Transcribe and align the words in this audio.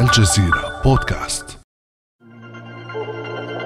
الجزيرة 0.00 0.82
بودكاست 0.84 1.58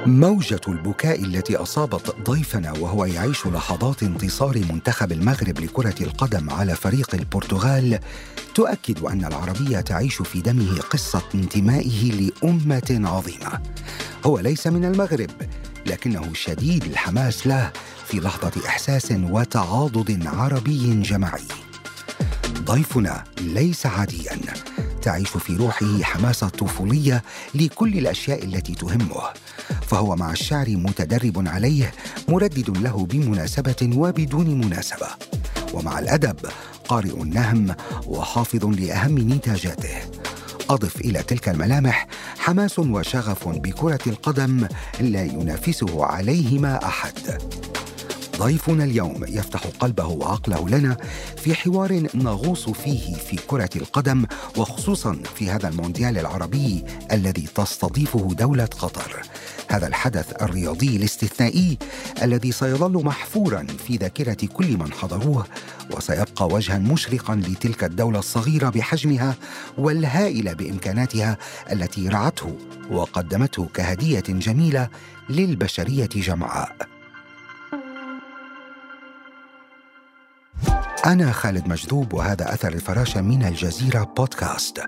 موجة 0.07 0.61
البكاء 0.69 1.25
التي 1.25 1.57
أصابت 1.57 2.17
ضيفنا 2.31 2.73
وهو 2.73 3.05
يعيش 3.05 3.47
لحظات 3.47 4.03
انتصار 4.03 4.59
منتخب 4.59 5.13
المغرب 5.13 5.61
لكرة 5.61 5.95
القدم 6.03 6.51
على 6.51 6.75
فريق 6.75 7.15
البرتغال 7.15 7.99
تؤكد 8.55 9.05
أن 9.05 9.25
العربية 9.25 9.81
تعيش 9.81 10.23
في 10.23 10.41
دمه 10.41 10.81
قصة 10.81 11.23
انتمائه 11.35 12.13
لأمة 12.13 13.01
عظيمة. 13.05 13.61
هو 14.27 14.39
ليس 14.39 14.67
من 14.67 14.85
المغرب 14.85 15.31
لكنه 15.87 16.35
شديد 16.35 16.85
الحماس 16.85 17.47
له 17.47 17.73
في 18.07 18.21
لحظة 18.21 18.67
إحساس 18.67 19.13
وتعاضد 19.13 20.27
عربي 20.27 21.03
جماعي. 21.03 21.72
ضيفنا 22.59 23.25
ليس 23.41 23.87
عاديا. 23.87 24.39
تعيش 25.03 25.29
في 25.29 25.57
روحه 25.57 26.03
حماسة 26.03 26.49
طفولية 26.49 27.23
لكل 27.55 27.99
الأشياء 27.99 28.45
التي 28.45 28.75
تهمه. 28.75 29.23
فهو 29.87 30.17
مع 30.17 30.33
الشعر 30.33 30.69
متدرب 30.69 31.49
عليه 31.49 31.93
مردد 32.29 32.79
له 32.79 33.07
بمناسبة 33.07 33.91
وبدون 33.97 34.61
مناسبة. 34.61 35.09
ومع 35.73 35.99
الأدب 35.99 36.37
قارئ 36.89 37.23
النهم 37.23 37.75
وحافظ 38.07 38.65
لأهم 38.65 39.19
نتاجاته. 39.19 39.97
أضف 40.71 41.01
إلى 41.01 41.23
تلك 41.23 41.49
الملامح 41.49 42.07
حماس 42.39 42.79
وشغف 42.79 43.49
بكرة 43.49 44.01
القدم 44.07 44.67
لا 45.01 45.25
ينافسه 45.25 46.05
عليهما 46.05 46.85
أحد. 46.85 47.43
ضيفنا 48.37 48.85
اليوم 48.85 49.25
يفتح 49.29 49.67
قلبه 49.67 50.07
وعقله 50.07 50.69
لنا 50.69 50.97
في 51.37 51.55
حوار 51.55 52.07
نغوص 52.15 52.71
فيه 52.71 53.15
في 53.15 53.37
كرة 53.47 53.71
القدم 53.77 54.25
وخصوصا 54.57 55.19
في 55.35 55.51
هذا 55.51 55.69
المونديال 55.69 56.19
العربي 56.19 56.85
الذي 57.13 57.49
تستضيفه 57.55 58.29
دولة 58.39 58.65
قطر. 58.65 59.23
هذا 59.69 59.87
الحدث 59.87 60.43
الرياضي 60.43 60.97
الاستثنائي 60.97 61.79
الذي 62.23 62.53
سيظل 62.53 63.05
محفورا 63.05 63.67
في 63.87 63.97
ذاكرة 63.97 64.47
كل 64.47 64.77
من 64.77 64.93
حضروه 64.93 65.47
وسيبقى 65.91 66.47
وجها 66.47 66.79
مشرقا 66.79 67.35
لتلك 67.35 67.85
الدولة 67.85 68.19
الصغيرة 68.19 68.69
بحجمها 68.69 69.37
والهائلة 69.79 70.53
بإمكاناتها 70.53 71.39
التي 71.73 72.09
رعته 72.09 72.57
وقدمته 72.91 73.69
كهدية 73.75 74.25
جميلة 74.29 74.89
للبشرية 75.31 76.09
جمعاء. 76.15 76.92
أنا 81.07 81.33
خالد 81.33 81.69
مجذوب 81.69 82.15
وهذا 82.15 82.55
أثر 82.55 82.73
الفراشة 82.73 83.21
من 83.21 83.45
الجزيرة 83.45 84.13
بودكاست. 84.17 84.83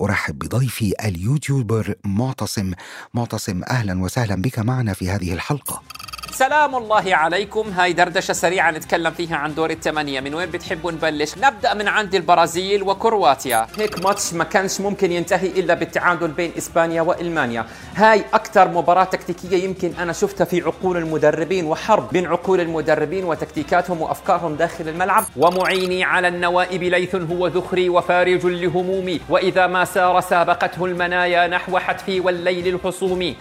أرحب 0.00 0.38
بضيفي 0.38 0.94
اليوتيوبر 1.04 1.94
معتصم. 2.04 2.72
معتصم 3.14 3.62
أهلا 3.70 4.02
وسهلا 4.02 4.42
بك 4.42 4.58
معنا 4.58 4.92
في 4.92 5.10
هذه 5.10 5.32
الحلقة. 5.32 5.82
سلام 6.34 6.76
الله 6.76 7.16
عليكم. 7.16 7.68
هاي 7.68 7.92
دردشة 7.92 8.32
سريعة 8.32 8.70
نتكلم 8.70 9.10
فيها 9.10 9.36
عن 9.36 9.54
دور 9.54 9.70
الثمانية 9.70 10.20
من 10.20 10.34
وين 10.34 10.50
بتحبوا 10.50 10.92
نبلش؟ 10.92 11.38
نبدأ 11.38 11.74
من 11.74 11.88
عند 11.88 12.14
البرازيل 12.14 12.82
وكرواتيا. 12.82 13.66
هيك 13.78 14.04
ماتش 14.04 14.34
ما 14.34 14.44
كانش 14.44 14.80
ممكن 14.80 15.12
ينتهي 15.12 15.46
إلا 15.46 15.74
بالتعادل 15.74 16.28
بين 16.28 16.52
إسبانيا 16.58 17.02
وإلمانيا. 17.02 17.66
هاي 17.94 18.24
أكثر 18.34 18.68
مباراة 18.68 19.04
تكتيكية 19.04 19.64
يمكن 19.64 19.92
أنا 19.98 20.12
شفتها 20.12 20.44
في 20.44 20.60
عقول 20.60 20.96
المدربين 20.96 21.66
وحرب 21.66 22.08
بين 22.12 22.26
عقول 22.26 22.60
المدربين 22.60 23.24
وتكتيكاتهم 23.24 24.00
وأفكارهم 24.00 24.54
داخل 24.54 24.88
الملعب. 24.88 25.24
ومعيني 25.36 26.04
على 26.04 26.28
النوائب 26.28 26.82
ليث 26.82 27.14
هو 27.14 27.46
ذخري 27.46 27.88
وفارج 27.88 28.46
لهمومي. 28.46 29.20
وإذا 29.28 29.66
ما 29.66 29.84
سار 29.84 30.20
سابقته 30.20 30.84
المنايا 30.84 31.46
نحو 31.46 31.78
حتفي 31.78 32.20
والليل 32.20 32.74
الحصومي. 32.74 33.36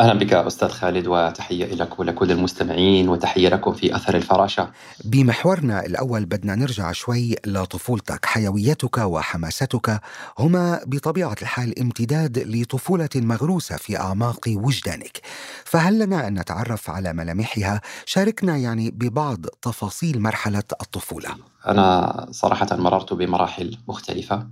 أهلا 0.00 0.14
بك 0.14 0.32
أستاذ 0.32 0.68
خالد 0.68 1.06
وتحية 1.06 1.74
لك 1.74 1.98
ولكل 1.98 2.30
المستمعين 2.30 3.08
وتحية 3.08 3.48
لكم 3.48 3.72
في 3.72 3.96
أثر 3.96 4.16
الفراشة. 4.16 4.70
بمحورنا 5.04 5.86
الأول 5.86 6.24
بدنا 6.24 6.54
نرجع 6.54 6.92
شوي 6.92 7.34
لطفولتك، 7.46 8.24
حيويتك 8.24 8.98
وحماستك 8.98 10.00
هما 10.38 10.80
بطبيعة 10.86 11.36
الحال 11.42 11.78
امتداد 11.80 12.38
لطفولة 12.38 13.08
مغروسة 13.16 13.76
في 13.76 13.98
أعماق 13.98 14.40
وجدانك. 14.48 15.20
فهل 15.64 15.98
لنا 15.98 16.28
أن 16.28 16.38
نتعرف 16.38 16.90
على 16.90 17.12
ملامحها؟ 17.12 17.80
شاركنا 18.06 18.56
يعني 18.56 18.90
ببعض 18.90 19.46
تفاصيل 19.62 20.22
مرحلة 20.22 20.64
الطفولة. 20.82 21.28
أنا 21.66 22.26
صراحة 22.30 22.68
مررت 22.72 23.12
بمراحل 23.12 23.78
مختلفة. 23.88 24.46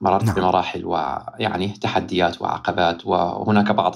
مررت 0.00 0.24
نعم. 0.24 0.34
بمراحل 0.34 0.84
ويعني 0.84 1.68
تحديات 1.68 2.42
وعقبات 2.42 3.06
وهناك 3.06 3.72
بعض 3.72 3.94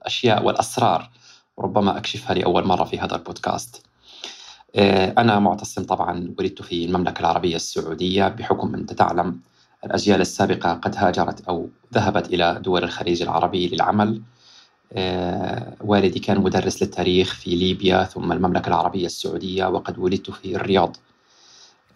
الأشياء 0.00 0.44
والأسرار. 0.44 1.10
ربما 1.58 1.98
أكشفها 1.98 2.34
لأول 2.34 2.66
مرة 2.66 2.84
في 2.84 2.98
هذا 2.98 3.16
البودكاست. 3.16 3.82
آه، 4.76 5.14
أنا 5.18 5.38
معتصم 5.38 5.84
طبعا 5.84 6.34
ولدت 6.38 6.62
في 6.62 6.84
المملكة 6.84 7.20
العربية 7.20 7.56
السعودية 7.56 8.28
بحكم 8.28 8.74
أن 8.74 8.86
تعلم 8.86 9.40
الأجيال 9.84 10.20
السابقة 10.20 10.72
قد 10.72 10.96
هاجرت 10.96 11.48
أو 11.48 11.68
ذهبت 11.94 12.26
إلى 12.26 12.60
دول 12.64 12.84
الخليج 12.84 13.22
العربي 13.22 13.68
للعمل. 13.68 14.22
آه، 14.92 15.76
والدي 15.80 16.18
كان 16.18 16.40
مدرس 16.40 16.82
للتاريخ 16.82 17.34
في 17.34 17.50
ليبيا 17.50 18.04
ثم 18.04 18.32
المملكة 18.32 18.68
العربية 18.68 19.06
السعودية 19.06 19.66
وقد 19.66 19.98
ولدت 19.98 20.30
في 20.30 20.56
الرياض. 20.56 20.96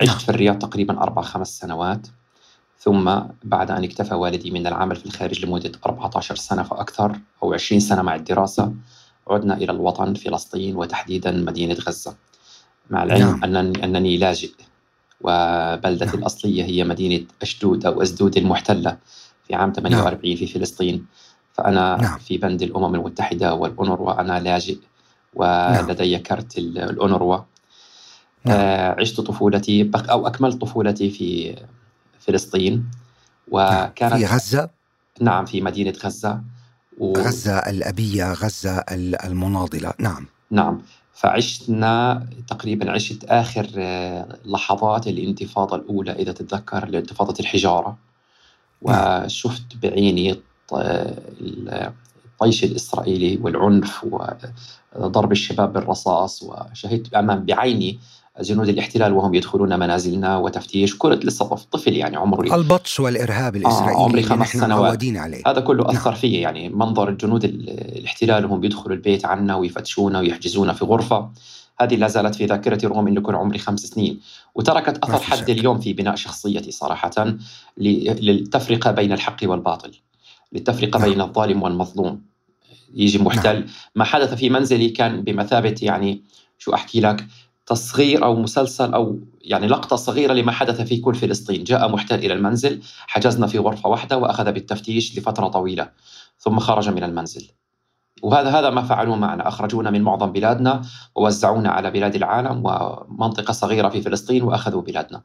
عشت 0.02 0.20
في 0.20 0.28
الرياض 0.28 0.58
تقريبا 0.58 1.02
أربع 1.02 1.22
خمس 1.22 1.58
سنوات. 1.58 2.06
ثم 2.78 3.20
بعد 3.44 3.70
أن 3.70 3.84
اكتفى 3.84 4.14
والدي 4.14 4.50
من 4.50 4.66
العمل 4.66 4.96
في 4.96 5.06
الخارج 5.06 5.44
لمدة 5.44 5.72
14 5.86 6.34
سنة 6.34 6.62
فأكثر 6.62 7.18
أو 7.42 7.54
20 7.54 7.80
سنة 7.80 8.02
مع 8.02 8.14
الدراسة 8.14 8.72
عدنا 9.28 9.56
إلى 9.56 9.72
الوطن 9.72 10.14
فلسطين 10.14 10.76
وتحديدا 10.76 11.30
مدينة 11.30 11.74
غزة 11.74 12.14
مع 12.90 13.02
العلم 13.02 13.28
نعم. 13.28 13.44
أنني, 13.44 13.84
أنني 13.84 14.16
لاجئ 14.16 14.52
وبلدتي 15.20 16.04
نعم. 16.04 16.18
الأصلية 16.18 16.64
هي 16.64 16.84
مدينة 16.84 17.24
أشدود 17.42 17.86
أو 17.86 18.02
أسدود 18.02 18.36
المحتلة 18.36 18.96
في 19.46 19.54
عام 19.54 19.72
48 19.72 20.28
نعم. 20.28 20.36
في 20.36 20.46
فلسطين 20.46 21.06
فأنا 21.52 21.96
نعم. 22.02 22.18
في 22.18 22.38
بند 22.38 22.62
الأمم 22.62 22.94
المتحدة 22.94 23.54
والأونروا 23.54 24.20
أنا 24.20 24.40
لاجئ 24.40 24.78
ولدي 25.34 26.12
نعم. 26.12 26.22
كرت 26.22 26.58
الأونروا 26.58 27.38
نعم. 28.44 28.56
آه 28.56 29.00
عشت 29.00 29.20
طفولتي 29.20 29.90
أو 29.94 30.26
أكملت 30.26 30.60
طفولتي 30.60 31.10
في 31.10 31.56
فلسطين 32.26 32.90
وكانت 33.48 34.14
في 34.14 34.26
غزة؟ 34.26 34.70
نعم 35.20 35.44
في 35.44 35.60
مدينة 35.60 35.94
غزة 36.04 36.40
و... 36.98 37.12
غزة 37.12 37.58
الأبية 37.58 38.32
غزة 38.32 38.84
المناضلة 39.24 39.92
نعم 39.98 40.26
نعم 40.50 40.82
فعشنا 41.12 42.26
تقريبا 42.48 42.90
عشت 42.90 43.24
آخر 43.24 43.70
آه، 43.76 44.38
لحظات 44.44 45.06
الانتفاضة 45.06 45.76
الأولى 45.76 46.12
إذا 46.12 46.32
تتذكر 46.32 46.88
لانتفاضة 46.88 47.34
الحجارة 47.40 47.96
نعم. 48.86 49.24
وشفت 49.24 49.76
بعيني 49.82 50.40
الطيش 52.34 52.64
الإسرائيلي 52.64 53.38
والعنف 53.42 54.06
وضرب 54.96 55.32
الشباب 55.32 55.72
بالرصاص 55.72 56.42
وشهدت 56.42 57.14
أمام 57.14 57.44
بعيني 57.44 57.98
جنود 58.40 58.68
الاحتلال 58.68 59.12
وهم 59.12 59.34
يدخلون 59.34 59.78
منازلنا 59.78 60.36
وتفتيش 60.36 60.98
كنت 60.98 61.24
لسه 61.24 61.44
طفل 61.44 61.96
يعني 61.96 62.16
عمري 62.16 62.54
البطش 62.54 63.00
والإرهاب 63.00 63.56
الاسرائيلي 63.56 63.94
آه 63.94 64.04
عمري 64.04 64.22
خمس 64.22 64.52
سنوات. 64.52 65.04
عليه. 65.04 65.42
هذا 65.46 65.60
كله 65.60 65.90
أثر 65.90 66.10
نعم. 66.10 66.20
في 66.20 66.32
يعني. 66.32 66.68
منظر 66.68 67.10
جنود 67.10 67.44
الاحتلال 67.44 68.44
وهم 68.44 68.60
بيدخلوا 68.60 68.96
البيت 68.96 69.24
عنا 69.24 69.56
ويفتشونا 69.56 70.20
ويحجزونا 70.20 70.72
في 70.72 70.84
غرفة. 70.84 71.30
هذه 71.80 71.94
لا 71.94 72.08
زالت 72.08 72.34
في 72.34 72.46
ذاكرتي 72.46 72.86
رغم 72.86 73.06
انه 73.06 73.20
كان 73.20 73.34
عمري 73.34 73.58
خمس 73.58 73.80
سنين. 73.80 74.20
وتركت 74.54 75.04
أثر 75.04 75.18
حد 75.18 75.50
اليوم 75.50 75.78
في 75.78 75.92
بناء 75.92 76.14
شخصيتي 76.14 76.70
صراحة 76.70 77.36
للتفرقة 77.78 78.90
بين 78.90 79.12
الحق 79.12 79.36
والباطل. 79.42 79.90
للتفرقة 80.52 80.98
نعم. 80.98 81.10
بين 81.10 81.20
الظالم 81.20 81.62
والمظلوم. 81.62 82.20
يجي 82.94 83.18
محتل. 83.18 83.54
نعم. 83.54 83.64
ما 83.94 84.04
حدث 84.04 84.34
في 84.34 84.50
منزلي 84.50 84.88
كان 84.88 85.22
بمثابة 85.22 85.74
يعني 85.82 86.22
شو 86.58 86.74
أحكي 86.74 87.00
لك؟ 87.00 87.26
تصغير 87.66 88.24
أو 88.24 88.36
مسلسل 88.36 88.94
أو 88.94 89.18
يعني 89.40 89.66
لقطة 89.66 89.96
صغيرة 89.96 90.32
لما 90.32 90.52
حدث 90.52 90.80
في 90.80 90.96
كل 90.96 91.14
فلسطين، 91.14 91.64
جاء 91.64 91.88
محتل 91.88 92.18
إلى 92.18 92.34
المنزل، 92.34 92.82
حجزنا 93.06 93.46
في 93.46 93.58
غرفة 93.58 93.88
واحدة 93.88 94.18
وأخذ 94.18 94.52
بالتفتيش 94.52 95.18
لفترة 95.18 95.48
طويلة، 95.48 95.88
ثم 96.38 96.58
خرج 96.58 96.88
من 96.88 97.04
المنزل. 97.04 97.48
وهذا 98.22 98.50
هذا 98.50 98.70
ما 98.70 98.82
فعلوه 98.82 99.16
معنا، 99.16 99.48
أخرجونا 99.48 99.90
من 99.90 100.02
معظم 100.02 100.32
بلادنا 100.32 100.82
ووزعونا 101.14 101.70
على 101.70 101.90
بلاد 101.90 102.14
العالم 102.14 102.62
ومنطقة 102.64 103.52
صغيرة 103.52 103.88
في 103.88 104.02
فلسطين 104.02 104.42
وأخذوا 104.42 104.82
بلادنا. 104.82 105.22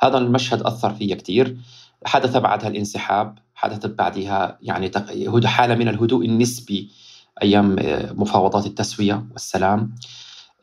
هذا 0.00 0.18
المشهد 0.18 0.62
أثر 0.62 0.94
في 0.94 1.14
كثير. 1.14 1.56
حدث 2.06 2.36
بعدها 2.36 2.68
الانسحاب، 2.68 3.38
حدثت 3.54 3.86
بعدها 3.86 4.58
يعني 4.62 4.90
حاله 5.44 5.74
من 5.74 5.88
الهدوء 5.88 6.24
النسبي 6.24 6.90
أيام 7.42 7.76
مفاوضات 8.14 8.66
التسوية 8.66 9.26
والسلام. 9.32 9.94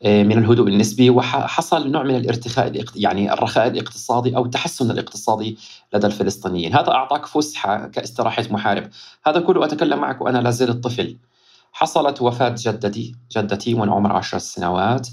آه، 0.02 0.22
من 0.22 0.38
الهدوء 0.38 0.68
النسبي 0.68 1.10
وحصل 1.10 1.90
نوع 1.90 2.02
من 2.02 2.16
الارتخاء 2.16 2.84
يعني 2.96 3.32
الرخاء 3.32 3.66
الاقتصادي 3.66 4.36
أو 4.36 4.44
التحسن 4.44 4.90
الاقتصادي 4.90 5.58
لدى 5.94 6.06
الفلسطينيين، 6.06 6.74
هذا 6.74 6.90
أعطاك 6.90 7.26
فسحة 7.26 7.86
كاستراحة 7.86 8.44
محارب، 8.50 8.90
هذا 9.26 9.40
كله 9.40 9.64
أتكلم 9.64 9.98
معك 9.98 10.20
وأنا 10.20 10.38
لا 10.38 10.50
زلت 10.50 10.84
طفل. 10.84 11.16
حصلت 11.72 12.22
وفاة 12.22 12.54
جدتي، 12.58 13.14
جدتي 13.36 13.74
وأنا 13.74 13.92
عمري 13.92 14.14
عشر 14.14 14.38
سنوات. 14.38 15.08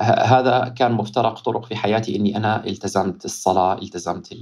هذا 0.00 0.68
كان 0.76 0.92
مفترق 0.92 1.40
طرق 1.40 1.66
في 1.66 1.76
حياتي 1.76 2.16
إني 2.16 2.36
أنا 2.36 2.66
التزمت 2.66 3.24
الصلاة، 3.24 3.78
التزمت 3.78 4.36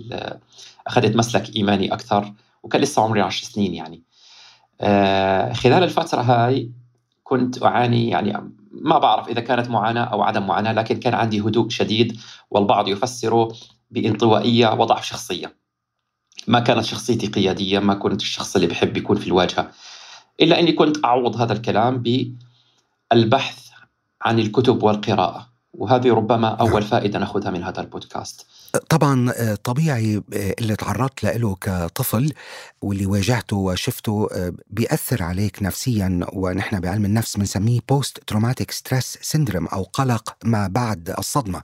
أخذت 0.86 1.16
مسلك 1.16 1.56
إيماني 1.56 1.92
أكثر 1.94 2.32
وكان 2.62 2.82
لسه 2.82 3.02
عمري 3.02 3.20
عشر 3.20 3.44
سنين 3.44 3.74
يعني. 3.74 4.02
آه، 4.80 5.52
خلال 5.52 5.82
الفترة 5.82 6.20
هاي 6.20 6.70
كنت 7.24 7.62
أعاني 7.62 8.08
يعني 8.08 8.52
ما 8.82 8.98
بعرف 8.98 9.28
إذا 9.28 9.40
كانت 9.40 9.70
معاناة 9.70 10.04
أو 10.04 10.22
عدم 10.22 10.46
معاناة 10.46 10.72
لكن 10.72 11.00
كان 11.00 11.14
عندي 11.14 11.40
هدوء 11.40 11.68
شديد 11.68 12.20
والبعض 12.50 12.88
يفسره 12.88 13.52
بانطوائية 13.90 14.72
وضعف 14.72 15.04
شخصية. 15.04 15.56
ما 16.46 16.60
كانت 16.60 16.84
شخصيتي 16.84 17.26
قيادية، 17.26 17.78
ما 17.78 17.94
كنت 17.94 18.22
الشخص 18.22 18.54
اللي 18.54 18.66
بحب 18.66 18.96
يكون 18.96 19.16
في 19.16 19.26
الواجهة. 19.26 19.70
إلا 20.40 20.60
إني 20.60 20.72
كنت 20.72 21.04
أعوض 21.04 21.36
هذا 21.36 21.52
الكلام 21.52 22.02
بالبحث 23.12 23.68
عن 24.22 24.38
الكتب 24.38 24.82
والقراءة، 24.82 25.51
وهذه 25.74 26.14
ربما 26.14 26.48
أول 26.48 26.82
فائدة 26.82 27.18
نأخذها 27.18 27.50
من 27.50 27.64
هذا 27.64 27.80
البودكاست. 27.80 28.46
طبعا 28.88 29.32
آه، 29.36 29.54
طبيعي 29.54 30.16
آه، 30.16 30.54
اللي 30.60 30.76
تعرضت 30.76 31.24
له 31.24 31.54
كطفل 31.54 32.32
واللي 32.82 33.06
واجهته 33.06 33.56
وشفته 33.56 34.28
آه، 34.32 34.52
بيأثر 34.70 35.22
عليك 35.22 35.62
نفسيا 35.62 36.20
ونحن 36.32 36.80
بعلم 36.80 37.04
النفس 37.04 37.36
بنسميه 37.36 37.80
post 37.88 38.18
traumatic 38.26 38.70
stress 38.70 39.18
syndrome 39.22 39.66
أو 39.66 39.82
قلق 39.82 40.36
ما 40.44 40.66
بعد 40.66 41.14
الصدمة 41.18 41.62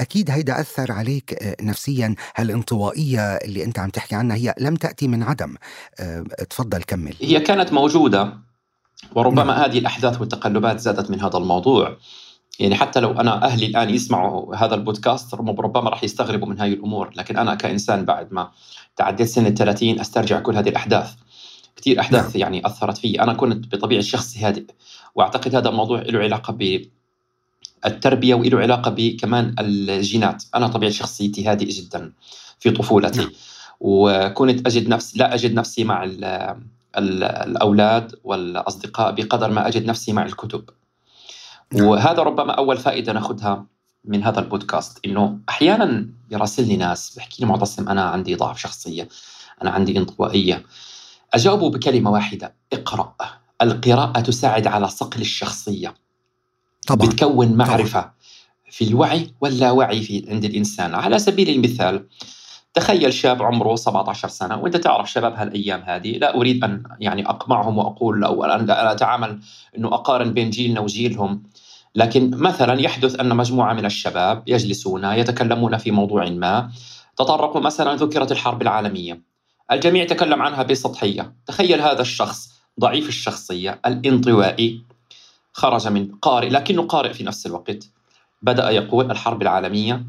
أكيد 0.00 0.30
هيدا 0.30 0.60
أثر 0.60 0.92
عليك 0.92 1.56
نفسيا 1.62 2.14
هالانطوائية 2.36 3.20
اللي 3.20 3.64
أنت 3.64 3.78
عم 3.78 3.90
تحكي 3.90 4.14
عنها 4.14 4.36
هي 4.36 4.54
لم 4.60 4.76
تأتي 4.76 5.08
من 5.08 5.22
عدم 5.22 5.54
تفضل 6.50 6.82
كمل 6.82 7.14
هي 7.20 7.40
كانت 7.40 7.72
موجودة 7.72 8.32
وربما 9.14 9.44
نعم. 9.44 9.62
هذه 9.62 9.78
الأحداث 9.78 10.20
والتقلبات 10.20 10.80
زادت 10.80 11.10
من 11.10 11.20
هذا 11.20 11.38
الموضوع 11.38 11.96
يعني 12.58 12.74
حتى 12.74 13.00
لو 13.00 13.10
أنا 13.10 13.44
أهلي 13.44 13.66
الآن 13.66 13.90
يسمعوا 13.90 14.56
هذا 14.56 14.74
البودكاست 14.74 15.34
ربما 15.34 15.90
راح 15.90 16.04
يستغربوا 16.04 16.48
من 16.48 16.60
هذه 16.60 16.72
الأمور 16.72 17.10
لكن 17.16 17.36
أنا 17.38 17.54
كإنسان 17.54 18.04
بعد 18.04 18.32
ما 18.32 18.50
تعديت 18.96 19.28
سن 19.28 19.46
ال 19.46 19.54
30 19.54 20.00
أسترجع 20.00 20.40
كل 20.40 20.56
هذه 20.56 20.68
الأحداث 20.68 21.14
كثير 21.76 22.00
أحداث 22.00 22.24
نعم. 22.24 22.40
يعني 22.40 22.66
أثرت 22.66 22.98
في 22.98 23.22
أنا 23.22 23.32
كنت 23.32 23.76
بطبيعة 23.76 24.02
شخص 24.02 24.36
هادئ 24.38 24.64
وأعتقد 25.14 25.54
هذا 25.54 25.68
الموضوع 25.68 26.02
له 26.02 26.18
علاقة 26.18 26.58
بالتربيه 27.84 28.34
وله 28.34 28.58
علاقة 28.58 28.90
بكمان 28.90 29.54
الجينات 29.58 30.44
أنا 30.54 30.68
طبيعة 30.68 30.92
شخصيتي 30.92 31.48
هادئ 31.48 31.68
جدا 31.68 32.12
في 32.58 32.70
طفولتي 32.70 33.18
نعم. 33.18 33.30
وكنت 33.80 34.66
أجد 34.66 34.88
نفسي 34.88 35.18
لا 35.18 35.34
أجد 35.34 35.54
نفسي 35.54 35.84
مع 35.84 36.10
الأولاد 36.96 38.14
والأصدقاء 38.24 39.12
بقدر 39.12 39.50
ما 39.50 39.68
أجد 39.68 39.86
نفسي 39.86 40.12
مع 40.12 40.22
الكتب. 40.22 40.70
وهذا 41.74 42.22
ربما 42.22 42.52
أول 42.52 42.76
فائدة 42.76 43.12
نأخذها 43.12 43.66
من 44.04 44.24
هذا 44.24 44.40
البودكاست 44.40 44.98
إنه 45.06 45.38
أحيانا 45.48 46.08
يراسلني 46.30 46.76
ناس 46.76 47.14
بحكي 47.16 47.42
لي 47.42 47.48
معتصم 47.48 47.88
أنا 47.88 48.02
عندي 48.02 48.34
ضعف 48.34 48.58
شخصية 48.58 49.08
أنا 49.62 49.70
عندي 49.70 49.98
انطوائية. 49.98 50.62
أجاوبه 51.34 51.70
بكلمة 51.70 52.10
واحدة 52.10 52.54
اقرأ. 52.72 53.14
القراءة 53.62 54.20
تساعد 54.20 54.66
على 54.66 54.88
صقل 54.88 55.20
الشخصية. 55.20 55.94
طبعا. 56.86 57.08
بتكون 57.08 57.52
معرفة 57.52 58.00
طبعا. 58.00 58.12
في 58.70 58.84
الوعي 58.84 59.34
واللاوعي 59.40 60.02
في 60.02 60.26
عند 60.28 60.44
الإنسان. 60.44 60.94
على 60.94 61.18
سبيل 61.18 61.48
المثال 61.48 62.06
تخيل 62.74 63.12
شاب 63.12 63.42
عمره 63.42 63.76
17 63.76 64.28
سنة 64.28 64.56
وأنت 64.56 64.76
تعرف 64.76 65.10
شباب 65.10 65.34
هالأيام 65.34 65.82
هذه 65.86 66.18
لا 66.18 66.36
أريد 66.36 66.64
أن 66.64 66.82
يعني 67.00 67.28
أقمعهم 67.28 67.78
وأقول 67.78 68.24
أو 68.24 68.44
أن 68.44 68.70
أتعامل 68.70 69.38
إنه 69.78 69.88
أقارن 69.88 70.32
بين 70.32 70.50
جيلنا 70.50 70.80
وجيلهم. 70.80 71.42
لكن 71.98 72.30
مثلا 72.30 72.80
يحدث 72.80 73.20
أن 73.20 73.36
مجموعة 73.36 73.72
من 73.72 73.84
الشباب 73.84 74.42
يجلسون 74.46 75.04
يتكلمون 75.04 75.76
في 75.76 75.90
موضوع 75.90 76.28
ما. 76.28 76.70
تطرقوا 77.16 77.60
مثلا 77.60 77.96
ذكرت 77.96 78.32
الحرب 78.32 78.62
العالمية. 78.62 79.22
الجميع 79.72 80.04
تكلم 80.04 80.42
عنها 80.42 80.62
بسطحية. 80.62 81.32
تخيل 81.46 81.80
هذا 81.80 82.00
الشخص 82.00 82.50
ضعيف 82.80 83.08
الشخصية 83.08 83.80
الانطوائي. 83.86 84.82
خرج 85.52 85.88
من 85.88 86.08
قارئ 86.22 86.48
لكنه 86.48 86.82
قارئ 86.82 87.12
في 87.12 87.24
نفس 87.24 87.46
الوقت. 87.46 87.90
بدأ 88.42 88.70
يقول 88.70 89.10
الحرب 89.10 89.42
العالمية 89.42 90.04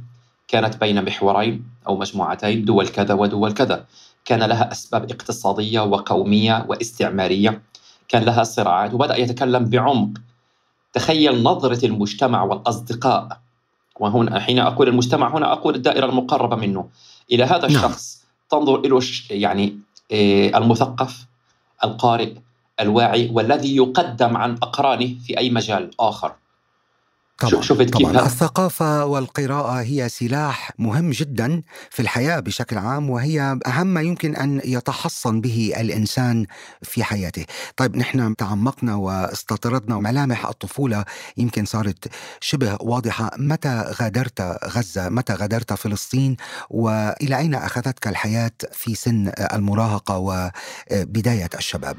كانت 0.48 0.78
بين 0.78 1.06
محورين 1.06 1.64
أو 1.88 1.98
مجموعتين 1.98 2.66
دول 2.66 2.88
كذا 2.88 3.14
ودول 3.14 3.52
كذا. 3.52 3.86
كان 4.26 4.44
لها 4.44 4.72
أسباب 4.72 5.12
اقتصادية 5.12 5.80
وقومية 5.80 6.66
واستعمارية. 6.70 7.62
كان 8.08 8.24
لها 8.24 8.44
صراعات. 8.44 8.94
وبدأ 8.94 9.18
يتكلم 9.18 9.66
بعمق 9.66 10.10
تخيل 10.94 11.44
نظرة 11.44 11.86
المجتمع 11.86 12.44
والأصدقاء. 12.44 13.40
وهنا 14.00 14.40
حين 14.40 14.60
أقول 14.60 14.88
المجتمع 14.88 15.38
هنا 15.38 15.52
أقول 15.52 15.76
الدائرة 15.76 16.06
المقربة 16.06 16.56
منه. 16.56 16.90
إلى 17.32 17.44
هذا 17.44 17.68
نعم. 17.68 17.76
الشخص 17.76 18.26
تنظر 18.50 18.80
إلى 18.80 19.32
يعني 19.32 19.80
آه، 20.12 20.58
المثقف 20.58 21.26
القارئ 21.84 22.34
الواعي 22.80 23.30
والذي 23.34 23.76
يقدم 23.76 24.38
عن 24.38 24.54
أقرانه 24.54 25.16
في 25.26 25.38
أي 25.38 25.50
مجال 25.50 25.92
آخر. 26.00 26.36
طبعا 27.40 27.62
شفت 27.62 27.82
كيف 27.82 28.08
طبعا. 28.10 28.26
الثقافة 28.26 29.06
والقراءة 29.06 29.82
هي 29.82 30.10
سلاح 30.10 30.72
مهم 30.80 31.10
جدا 31.10 31.62
في 31.90 32.02
الحياة 32.02 32.40
بشكل 32.40 32.78
عام 32.78 33.10
وهي 33.10 33.60
أهم 33.68 33.88
ما 33.88 34.02
يمكن 34.02 34.36
أن 34.36 34.62
يتحصن 34.66 35.42
به 35.42 35.74
الإنسان 35.78 36.46
في 36.82 37.04
حياته. 37.04 37.46
طيب 37.78 37.98
نحن 37.98 38.36
تعمقنا 38.36 38.96
واستطردنا 38.96 39.96
ملامح 39.96 40.46
الطفولة 40.46 41.06
يمكن 41.38 41.66
صارت 41.66 42.08
شبه 42.42 42.78
واضحة. 42.82 43.32
متى 43.38 43.94
غادرت 44.02 44.42
غزة؟ 44.66 45.10
متى 45.10 45.34
غادرت 45.34 45.74
فلسطين؟ 45.74 46.38
وإلى 46.70 47.38
أين 47.38 47.56
أخذتك 47.56 48.08
الحياة 48.08 48.52
في 48.72 48.96
سن 48.96 49.32
المراهقة 49.54 50.18
وبداية 50.18 51.50
الشباب؟ 51.58 51.98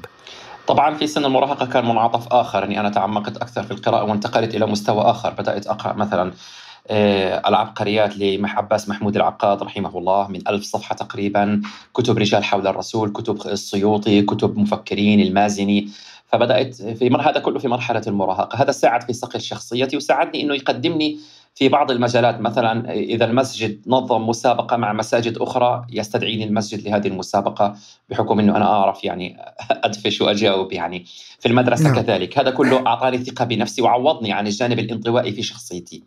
طبعا 0.70 0.94
في 0.94 1.06
سن 1.06 1.24
المراهقة 1.24 1.66
كان 1.66 1.84
منعطف 1.84 2.32
آخر 2.32 2.64
إني 2.64 2.80
أنا 2.80 2.88
تعمقت 2.88 3.36
أكثر 3.36 3.62
في 3.62 3.70
القراءة 3.70 4.04
وانتقلت 4.04 4.54
إلى 4.54 4.66
مستوى 4.66 5.02
آخر. 5.02 5.30
بدأت 5.30 5.66
أقرأ 5.66 5.92
مثلا 5.92 6.32
آه، 6.88 7.48
العبقريات 7.48 8.16
لعباس 8.16 8.88
محمود 8.88 9.16
العقاد 9.16 9.62
رحمه 9.62 9.98
الله 9.98 10.28
من 10.28 10.48
ألف 10.48 10.64
صفحة 10.64 10.94
تقريبا 10.94 11.62
كتب 11.94 12.18
رجال 12.18 12.44
حول 12.44 12.66
الرسول 12.66 13.12
كتب 13.12 13.46
السيوطي 13.46 14.22
كتب 14.22 14.58
مفكرين 14.58 15.20
المازني. 15.20 15.88
فبدأت 16.26 16.74
في 16.74 17.10
هذا 17.20 17.40
كله 17.40 17.58
في 17.58 17.68
مرحلة 17.68 18.02
المراهقة. 18.06 18.62
هذا 18.62 18.72
ساعد 18.72 19.02
في 19.02 19.12
صقل 19.12 19.40
شخصيتي 19.40 19.96
وساعدني 19.96 20.42
أنه 20.42 20.54
يقدمني 20.54 21.18
في 21.54 21.68
بعض 21.68 21.90
المجالات 21.90 22.40
مثلا 22.40 22.92
إذا 22.92 23.24
المسجد 23.24 23.82
نظم 23.86 24.28
مسابقة 24.28 24.76
مع 24.76 24.92
مساجد 24.92 25.38
أخرى 25.38 25.86
يستدعيني 25.90 26.44
المسجد 26.44 26.88
لهذه 26.88 27.08
المسابقة 27.08 27.76
بحكم 28.08 28.38
إنه 28.38 28.56
أنا 28.56 28.64
أعرف 28.64 29.04
يعني 29.04 29.36
أدفش 29.84 30.20
وأجاوب 30.20 30.72
يعني 30.72 31.04
في 31.38 31.48
المدرسة 31.48 31.84
نعم. 31.84 31.94
كذلك 31.94 32.38
هذا 32.38 32.50
كله 32.50 32.86
أعطاني 32.86 33.18
ثقة 33.18 33.44
بنفسي 33.44 33.82
وعوضني 33.82 34.32
عن 34.32 34.46
الجانب 34.46 34.78
الانطوائي 34.78 35.32
في 35.32 35.42
شخصيتي 35.42 36.02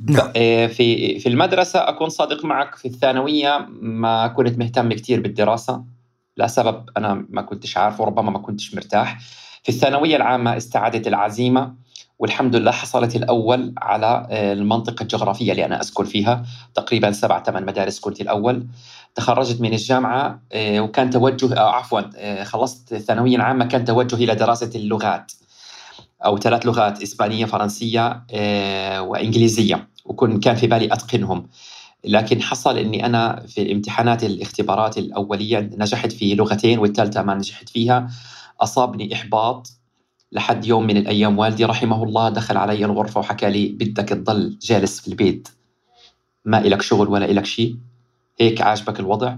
نعم. 0.00 0.32
آه، 0.36 0.66
في 0.66 1.18
في 1.18 1.28
المدرسة 1.28 1.88
أكون 1.88 2.08
صادق 2.08 2.44
معك 2.44 2.74
في 2.74 2.88
الثانوية 2.88 3.66
ما 3.80 4.26
كنت 4.26 4.58
مهتم 4.58 4.92
كثير 4.92 5.20
بالدراسة 5.20 5.84
لسبب 6.36 6.90
أنا 6.96 7.26
ما 7.28 7.42
كنتش 7.42 7.76
عارفه 7.76 8.02
وربما 8.02 8.30
ما 8.30 8.38
كنتش 8.38 8.74
مرتاح 8.74 9.18
في 9.62 9.68
الثانوية 9.68 10.16
العامة 10.16 10.56
استعادت 10.56 11.06
العزيمة 11.06 11.74
والحمد 12.20 12.56
لله 12.56 12.70
حصلت 12.70 13.16
الأول 13.16 13.74
على 13.78 14.26
آه، 14.30 14.52
المنطقة 14.52 15.02
الجغرافية 15.02 15.52
اللي 15.52 15.64
أنا 15.64 15.80
أذكر 15.80 16.04
فيها 16.04 16.44
تقريبا 16.74 17.12
سبع 17.12 17.42
ثمان 17.42 17.66
مدارس 17.66 18.00
كنت 18.00 18.20
الأول. 18.20 18.66
تخرجت 19.14 19.60
من 19.60 19.72
الجامعة 19.72 20.42
آه، 20.52 20.80
وكان 20.80 21.10
توجه 21.10 21.56
آه، 21.56 21.70
عفوا 21.70 22.44
خلصت 22.44 22.92
الثانوية 22.92 23.36
العامة 23.36 23.64
كان 23.64 23.84
توجه 23.84 24.14
إلى 24.16 24.34
دراسة 24.34 24.70
اللغات 24.74 25.32
أو 26.24 26.38
ثلاث 26.38 26.66
لغات 26.66 27.02
إسبانية 27.02 27.44
فرنسية 27.44 28.22
وإنجليزية 29.00 29.88
وكن 30.04 30.40
كان 30.40 30.56
في 30.56 30.66
بالي 30.66 30.92
أتقنهم. 30.92 31.48
لكن 32.04 32.42
حصل 32.42 32.78
إني 32.78 33.06
أنا 33.06 33.44
في 33.48 33.72
امتحانات 33.72 34.24
الاختبارات 34.24 34.98
الأولية 34.98 35.70
نجحت 35.78 36.12
في 36.12 36.34
لغتين 36.34 36.78
والثالثة 36.78 37.22
ما 37.22 37.34
نجحت 37.34 37.68
فيها. 37.68 38.10
أصابني 38.60 39.14
إحباط 39.14 39.79
لحد 40.32 40.64
يوم 40.64 40.86
من 40.86 40.96
الأيام 40.96 41.38
والدي 41.38 41.64
رحمه 41.64 42.04
الله 42.04 42.28
دخل 42.28 42.56
علي 42.56 42.84
الغرفة 42.84 43.20
وحكى 43.20 43.50
لي 43.50 43.68
بدك 43.68 44.08
تضل 44.08 44.58
جالس 44.62 45.00
في 45.00 45.08
البيت. 45.08 45.48
ما 46.44 46.58
إلك 46.58 46.82
شغل 46.82 47.08
ولا 47.08 47.30
إلك 47.30 47.46
شيء؟ 47.46 47.76
هيك 48.40 48.60
عاجبك 48.60 49.00
الوضع؟ 49.00 49.36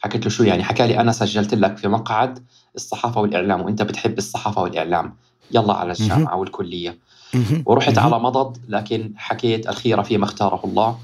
حكيت 0.00 0.24
له 0.24 0.30
شو 0.30 0.44
يعني؟ 0.44 0.64
حكى 0.64 0.86
لي 0.86 1.00
أنا 1.00 1.12
سجلت 1.12 1.54
لك 1.54 1.76
في 1.76 1.88
مقعد 1.88 2.38
الصحافة 2.76 3.20
والإعلام 3.20 3.60
وأنت 3.60 3.82
بتحب 3.82 4.18
الصحافة 4.18 4.62
والإعلام. 4.62 5.16
يلا 5.52 5.72
على 5.72 5.92
الجامعة 5.92 6.36
والكلية. 6.36 6.98
ورحت 7.66 7.98
على 7.98 8.18
مضض 8.18 8.56
لكن 8.68 9.12
حكيت 9.16 9.68
الخيرة 9.68 10.02
فيما 10.02 10.24
اختاره 10.24 10.60
الله. 10.64 10.98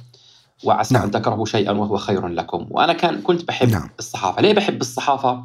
وعسى 0.65 0.95
نعم. 0.95 1.03
أن 1.03 1.11
تكرهوا 1.11 1.47
شيئا 1.47 1.73
وهو 1.73 1.97
خير 1.97 2.29
لكم. 2.29 2.67
وأنا 2.71 2.93
كان 2.93 3.23
كنت 3.23 3.45
بحب 3.45 3.69
نعم. 3.69 3.91
الصحافة. 3.99 4.43
ليه 4.43 4.53
بحب 4.53 4.81
الصحافة؟ 4.81 5.45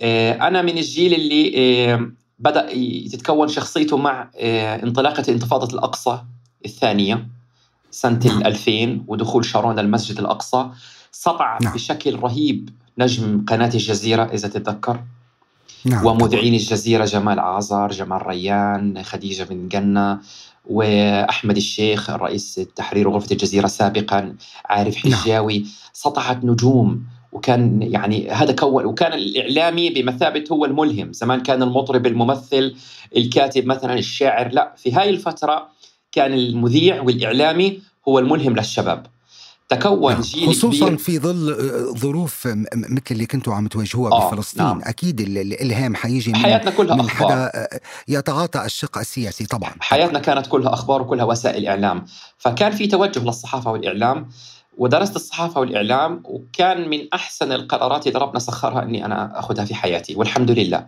آه، 0.00 0.32
أنا 0.48 0.62
من 0.62 0.78
الجيل 0.78 1.14
اللي 1.14 1.52
آه، 1.56 2.10
بدأ 2.40 2.68
تتكون 3.12 3.48
شخصيته 3.48 3.96
مع 3.96 4.30
آه، 4.36 4.82
انطلاقة 4.82 5.24
انتفاضة 5.28 5.74
الأقصى 5.74 6.22
الثانية 6.64 7.26
سنة 7.90 8.20
نعم. 8.26 8.42
2000 8.46 9.04
ودخول 9.06 9.44
شارون 9.44 9.78
المسجد 9.78 10.18
الأقصى 10.18 10.70
سطع 11.12 11.58
نعم. 11.62 11.74
بشكل 11.74 12.18
رهيب 12.18 12.70
نجم 12.98 13.44
قناة 13.48 13.70
الجزيرة 13.74 14.22
إذا 14.22 14.48
تتذكر 14.48 15.00
نعم. 15.84 16.06
ومذيعين 16.06 16.54
الجزيرة 16.54 17.04
جمال 17.04 17.40
عازر 17.40 17.88
جمال 17.88 18.26
ريان 18.26 19.02
خديجة 19.02 19.42
بن 19.42 19.68
جنة 19.68 20.20
وأحمد 20.70 21.56
الشيخ 21.56 22.10
رئيس 22.10 22.58
التحرير 22.58 23.08
وغرفة 23.08 23.32
الجزيرة 23.32 23.66
سابقا 23.66 24.36
عارف 24.64 25.06
نعم. 25.06 25.14
حجاوي 25.14 25.58
نعم. 25.58 25.68
سطعت 25.92 26.44
نجوم 26.44 27.04
وكان 27.32 27.82
يعني 27.82 28.30
هذا 28.30 28.52
كون 28.52 28.84
وكان 28.84 29.12
الإعلامي 29.12 29.90
بمثابة 29.90 30.44
هو 30.52 30.64
الملهم، 30.64 31.12
زمان 31.12 31.40
كان 31.40 31.62
المطرب 31.62 32.06
الممثل 32.06 32.76
الكاتب 33.16 33.66
مثلا 33.66 33.94
الشاعر، 33.94 34.52
لا 34.52 34.74
في 34.76 34.92
هاي 34.92 35.10
الفترة 35.10 35.68
كان 36.12 36.32
المذيع 36.32 37.02
والإعلامي 37.02 37.80
هو 38.08 38.18
الملهم 38.18 38.56
للشباب. 38.56 39.06
تكون 39.70 40.12
نعم. 40.12 40.20
جيل 40.20 40.48
خصوصا 40.48 40.86
كبير. 40.86 40.98
في 40.98 41.18
ظل 41.18 41.52
آه، 41.52 41.98
ظروف 41.98 42.46
مثل 42.74 43.02
اللي 43.10 43.26
كنتوا 43.26 43.54
عم 43.54 43.66
تواجهوها 43.66 44.12
آه 44.12 44.30
بفلسطين 44.30 44.64
نعم. 44.64 44.80
أكيد 44.84 45.20
الإلهام 45.20 45.94
حيجي 45.94 46.32
من 46.32 46.36
حياتنا 46.36 46.70
كلها 46.70 46.94
من 46.94 47.04
أخبار. 47.04 47.30
حدا 47.30 47.44
آه، 47.54 47.80
يتعاطى 48.08 48.64
الشق 48.64 48.98
السياسي 48.98 49.46
طبعا 49.46 49.74
حياتنا 49.80 50.18
كانت 50.18 50.46
كلها 50.46 50.72
أخبار 50.72 51.02
وكلها 51.02 51.24
وسائل 51.24 51.66
إعلام 51.66 52.04
فكان 52.38 52.72
في 52.72 52.86
توجه 52.86 53.24
للصحافة 53.24 53.70
والإعلام 53.70 54.28
ودرست 54.78 55.16
الصحافة 55.16 55.60
والإعلام 55.60 56.22
وكان 56.24 56.88
من 56.88 57.08
أحسن 57.14 57.52
القرارات 57.52 58.06
اللي 58.06 58.18
ربنا 58.18 58.38
سخرها 58.38 58.82
إني 58.82 59.04
أنا 59.04 59.38
أخذها 59.38 59.64
في 59.64 59.74
حياتي 59.74 60.14
والحمد 60.14 60.50
لله. 60.50 60.86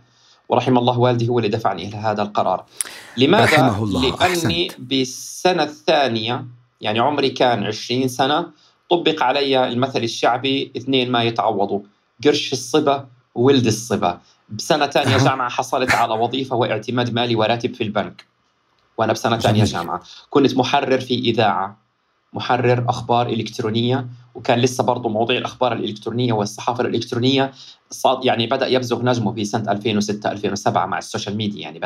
ورحم 0.49 0.79
الله 0.79 0.99
والدي 0.99 1.29
هو 1.29 1.39
اللي 1.39 1.49
دفعني 1.49 1.89
إلى 1.89 1.97
هذا 1.97 2.23
القرار. 2.23 2.65
لماذا؟ 3.17 3.45
رحمه 3.45 3.85
الله. 3.85 4.01
لأني 4.01 4.69
أحسنت. 4.69 4.81
بالسنة 4.81 5.63
الثانية 5.63 6.45
يعني 6.81 6.99
عمري 6.99 7.31
كان 7.31 7.65
20 7.65 8.09
سنة 8.09 8.47
طبق 8.91 9.23
علي 9.23 9.69
المثل 9.69 10.03
الشعبي 10.03 10.73
اثنين 10.77 11.11
ما 11.13 11.23
يتعوضوا 11.23 11.81
قرش 12.25 12.53
الصبا 12.53 13.07
وولد 13.35 13.67
الصبا 13.67 14.21
بسنة 14.49 14.87
ثانية 14.87 15.17
جامعة 15.17 15.51
حصلت 15.51 15.91
على 15.91 16.15
وظيفة 16.15 16.57
واعتماد 16.57 17.15
مالي 17.15 17.37
وراتب 17.37 17.75
في 17.75 17.85
البنك. 17.85 18.25
وأنا 18.99 19.13
بسنة 19.13 19.39
ثانية 19.39 19.65
جامعة. 19.65 20.03
كنت 20.31 20.57
محرر 20.57 21.01
في 21.01 21.15
إذاعة. 21.15 21.82
محرر 22.33 22.85
أخبار 22.89 23.27
إلكترونية 23.27 24.07
وكان 24.35 24.59
لسه 24.59 24.85
برضه 24.85 25.09
موضوع 25.09 25.37
الأخبار 25.37 25.73
الإلكترونية 25.73 26.33
والصحافة 26.33 26.85
الإلكترونية 26.85 27.53
صاد 27.91 28.25
يعني 28.25 28.47
بدأ 28.47 28.67
يبزغ 28.67 29.05
نجمه 29.05 29.33
في 29.33 29.45
سنة 29.45 29.73
2006 29.73 30.33
2007 30.33 30.87
مع 30.87 30.99
السوشيال 30.99 31.37
ميديا 31.37 31.61
يعني 31.63 31.79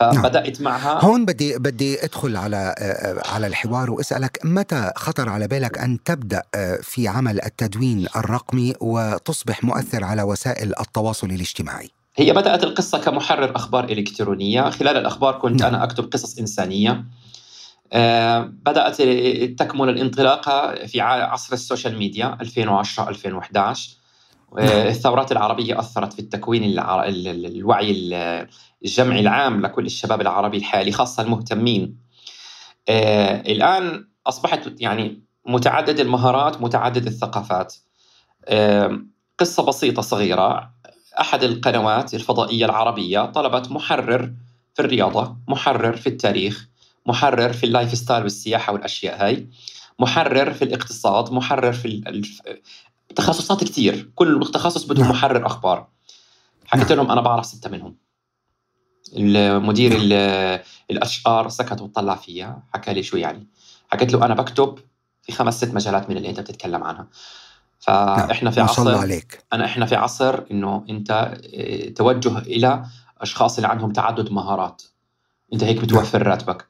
فبدات 0.00 0.60
نعم. 0.60 0.72
معها 0.72 1.04
هون 1.04 1.24
بدي 1.24 1.58
بدي 1.58 2.04
أدخل 2.04 2.36
على 2.36 2.74
آه، 2.78 3.22
على 3.34 3.46
الحوار 3.46 3.90
وأسألك 3.90 4.38
متى 4.44 4.90
خطر 4.96 5.28
على 5.28 5.48
بالك 5.48 5.78
أن 5.78 6.02
تبدأ 6.04 6.42
آه، 6.54 6.78
في 6.82 7.08
عمل 7.08 7.44
التدوين 7.44 8.06
الرقمي 8.16 8.74
وتصبح 8.80 9.64
مؤثر 9.64 10.04
على 10.04 10.22
وسائل 10.22 10.72
التواصل 10.80 11.30
الاجتماعي 11.30 11.90
هي 12.16 12.32
بدأت 12.32 12.64
القصة 12.64 12.98
كمحرر 12.98 13.56
أخبار 13.56 13.84
إلكترونية 13.84 14.70
خلال 14.70 14.96
الأخبار 14.96 15.38
كنت 15.38 15.62
نعم. 15.62 15.74
أنا 15.74 15.84
أكتب 15.84 16.12
قصص 16.12 16.38
إنسانية 16.38 17.04
بدأت 18.64 19.02
تكمن 19.58 19.88
الانطلاقه 19.88 20.86
في 20.86 21.00
عصر 21.00 21.52
السوشيال 21.52 21.98
ميديا 21.98 22.38
2010 22.40 23.08
2011 23.08 24.00
نعم. 24.58 24.68
الثورات 24.68 25.32
العربية 25.32 25.78
أثرت 25.78 26.12
في 26.12 26.18
التكوين 26.18 26.78
الوعي 26.78 27.90
الجمعي 28.84 29.20
العام 29.20 29.60
لكل 29.60 29.86
الشباب 29.86 30.20
العربي 30.20 30.56
الحالي 30.56 30.92
خاصة 30.92 31.22
المهتمين. 31.22 31.96
آه 32.88 33.40
الآن 33.40 34.08
أصبحت 34.26 34.80
يعني 34.80 35.22
متعدد 35.46 36.00
المهارات 36.00 36.62
متعدد 36.62 37.06
الثقافات. 37.06 37.74
آه 38.44 39.00
قصة 39.38 39.66
بسيطة 39.66 40.02
صغيرة. 40.02 40.70
أحد 41.20 41.42
القنوات 41.42 42.14
الفضائية 42.14 42.64
العربية 42.64 43.26
طلبت 43.26 43.70
محرر 43.70 44.32
في 44.74 44.82
الرياضة 44.82 45.36
محرر 45.48 45.96
في 45.96 46.06
التاريخ 46.06 46.69
محرر 47.06 47.52
في 47.52 47.64
ال 47.64 47.94
lifestyle 47.94 48.22
والسياحة 48.22 48.72
والأشياء 48.72 49.24
هاي. 49.24 49.46
محرر 49.98 50.52
في 50.52 50.62
الاقتصاد 50.62 51.32
محرر 51.32 51.72
في 51.72 52.02
تخصصات 53.16 53.64
كثير 53.64 54.10
كل 54.14 54.50
تخصص 54.54 54.84
بده 54.84 55.02
نعم. 55.02 55.10
محرر 55.10 55.46
أخبار. 55.46 55.88
حكيت 56.66 56.92
لهم 56.92 57.10
أنا 57.10 57.20
بعرف 57.20 57.46
ستة 57.46 57.70
منهم. 57.70 57.96
المدير 59.16 59.92
ال 60.90 61.26
HR 61.26 61.48
سكت 61.48 61.80
وطلع 61.80 62.14
فيها. 62.14 62.62
حكى 62.74 62.94
لي 62.94 63.02
شو 63.02 63.16
يعني. 63.16 63.46
حكيت 63.88 64.12
له 64.12 64.24
أنا 64.24 64.34
بكتب 64.34 64.78
في 65.22 65.32
خمس 65.32 65.56
ست 65.56 65.74
مجالات 65.74 66.10
من 66.10 66.16
اللي 66.16 66.30
أنت 66.30 66.40
بتتكلم 66.40 66.84
عنها. 66.84 67.06
فإحنا 67.78 68.50
في 68.50 68.60
عصر 68.60 68.98
عليك. 68.98 69.44
أنا 69.52 69.64
إحنا 69.64 69.86
في 69.86 69.94
عصر 69.94 70.42
إنه 70.50 70.84
أنت 70.90 71.10
آه، 71.54 71.88
توجه 71.88 72.38
إلى 72.38 72.84
أشخاص 73.20 73.56
اللي 73.56 73.68
عندهم 73.68 73.92
تعدد 73.92 74.32
مهارات. 74.32 74.82
أنت 75.52 75.64
هيك 75.64 75.80
بتوفر 75.80 76.22
راتبك. 76.22 76.66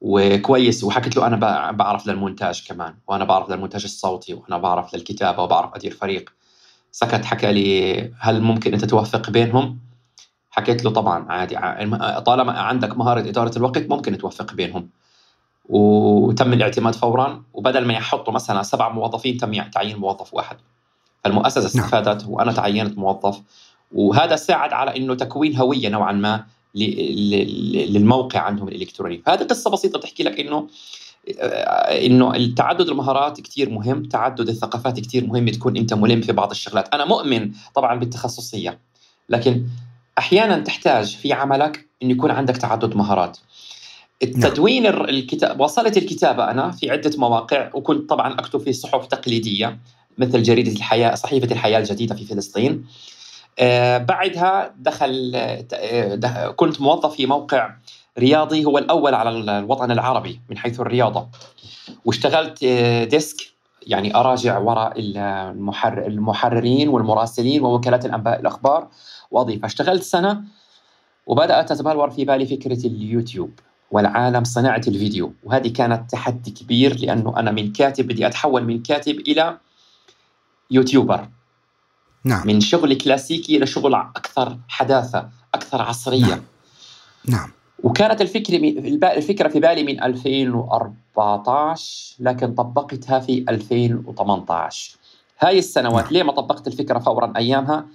وكويس 0.00 0.84
وحكيت 0.84 1.16
له 1.16 1.26
أنا 1.26 1.70
بعرف 1.70 2.06
للمونتاج 2.06 2.64
كمان 2.68 2.94
وأنا 3.06 3.24
بعرف 3.24 3.50
للمونتاج 3.50 3.84
الصوتي 3.84 4.34
وأنا 4.34 4.58
بعرف 4.58 4.94
للكتابة 4.94 5.42
وبعرف 5.42 5.74
أدير 5.74 5.94
فريق. 5.94 6.30
سكت 6.92 7.24
حكى 7.24 7.52
لي 7.52 8.10
هل 8.18 8.42
ممكن 8.42 8.72
أنت 8.72 8.84
توفق 8.84 9.30
بينهم؟ 9.30 9.78
حكيت 10.50 10.84
له 10.84 10.90
طبعا 10.90 11.32
عادي 11.32 11.56
طالما 12.20 12.52
عندك 12.52 12.96
مهارة 12.96 13.20
إدارة 13.20 13.58
الوقت 13.58 13.88
ممكن 13.88 14.18
توفق 14.18 14.54
بينهم. 14.54 14.88
وتم 15.68 16.52
الاعتماد 16.52 16.94
فورا 16.94 17.42
وبدل 17.52 17.84
ما 17.84 17.94
يحطوا 17.94 18.32
مثلا 18.32 18.62
سبع 18.62 18.88
موظفين 18.88 19.36
تم 19.36 19.62
تعيين 19.62 19.96
موظف 19.96 20.34
واحد. 20.34 20.56
فالمؤسسة 21.24 21.60
نعم. 21.60 21.84
استفادت 21.84 22.26
وأنا 22.28 22.52
تعينت 22.52 22.98
موظف. 22.98 23.40
وهذا 23.92 24.36
ساعد 24.36 24.72
على 24.72 24.96
إنه 24.96 25.14
تكوين 25.14 25.56
هوية 25.56 25.88
نوعا 25.88 26.12
ما. 26.12 26.44
للموقع 26.74 28.40
عندهم 28.40 28.68
الإلكتروني. 28.68 29.22
فهذه 29.26 29.42
قصة 29.42 29.70
بسيطة 29.70 29.98
بتحكي 29.98 30.22
لك 30.22 30.40
إنه 30.40 30.68
إنه 32.06 32.34
التعدد 32.34 32.88
المهارات 32.88 33.40
كثير 33.40 33.70
مهم 33.70 34.02
تعدد 34.02 34.48
الثقافات 34.48 35.00
كثير 35.00 35.26
مهم 35.26 35.48
تكون 35.48 35.76
أنت 35.76 35.94
ملم 35.94 36.20
في 36.20 36.32
بعض 36.32 36.50
الشغلات. 36.50 36.94
أنا 36.94 37.04
مؤمن 37.04 37.50
طبعا 37.74 37.98
بالتخصصية 37.98 38.78
لكن 39.28 39.64
أحيانا 40.18 40.58
تحتاج 40.58 41.16
في 41.16 41.32
عملك 41.32 41.86
انه 42.02 42.10
يكون 42.12 42.30
عندك 42.30 42.56
تعدد 42.56 42.96
مهارات. 42.96 43.38
التدوين 44.22 44.86
الكتاب 44.86 45.60
وصلت 45.60 45.96
الكتابة 45.96 46.50
أنا 46.50 46.70
في 46.70 46.90
عدة 46.90 47.10
مواقع 47.16 47.70
وكنت 47.74 48.08
طبعا 48.10 48.32
أكتب 48.32 48.60
في 48.60 48.72
صحف 48.72 49.06
تقليدية 49.06 49.78
مثل 50.18 50.42
جريدة 50.42 50.72
الحياة 50.72 51.14
صحيفة 51.14 51.52
الحياة 51.52 51.78
الجديدة 51.78 52.14
في 52.14 52.24
فلسطين. 52.24 52.72
آه 52.72 53.13
بعدها 53.98 54.74
دخل 54.78 55.32
آه 55.74 56.48
كنت 56.56 56.80
موظف 56.80 57.14
في 57.14 57.26
موقع 57.26 57.70
رياضي 58.18 58.64
هو 58.64 58.78
الأول 58.78 59.14
على 59.14 59.30
الوطن 59.30 59.90
العربي 59.90 60.40
من 60.50 60.58
حيث 60.58 60.80
الرياضة. 60.80 61.28
واشتغلت 62.04 62.64
آه 62.64 63.04
desk 63.04 63.36
يعني 63.86 64.16
أراجع 64.16 64.58
وراء 64.58 64.92
المحرر 64.96 66.06
المحررين 66.06 66.88
والمراسلين 66.88 67.62
ووكالات 67.62 68.06
الأنباء 68.06 68.40
الأخبار 68.40 68.88
وظيفة 69.30 69.66
اشتغلت 69.66 70.02
سنة 70.02 70.42
وبدأت 71.26 71.68
تتبلور 71.72 72.10
في 72.10 72.24
بالي 72.24 72.46
فكرة 72.46 72.86
اليوتيوب 72.86 73.50
والعالم 73.90 74.44
صناعة 74.44 74.82
الفيديو. 74.88 75.32
وهذه 75.44 75.68
كانت 75.68 76.10
تحدي 76.10 76.50
كبير 76.50 76.96
لأنه 77.00 77.34
أنا 77.36 77.50
من 77.50 77.72
كاتب 77.72 78.06
بدي 78.08 78.26
أتحول 78.26 78.64
من 78.64 78.82
كاتب 78.82 79.20
إلى 79.20 79.58
YouTuber. 80.70 81.28
نعم. 82.24 82.46
من 82.46 82.60
شغل 82.60 82.94
كلاسيكي 82.94 83.56
إلى 83.56 83.66
شغل 83.66 83.94
أكثر 83.94 84.58
حداثة 84.68 85.28
أكثر 85.54 85.82
عصرية. 85.82 86.26
نعم, 86.26 86.42
نعم. 87.24 87.50
وكانت 87.82 88.20
الفكرة 88.20 88.56
الفكرة 89.16 89.48
في 89.48 89.60
بالي 89.60 89.82
من 89.82 90.02
2014 90.02 92.16
لكن 92.20 92.54
طبقتها 92.54 93.18
في 93.18 93.44
2018 93.48 94.96
هاي 95.38 95.58
السنوات 95.58 96.04
نعم. 96.04 96.12
ليه 96.12 96.22
ما 96.22 96.32
طبقت 96.32 96.66
الفكرة 96.66 96.98
فورا 96.98 97.32
أيامها؟ 97.36 97.86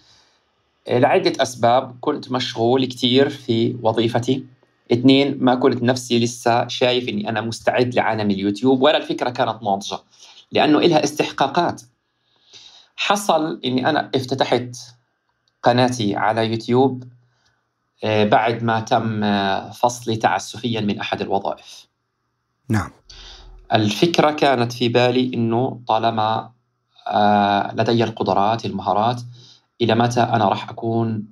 لعدة 0.89 1.33
أسباب. 1.41 1.95
كنت 2.01 2.31
مشغول 2.31 2.85
كثير 2.85 3.29
في 3.29 3.75
وظيفتي. 3.81 4.45
اثنين 4.93 5.37
ما 5.39 5.55
كنت 5.55 5.83
نفسي 5.83 6.19
لسه 6.19 6.67
شايف 6.67 7.09
إني 7.09 7.29
أنا 7.29 7.41
مستعد 7.41 7.95
لعالم 7.95 8.31
اليوتيوب 8.31 8.81
ولا 8.81 8.97
الفكرة 8.97 9.29
كانت 9.29 9.63
ناضجة. 9.63 9.99
لأنه 10.51 10.77
إلها 10.77 11.03
استحقاقات. 11.03 11.81
حصل 13.01 13.59
إني 13.65 13.89
أنا 13.89 14.11
افتتحت 14.15 14.75
قناتي 15.63 16.15
على 16.15 16.47
يوتيوب 16.47 17.03
آه، 18.03 18.23
بعد 18.23 18.63
ما 18.63 18.79
تم 18.79 19.23
آه، 19.23 19.71
فصلي 19.71 20.15
تعسفيا 20.15 20.81
من 20.81 20.99
أحد 20.99 21.21
الوظائف. 21.21 21.87
نعم. 22.69 22.91
الفكرة 23.73 24.31
كانت 24.31 24.71
في 24.71 24.89
بالي 24.89 25.31
إنه 25.33 25.81
طالما 25.87 26.51
آه، 27.07 27.73
لدي 27.75 28.03
القدرات 28.03 28.65
المهارات 28.65 29.21
إلى 29.81 29.95
متى 29.95 30.21
أنا 30.21 30.45
راح 30.49 30.69
أكون 30.69 31.25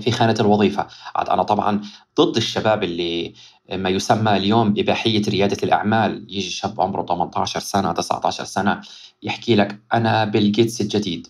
في 0.00 0.10
خانة 0.10 0.34
الوظيفة؟ 0.40 0.86
عاد 1.14 1.28
أنا 1.28 1.42
طبعا 1.42 1.80
ضد 2.20 2.36
الشباب 2.36 2.84
اللي 2.84 3.34
ما 3.72 3.88
يسمى 3.90 4.36
اليوم 4.36 4.74
اباحيه 4.78 5.22
ريادة 5.28 5.56
الأعمال، 5.62 6.26
يجي 6.28 6.50
شاب 6.50 6.80
عمره 6.80 7.06
18 7.06 7.60
سنة 7.60 7.92
19 7.92 8.44
سنة 8.44 8.80
يحكي 9.22 9.54
لك 9.54 9.78
أنا 9.94 10.24
بيل 10.24 10.52
جيتس 10.52 10.80
الجديد. 10.80 11.26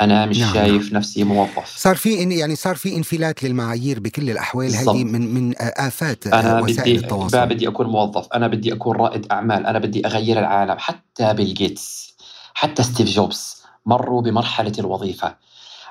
أنا 0.00 0.26
مش 0.26 0.38
نعم 0.38 0.54
شايف 0.54 0.84
نعم. 0.84 0.96
نفسي 0.96 1.24
موظف. 1.24 1.76
صار 1.76 1.96
في 1.96 2.14
يعني 2.14 2.56
صار 2.56 2.76
في 2.76 2.96
انفلات 2.96 3.44
للمعايير 3.44 4.00
بكل 4.00 4.30
الأحوال. 4.30 4.74
هذه 4.74 5.04
من 5.04 5.34
من 5.34 5.54
آفات 5.58 6.26
أنا 6.26 6.60
وسائل 6.60 6.80
بدي 6.80 7.04
التواصل. 7.04 7.46
بدي 7.46 7.68
أكون 7.68 7.86
موظف. 7.86 8.28
أنا 8.34 8.46
بدي 8.48 8.72
أكون 8.72 8.96
رائد 8.96 9.26
أعمال. 9.32 9.66
أنا 9.66 9.78
بدي 9.78 10.06
أغير 10.06 10.38
العالم. 10.38 10.76
حتى 10.78 11.34
بيل 11.34 11.54
جيتس 11.54 12.14
حتى 12.54 12.82
ستيف 12.82 13.08
جوبز 13.08 13.62
مروا 13.86 14.22
بمرحلة 14.22 14.72
الوظيفة. 14.78 15.36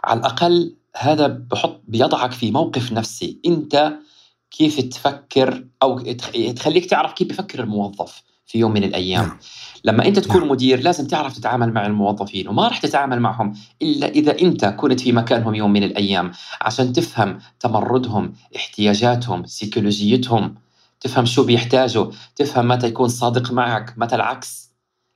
على 0.03 0.19
الأقل 0.19 0.75
هذا 0.97 1.27
بحط 1.27 1.81
بيضعك 1.87 2.31
في 2.31 2.51
موقف 2.51 2.91
نفسي. 2.91 3.39
أنت 3.45 3.93
كيف 4.51 4.79
تفكر 4.81 5.65
أو 5.83 5.99
تخليك 6.55 6.85
تعرف 6.85 7.13
كيف 7.13 7.27
بفكر 7.27 7.63
الموظف 7.63 8.23
في 8.45 8.59
يوم 8.59 8.71
من 8.71 8.83
الأيام 8.83 9.25
نعم. 9.25 9.37
لما 9.83 10.07
أنت 10.07 10.19
تكون 10.19 10.41
نعم. 10.41 10.49
مدير 10.49 10.79
لازم 10.81 11.07
تعرف 11.07 11.37
تتعامل 11.37 11.73
مع 11.73 11.85
الموظفين 11.85 12.47
وما 12.47 12.67
راح 12.67 12.77
تتعامل 12.77 13.19
معهم 13.19 13.53
إلا 13.81 14.07
إذا 14.07 14.41
أنت 14.41 14.65
كنت 14.65 14.99
في 15.01 15.11
مكانهم 15.11 15.55
يوم 15.55 15.73
من 15.73 15.83
الأيام 15.83 16.31
عشان 16.61 16.93
تفهم 16.93 17.39
تمردهم 17.59 18.33
احتياجاتهم 18.55 19.45
سيكولوجيتهم 19.45 20.55
تفهم 20.99 21.25
شو 21.25 21.43
بيحتاجوا 21.43 22.11
تفهم 22.35 22.67
متى 22.67 22.87
يكون 22.87 23.07
صادق 23.07 23.51
معك 23.51 23.93
متى 23.97 24.15
العكس 24.15 24.68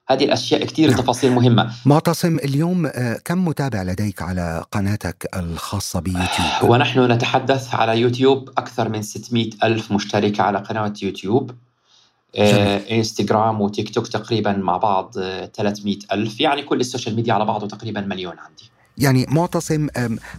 هذه 0.08 0.24
الأشياء 0.24 0.66
كثير 0.66 0.90
نعم. 0.90 1.00
تفاصيل 1.00 1.32
مهمة. 1.32 1.72
معتصم 1.86 2.38
اليوم 2.38 2.86
آه، 2.86 3.20
كم 3.26 3.46
متابع 3.46 3.84
لديك 3.84 4.22
على 4.22 4.64
قناتك 4.72 5.30
الخاصة 5.36 6.00
بيوتيوب؟ 6.00 6.48
ونحن 6.72 7.12
نتحدث 7.12 7.76
على 7.76 8.00
يوتيوب 8.00 8.50
أكثر 8.58 8.90
من 8.90 9.02
600 9.02 9.50
ألف 9.64 9.92
مشترك 9.92 10.40
على 10.40 10.58
قناة 10.58 10.94
يوتيوب. 11.04 11.52
آه، 12.36 12.78
إنستغرام 12.92 13.62
وتيك 13.62 13.94
توك 13.94 14.08
تقريبا 14.08 14.54
مع 14.54 14.78
بعض 14.78 15.14
300 15.14 15.98
آه، 16.12 16.14
ألف. 16.14 16.42
يعني 16.42 16.62
كل 16.62 16.80
السوشيال 16.80 17.16
ميديا 17.16 17.34
على 17.34 17.46
بعضه 17.46 17.68
تقريبا 17.68 18.02
مليون 18.02 18.40
عندي. 18.40 18.73
يعني 18.98 19.26
معتصم 19.30 19.88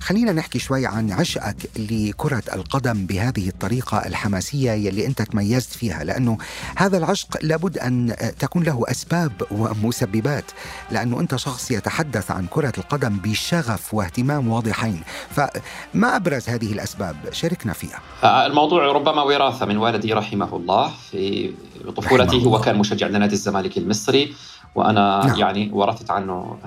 خلينا 0.01 0.33
نحكي 0.33 0.59
شوي 0.59 0.87
عن 0.87 1.13
عشقك 1.13 1.57
لكرة 1.77 2.43
القدم 2.55 3.07
بهذه 3.07 3.49
الطريقة 3.49 3.99
الحماسية 4.07 4.73
يلي 4.73 5.07
أنت 5.07 5.23
تميزت 5.23 5.73
فيها 5.73 6.05
لأنه 6.05 6.39
هذا 6.77 6.99
العشق 6.99 7.29
لابد 7.43 7.79
أن 7.79 8.15
تكون 8.39 8.63
له 8.63 8.85
أسباب 8.89 9.33
ومسببات 9.51 10.45
لأنه 10.91 11.21
أنت 11.21 11.37
شخص 11.37 11.71
يتحدث 11.71 12.31
عن 12.31 12.47
كرة 12.47 12.73
القدم 12.79 13.17
بشغف 13.17 13.95
واهتمام 13.95 14.49
واضحين 14.49 15.01
فما 15.31 16.17
أبرز 16.17 16.49
هذه 16.49 16.73
الأسباب؟ 16.73 17.17
شاركنا 17.33 17.73
فيها. 17.73 18.01
الموضوع 18.47 18.93
ربما 18.93 19.23
وراثة 19.23 19.67
من 19.67 19.77
والدي 19.77 20.13
رحمه 20.13 20.57
الله 20.57 20.93
في 21.11 21.53
طفولتي 21.97 22.47
هو 22.47 22.61
كان 22.61 22.79
مشجع 22.79 23.07
لنادي 23.07 23.35
الزمالك 23.35 23.79
المصري 23.79 24.35
وأنا 24.75 25.27
نعم. 25.27 25.39
يعني 25.39 25.71
ورثت 25.73 26.11
عنه 26.11 26.59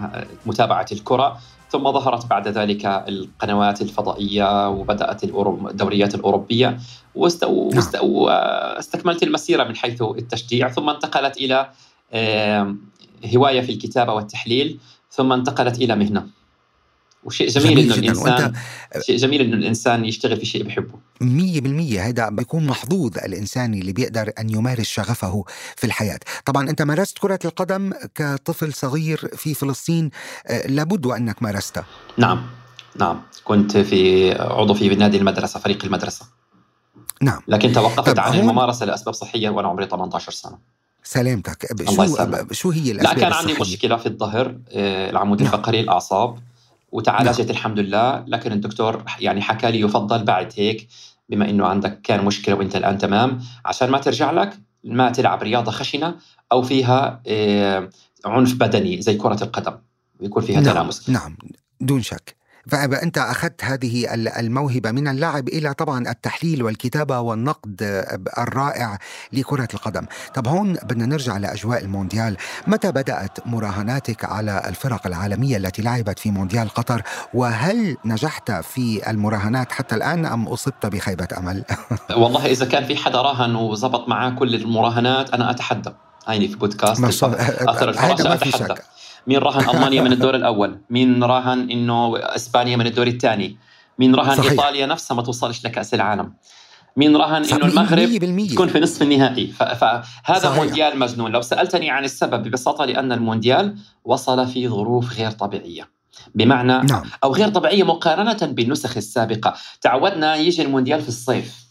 متابعة 0.46 0.86
الكرة. 0.91 1.38
ثم 1.70 1.92
ظهرت 1.92 2.26
بعد 2.26 2.48
ذلك 2.48 2.86
القنوات 2.86 3.82
الفضائية 3.82 4.70
وبدأت 4.70 5.24
الدوريات 5.24 6.16
الأوروبية 6.16 6.78
واستكملت 7.16 9.24
المسيرة 9.24 9.64
من 9.64 9.76
حيث 9.76 10.02
التشجيع 10.02 10.70
ثم 10.70 10.90
انتقلت 10.90 11.38
إلى 11.38 11.70
هواية 13.36 13.62
في 13.62 13.72
الكتابة 13.72 14.14
والتحليل 14.14 14.80
ثم 15.12 15.32
انتقلت 15.32 15.82
إلى 15.82 15.96
مهنة. 15.96 16.28
وشيء 17.28 17.50
جميل, 17.50 17.68
جميل 17.68 17.94
إنه 17.94 17.96
الإنسان 17.96 18.54
شيء 19.02 19.18
جميل 19.18 19.42
إنه 19.42 19.56
الإنسان 19.56 20.06
يشتغل 20.06 20.38
في 20.38 20.46
شيء 20.46 20.63
بحبه 20.63 21.00
100% 21.22 22.00
هذا 22.00 22.30
بيكون 22.30 22.68
محظوظ 22.68 23.18
الإنسان 23.18 23.74
اللي 23.74 23.94
بيقدر 23.94 24.32
أن 24.40 24.50
يمارس 24.50 24.88
شغفه 24.88 25.44
في 25.76 25.84
الحياة، 25.84 26.20
طبعا 26.46 26.70
أنت 26.70 26.82
مارست 26.82 27.18
كرة 27.18 27.40
القدم 27.46 27.94
كطفل 28.16 28.74
صغير 28.74 29.18
في 29.36 29.54
فلسطين. 29.54 30.12
آه، 30.48 30.68
لابد 30.68 31.06
وانك 31.06 31.44
مارستها 31.44 31.86
نعم. 32.18 32.46
نعم. 32.96 33.22
كنت 33.44 33.78
في 33.78 34.32
عضو 34.34 34.74
في 34.74 34.96
نادي 34.96 35.18
المدرسة 35.18 35.60
فريق 35.60 35.86
المدرسة. 35.86 36.26
نعم. 37.22 37.42
لكن 37.48 37.72
توقفت 37.72 38.20
عن 38.20 38.40
الممارسة 38.40 38.86
لأسباب 38.86 39.13
صحية 39.13 39.50
وأنا 39.50 39.68
عمري 39.68 39.86
18 39.86 40.32
سنة. 40.32 40.58
سلامتك. 41.04 41.66
شو 41.96 42.06
شو 42.52 42.72
هي 42.72 42.92
الأسباب 42.92 43.18
لا 43.18 43.22
كان 43.22 43.34
عندي 43.34 43.54
مشكلة 43.54 43.98
في 43.98 44.06
الظهر 44.06 44.56
آه، 44.72 45.10
العمود 45.10 45.42
نعم. 45.42 45.54
الفقري 45.54 45.80
الأعصاب. 45.80 46.40
وتعالجت 46.98 47.42
نعم. 47.42 47.50
الحمد 47.50 47.80
لله 47.80 48.24
لكن 48.28 48.52
الدكتور 48.52 49.04
يعني 49.20 49.42
حكى 49.42 49.72
لي 49.72 49.80
يفضل 49.80 50.24
بعد 50.24 50.54
هيك 50.56 50.88
بما 51.30 51.50
إنه 51.50 51.68
عندك 51.68 52.02
كان 52.02 52.26
مشكلة 52.26 52.56
وأنت 52.56 52.76
الآن 52.76 52.98
تمام 52.98 53.40
عشان 53.66 53.90
ما 53.90 53.98
ترجع 53.98 54.32
لك 54.32 54.60
ما 54.84 55.10
تلعب 55.10 55.44
رياضة 55.44 55.72
خشنة 55.72 56.16
أو 56.52 56.62
فيها 56.62 57.22
آه، 57.28 57.90
عنف 58.26 58.54
بدني 58.56 59.02
زي 59.02 59.16
كرة 59.16 59.44
القدم 59.44 59.78
يكون 60.22 60.44
فيها 60.44 60.62
نعم. 60.62 60.74
تلامس 60.74 61.10
نعم 61.10 61.38
دون 61.82 62.02
شك 62.02 62.37
فأنت 62.69 63.17
أخذت 63.17 63.63
هذه 63.63 64.13
الموهبة 64.13 64.91
من 64.91 65.08
اللعب 65.08 65.47
إلى 65.47 65.73
طبعا 65.73 66.10
التحليل 66.10 66.63
والكتابة 66.63 67.19
والنقد 67.19 68.06
الرائع 68.38 68.97
لكرة 69.34 69.67
القدم. 69.73 70.06
طب 70.34 70.47
هون 70.47 70.73
بدنا 70.73 71.06
نرجع 71.06 71.38
لأجواء 71.38 71.84
المونديال. 71.84 72.38
متى 72.67 72.91
بدأت 72.91 73.47
مراهناتك 73.47 74.25
على 74.25 74.63
الفرق 74.65 75.08
العالمية 75.08 75.58
التي 75.58 75.82
لعبت 75.82 76.19
في 76.19 76.32
مونديال 76.32 76.69
قطر؟ 76.69 77.01
وهل 77.34 77.97
نجحت 78.06 78.51
في 78.51 79.10
المراهنات 79.10 79.71
حتى 79.71 79.95
الآن 79.95 80.25
أم 80.25 80.47
أصبت 80.47 80.86
بخيبة 80.86 81.27
أمل؟ 81.38 81.63
والله 82.21 82.45
إذا 82.45 82.65
كان 82.65 82.86
في 82.86 82.97
حدا 82.97 83.21
راهن 83.21 83.56
وزبط 83.56 84.10
معاه 84.10 84.30
كل 84.30 84.56
المراهنات 84.56 85.30
أنا 85.30 85.51
أتحدى. 85.51 85.89
هيني 86.27 86.47
في 86.47 86.56
بودكاست. 86.56 87.03
آخر 87.67 87.89
الفرصة 87.89 88.34
أتحدى 88.34 88.82
مين 89.28 89.38
راهن 89.38 89.70
ألمانيا 89.76 90.02
من 90.02 90.12
الدور 90.12 90.36
الأول؟ 90.36 90.80
مين 90.90 91.24
راهن 91.24 91.72
إنه 91.72 92.18
إسبانيا 92.18 92.78
من 92.78 92.88
الدور 92.88 93.08
الثاني؟ 93.08 93.58
مين 94.00 94.16
راهن 94.16 94.38
صحيح. 94.38 94.52
إيطاليا 94.52 94.86
نفسها 94.86 95.16
ما 95.16 95.22
توصلش 95.22 95.66
لكأس 95.66 95.94
العالم؟ 95.94 96.34
مين 96.98 97.16
راهن 97.16 97.46
إنه 97.46 97.66
المغرب 97.66 98.48
تكون 98.52 98.68
في 98.68 98.80
نصف 98.80 99.02
النهائي؟ 99.02 99.48
فهذا 99.48 100.40
صحيح. 100.40 100.56
مونديال 100.56 101.00
مجنون. 101.00 101.32
لو 101.32 101.42
سألتني 101.42 101.90
عن 101.90 102.04
السبب 102.04 102.44
ببساطة 102.44 102.86
لأن 102.86 103.12
المونديال 103.12 103.76
وصل 104.04 104.48
في 104.48 104.68
ظروف 104.68 105.13
غير 105.13 105.32
طبيعية. 105.32 105.90
بمعنى 106.36 106.78
نعم. 106.78 107.04
أو 107.24 107.34
غير 107.34 107.50
طبيعية 107.50 107.84
مقارنة 107.84 108.38
بالنسخ 108.42 108.98
السابقة. 108.98 109.54
تعودنا 109.82 110.36
يجي 110.36 110.62
المونديال 110.62 111.02
في 111.02 111.08
الصيف. 111.08 111.68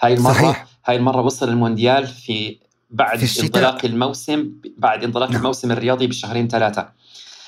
هاي 0.00 0.14
المره 0.14 0.32
صحيح. 0.32 0.66
هاي 0.86 0.96
المرة 0.96 1.20
وصل 1.22 1.48
المونديال 1.48 2.06
في 2.06 2.58
بعد 2.90 3.28
انطلاق 3.42 3.84
الموسم 3.84 4.52
بعد 4.78 5.04
انطلاق 5.04 5.30
نعم. 5.30 5.38
الموسم 5.38 5.72
الرياضي 5.72 6.06
بشهرين 6.06 6.48
ثلاثة. 6.48 6.88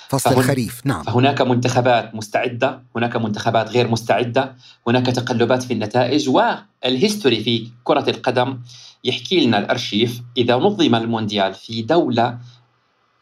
فصل 0.09 0.31
فهن... 0.31 0.39
الخريف 0.39 0.81
نعم. 0.85 1.03
فهناك 1.03 1.43
منتخبات 1.43 2.15
مستعدة 2.15 2.83
هناك 2.97 3.17
منتخبات 3.17 3.71
غير 3.71 3.89
مستعدة 3.89 4.55
هناك 4.89 5.07
تقلبات 5.07 5.63
في 5.63 5.73
النتائج 5.73 6.29
وال 6.29 6.55
history 6.55 7.45
في 7.45 7.69
كرة 7.85 8.11
القدم 8.11 8.59
يحكي 9.05 9.47
لنا 9.47 9.59
الأرشيف 9.59 10.23
إذا 10.37 10.57
نظم 10.57 10.95
المونديال 10.95 11.55
في 11.55 11.83
دولة 11.83 12.39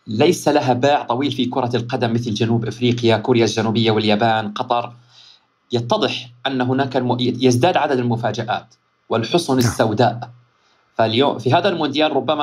ليس 0.06 0.48
لها 0.48 0.72
باع 0.72 1.02
طويل 1.02 1.32
في 1.32 1.44
كرة 1.44 1.76
القدم 1.76 2.12
مثل 2.12 2.34
جنوب 2.34 2.66
إفريقيا 2.66 3.16
كوريا 3.16 3.44
الجنوبية 3.44 3.90
واليابان 3.90 4.52
قطر. 4.52 4.92
يتضح 5.72 6.30
أن 6.46 6.60
هناك 6.60 6.96
الم... 6.96 7.16
يزداد 7.20 7.76
عدد 7.76 7.98
المفاجآت 7.98 8.74
والحصان 9.08 9.58
نعم. 9.58 9.68
السوداء. 9.68 10.37
فاليوم 10.98 11.38
في 11.38 11.52
هذا 11.52 11.68
المونديال 11.68 12.16
ربما 12.16 12.42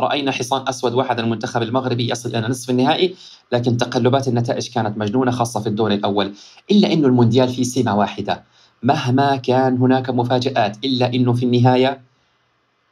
رأينا 0.00 0.32
حصان 0.32 0.68
أسود 0.68 0.94
واحد 0.94 1.20
المنتخب 1.20 1.62
المغربي 1.62 2.10
يصل 2.10 2.28
إلى 2.28 2.48
نصف 2.48 2.70
النهائي 2.70 3.14
لكن 3.52 3.76
تقلبات 3.76 4.28
النتائج 4.28 4.68
كانت 4.68 4.98
مجنونة 4.98 5.30
خاصة 5.30 5.60
في 5.60 5.68
الدور 5.68 5.92
الأول. 5.92 6.32
إلا 6.70 6.92
إنه 6.92 7.06
المونديال 7.06 7.48
فيه 7.48 7.62
سمه 7.62 7.96
واحدة. 7.96 8.44
مهما 8.82 9.36
كان 9.36 9.76
هناك 9.76 10.10
مفاجآت 10.10 10.84
إلا 10.84 11.14
إنه 11.14 11.32
في 11.32 11.44
النهاية 11.44 12.00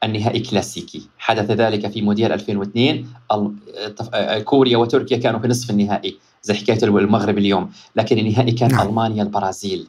النهائي 0.05 0.41
كلاسيكي. 0.41 1.03
حدث 1.19 1.51
ذلك 1.51 1.91
في 1.91 2.03
مونديال 2.03 2.33
2002 2.33 3.07
كوريا 4.45 4.77
وتركيا 4.77 5.17
كانوا 5.17 5.41
في 5.41 5.49
نصف 5.49 5.71
النهائي. 5.71 6.17
زي 6.43 6.55
حكاية 6.55 6.85
المغرب 6.85 7.39
اليوم. 7.39 7.71
لكن 7.97 8.19
النهائي 8.19 8.53
كان 8.53 8.71
نعم. 8.71 8.89
ألمانيا 8.89 9.23
البرازيل. 9.23 9.89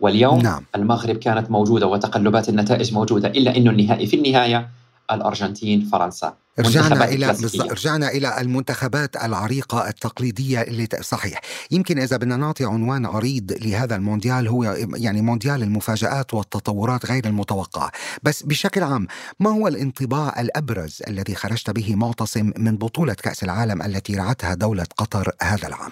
واليوم 0.00 0.42
نعم. 0.42 0.64
المغرب 0.74 1.16
كانت 1.16 1.50
موجودة 1.50 1.86
وتقلبات 1.86 2.48
النتائج 2.48 2.94
موجودة 2.94 3.28
إلا 3.28 3.56
إنه 3.56 3.70
النهائي 3.70 4.06
في 4.06 4.16
النهاية 4.16 4.68
الأرجنتين 5.12 5.80
فرنسا. 5.92 6.34
رجعنا 6.58 7.04
إلى 7.04 7.36
رجعنا 7.70 8.08
إلى 8.08 8.40
المنتخبات 8.40 9.16
العريقة 9.16 9.88
التقليدية 9.88 10.62
اللي 10.62 10.88
صحيح. 11.00 11.40
يمكن 11.70 11.98
إذا 11.98 12.16
بدنا 12.16 12.36
نعطي 12.36 12.64
عنوان 12.64 13.06
عريض 13.06 13.52
لهذا 13.62 13.96
المونديال 13.96 14.48
هو 14.48 14.76
يعني 14.96 15.22
مونديال 15.22 15.62
المفاجآت 15.62 16.34
والتطورات 16.34 17.06
غير 17.06 17.26
المتوقعة. 17.26 17.92
بس 18.22 18.42
بشكل 18.42 18.82
عام 18.82 19.06
ما 19.40 19.50
هو 19.50 19.68
الانطباع 19.68 20.40
الأبرز 20.40 21.02
الذي 21.08 21.34
خرجت 21.34 21.70
به 21.70 21.94
معتصم 21.96 22.52
من 22.56 22.76
بطولة 22.76 23.14
كأس 23.14 23.44
العالم 23.44 23.82
التي 23.82 24.16
رعتها 24.16 24.54
دولة 24.54 24.86
قطر 24.96 25.32
هذا 25.42 25.68
العام؟ 25.68 25.90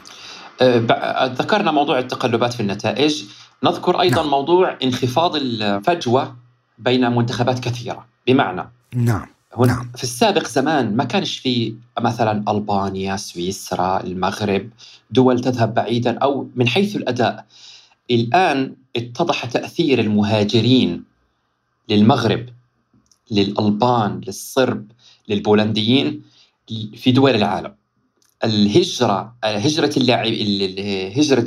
أه، 0.61 1.27
ذكرنا 1.27 1.71
موضوع 1.71 1.99
التقلبات 1.99 2.53
في 2.55 2.61
النتائج. 2.61 3.25
نذكر 3.63 4.01
أيضا 4.01 4.23
نعم. 4.23 4.31
موضوع 4.31 4.79
انخفاض 4.83 5.37
الفجوة 5.37 6.37
بين 6.79 7.11
منتخبات 7.13 7.59
كثيرة 7.59 8.07
بمعنى 8.27 8.71
نعم 8.95 9.27
هنا 9.57 9.73
نعم. 9.73 9.91
في 9.97 10.03
السابق 10.03 10.47
زمان 10.47 10.97
ما 10.97 11.05
كانش 11.05 11.39
في 11.39 11.75
مثلا 12.01 12.51
ألبانيا، 12.51 13.17
سويسرا، 13.17 14.05
المغرب، 14.05 14.71
دول 15.11 15.41
تذهب 15.41 15.75
بعيدا 15.75 16.19
أو 16.19 16.49
من 16.57 16.69
حيث 16.69 16.97
الأداء. 16.97 17.47
الآن 18.11 18.75
اتضح 18.97 19.45
تأثير 19.45 20.01
المهاجرين 20.01 21.05
للمغرب 21.89 22.47
للألبان، 23.31 24.21
للصرب، 24.27 24.87
للبولنديين 25.29 26.23
في 26.97 27.13
دول 27.13 27.35
العالم. 27.35 27.75
الهجرة 28.45 29.35
هجرة 29.45 29.93
اللاعب 29.97 30.33
هجرة 31.17 31.47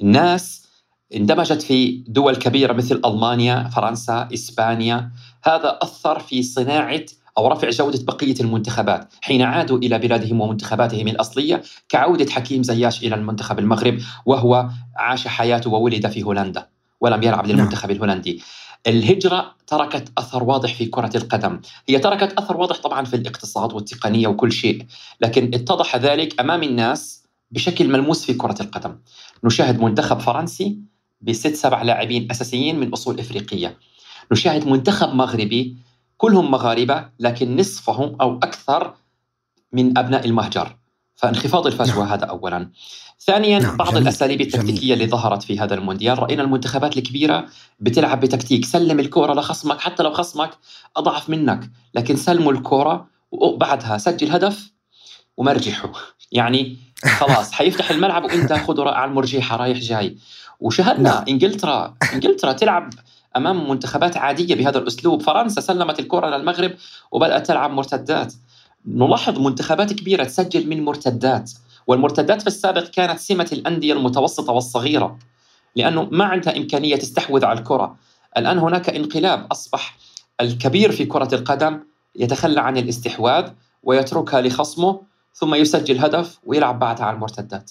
الناس 0.00 0.67
اندمجت 1.14 1.62
في 1.62 2.04
دول 2.08 2.36
كبيرة 2.36 2.72
مثل 2.72 3.00
ألمانيا، 3.04 3.68
فرنسا، 3.68 4.28
إسبانيا، 4.34 5.10
هذا 5.42 5.78
أثر 5.82 6.18
في 6.18 6.42
صناعة 6.42 7.04
أو 7.38 7.48
رفع 7.48 7.70
جودة 7.70 8.04
بقية 8.04 8.34
المنتخبات 8.40 9.14
حين 9.20 9.42
عادوا 9.42 9.78
إلى 9.78 9.98
بلادهم 9.98 10.40
ومنتخباتهم 10.40 11.08
الأصلية 11.08 11.62
كعودة 11.88 12.30
حكيم 12.30 12.62
زياش 12.62 13.04
إلى 13.04 13.14
المنتخب 13.14 13.58
المغرب 13.58 13.98
وهو 14.26 14.68
عاش 14.96 15.28
حياته 15.28 15.70
وولد 15.70 16.06
في 16.06 16.22
هولندا 16.22 16.66
ولم 17.00 17.22
يلعب 17.22 17.46
نعم. 17.46 17.56
للمنتخب 17.56 17.90
الهولندي. 17.90 18.42
الهجرة 18.86 19.54
تركت 19.66 20.12
أثر 20.18 20.44
واضح 20.44 20.74
في 20.74 20.86
كرة 20.86 21.10
القدم 21.16 21.60
هي 21.88 21.98
تركت 21.98 22.32
أثر 22.38 22.56
واضح 22.56 22.76
طبعا 22.76 23.04
في 23.04 23.16
الاقتصاد 23.16 23.72
والتقنية 23.72 24.28
وكل 24.28 24.52
شيء 24.52 24.86
لكن 25.20 25.50
اتضح 25.54 25.96
ذلك 25.96 26.40
أمام 26.40 26.62
الناس 26.62 27.24
بشكل 27.50 27.88
ملموس 27.88 28.24
في 28.24 28.34
كرة 28.34 28.56
القدم 28.60 28.96
نشاهد 29.44 29.80
منتخب 29.80 30.18
فرنسي 30.18 30.78
بست 31.20 31.54
سبع 31.54 31.82
لاعبين 31.82 32.30
أساسيين 32.30 32.80
من 32.80 32.92
أصول 32.92 33.20
إفريقية 33.20 33.78
نشاهد 34.32 34.66
منتخب 34.66 35.14
مغربي 35.14 35.76
كلهم 36.16 36.50
مغاربة 36.50 37.08
لكن 37.20 37.56
نصفهم 37.56 38.16
أو 38.20 38.36
أكثر 38.36 38.94
من 39.72 39.98
أبناء 39.98 40.26
المهجر 40.26 40.76
فانخفاض 41.16 41.66
الفجوة 41.66 42.04
نعم. 42.04 42.12
هذا 42.12 42.24
أولا 42.24 42.70
ثانيا 43.20 43.58
نعم. 43.58 43.76
بعض 43.76 43.90
جميل. 43.90 44.02
الأساليب 44.02 44.40
التكتيكية 44.40 44.80
جميل. 44.80 44.92
اللي 44.92 45.06
ظهرت 45.06 45.42
في 45.42 45.58
هذا 45.58 45.74
المونديال 45.74 46.18
رأينا 46.18 46.42
المنتخبات 46.42 46.96
الكبيرة 46.96 47.46
بتلعب 47.80 48.20
بتكتيك 48.20 48.64
سلم 48.64 49.00
الكرة 49.00 49.34
لخصمك 49.34 49.80
حتى 49.80 50.02
لو 50.02 50.12
خصمك 50.12 50.50
أضعف 50.96 51.30
منك 51.30 51.70
لكن 51.94 52.16
سلموا 52.16 52.52
الكرة 52.52 53.06
وبعدها 53.30 53.98
سجل 53.98 54.30
هدف 54.30 54.72
ومرجحه 55.36 55.92
يعني 56.32 56.76
خلاص 57.18 57.52
حيفتح 57.52 57.90
الملعب 57.90 58.24
وإنت 58.24 58.52
خذه 58.52 58.88
على 58.88 59.10
المرجيحه 59.10 59.56
رايح 59.56 59.78
جاي 59.78 60.16
وشاهدنا 60.60 61.10
نعم. 61.10 61.24
إنجلترا. 61.28 61.94
إنجلترا 62.14 62.52
تلعب 62.52 62.90
أمام 63.36 63.70
منتخبات 63.70 64.16
عادية 64.16 64.54
بهذا 64.54 64.78
الأسلوب. 64.78 65.22
فرنسا 65.22 65.60
سلمت 65.60 66.00
الكرة 66.00 66.36
للمغرب 66.36 66.72
وبدأت 67.12 67.46
تلعب 67.46 67.70
مرتدات. 67.70 68.34
نلاحظ 68.86 69.38
منتخبات 69.38 69.92
كبيرة 69.92 70.24
تسجل 70.24 70.68
من 70.68 70.84
مرتدات 70.84 71.50
والمرتدات 71.86 72.40
في 72.40 72.46
السابق 72.46 72.84
كانت 72.84 73.18
سمة 73.18 73.48
الأندية 73.52 73.92
المتوسطة 73.92 74.52
والصغيرة 74.52 75.18
لأنه 75.76 76.08
ما 76.10 76.24
عندها 76.24 76.56
إمكانية 76.56 76.96
تستحوذ 76.96 77.44
على 77.44 77.58
الكرة. 77.58 77.96
الآن 78.36 78.58
هناك 78.58 78.88
انقلاب 78.90 79.46
أصبح 79.52 79.96
الكبير 80.40 80.92
في 80.92 81.04
كرة 81.04 81.34
القدم 81.34 81.80
يتخلى 82.16 82.60
عن 82.60 82.76
الاستحواذ 82.76 83.50
ويتركها 83.82 84.40
لخصمه 84.40 85.00
ثم 85.34 85.54
يسجل 85.54 85.98
هدف 85.98 86.38
ويلعب 86.46 86.78
بعدها 86.78 87.06
على 87.06 87.14
المرتدات. 87.14 87.70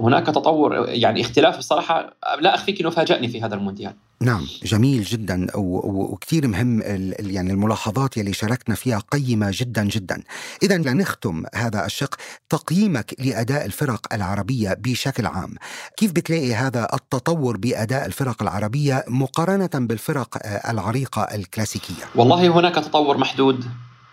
هناك 0.00 0.26
تطور 0.26 0.88
يعني 0.88 1.20
اختلاف 1.20 1.58
بصراحة 1.58 2.16
لا 2.40 2.54
أخفيك 2.54 2.80
إنه 2.80 2.90
فاجأني 2.90 3.28
في 3.28 3.42
هذا 3.42 3.54
المونديال. 3.54 3.94
نعم 4.22 4.46
جميل 4.62 5.02
جدا 5.02 5.46
وكثير 5.54 6.48
مهم 6.48 6.82
يعني 7.18 7.52
الملاحظات 7.52 8.16
يلي 8.16 8.32
شاركنا 8.32 8.74
فيها 8.74 8.98
قيمة 8.98 9.50
جدا 9.54 9.84
جدا. 9.84 10.22
اذا 10.62 10.76
لنختم 10.76 11.42
هذا 11.54 11.86
الشق 11.86 12.14
تقييمك 12.48 13.14
لأداء 13.18 13.66
الفرق 13.66 14.14
العربية 14.14 14.74
بشكل 14.74 15.26
عام. 15.26 15.54
كيف 15.96 16.12
بتلاقي 16.12 16.54
هذا 16.54 16.88
التطور 16.94 17.56
بأداء 17.56 18.06
الفرق 18.06 18.42
العربية 18.42 19.04
مقارنة 19.08 19.70
بالفرق 19.74 20.38
العريقة 20.70 21.22
الكلاسيكية؟ 21.22 22.04
والله 22.14 22.48
هناك 22.48 22.74
تطور 22.74 23.18
محدود 23.18 23.64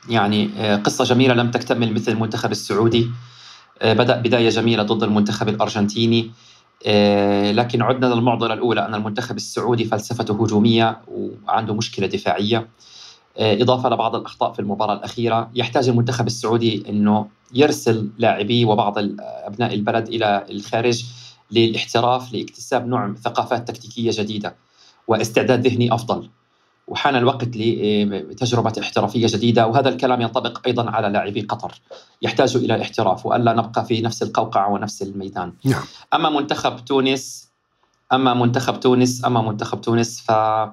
يعني 0.09 0.49
آه، 0.57 0.75
قصة 0.75 1.03
جميلة 1.03 1.33
لم 1.33 1.51
تكتمل 1.51 1.93
مثل 1.93 2.11
المنتخب 2.11 2.51
السعودي. 2.51 3.03
آه، 3.03 3.11
بدأ 3.83 4.21
بداية 4.21 4.49
جميلة 4.49 4.83
ضد 4.83 5.03
المنتخب 5.03 5.49
الأرجنتيني. 5.49 6.31
آه، 6.85 7.51
لكن 7.51 7.81
عدنا 7.81 8.13
للمعضلة 8.13 8.53
الأولى 8.53 8.85
أن 8.85 8.95
المنتخب 8.95 9.35
السعودي 9.35 9.85
فلسفته 9.85 10.43
هجومية 10.43 11.01
وعنده 11.07 11.73
مشكلة 11.73 12.07
دفاعية. 12.07 12.67
آه، 13.37 13.61
إضافة 13.61 13.89
لبعض 13.89 14.15
الأخطاء 14.15 14.53
في 14.53 14.59
المباراة 14.59 14.93
الأخيرة 14.93 15.51
يحتاج 15.55 15.89
المنتخب 15.89 16.27
السعودي 16.27 16.83
أنه 16.89 17.27
يرسل 17.53 18.09
لاعبيه 18.17 18.65
وبعض 18.65 18.93
أبناء 19.19 19.73
البلد 19.73 20.07
إلى 20.07 20.45
الخارج 20.49 21.05
للاحتراف 21.51 22.33
لاكتساب 22.33 22.87
نوع 22.87 23.13
ثقافات 23.13 23.67
تكتيكية 23.67 24.11
جديدة 24.13 24.55
واستعداد 25.07 25.67
ذهني 25.67 25.93
أفضل. 25.93 26.29
وحان 26.87 27.15
الوقت 27.15 27.47
لتجربة 27.57 28.73
احترافية 28.79 29.27
جديدة 29.27 29.67
وهذا 29.67 29.89
الكلام 29.89 30.21
ينطبق 30.21 30.67
أيضا 30.67 30.89
على 30.89 31.09
لاعبي 31.09 31.41
قطر 31.41 31.81
يحتاج 32.21 32.55
إلى 32.55 32.75
الاحتراف 32.75 33.25
وألا 33.25 33.53
نبقى 33.53 33.85
في 33.85 34.01
نفس 34.01 34.23
القوقعة 34.23 34.71
ونفس 34.71 35.01
الميدان. 35.01 35.53
نعم. 35.65 35.83
أما 36.13 36.29
منتخب 36.29 36.85
تونس 36.85 37.47
أما 38.13 38.33
منتخب 38.33 38.79
تونس 38.79 39.25
أما 39.25 39.41
منتخب 39.41 39.81
تونس 39.81 40.21
فلم 40.21 40.71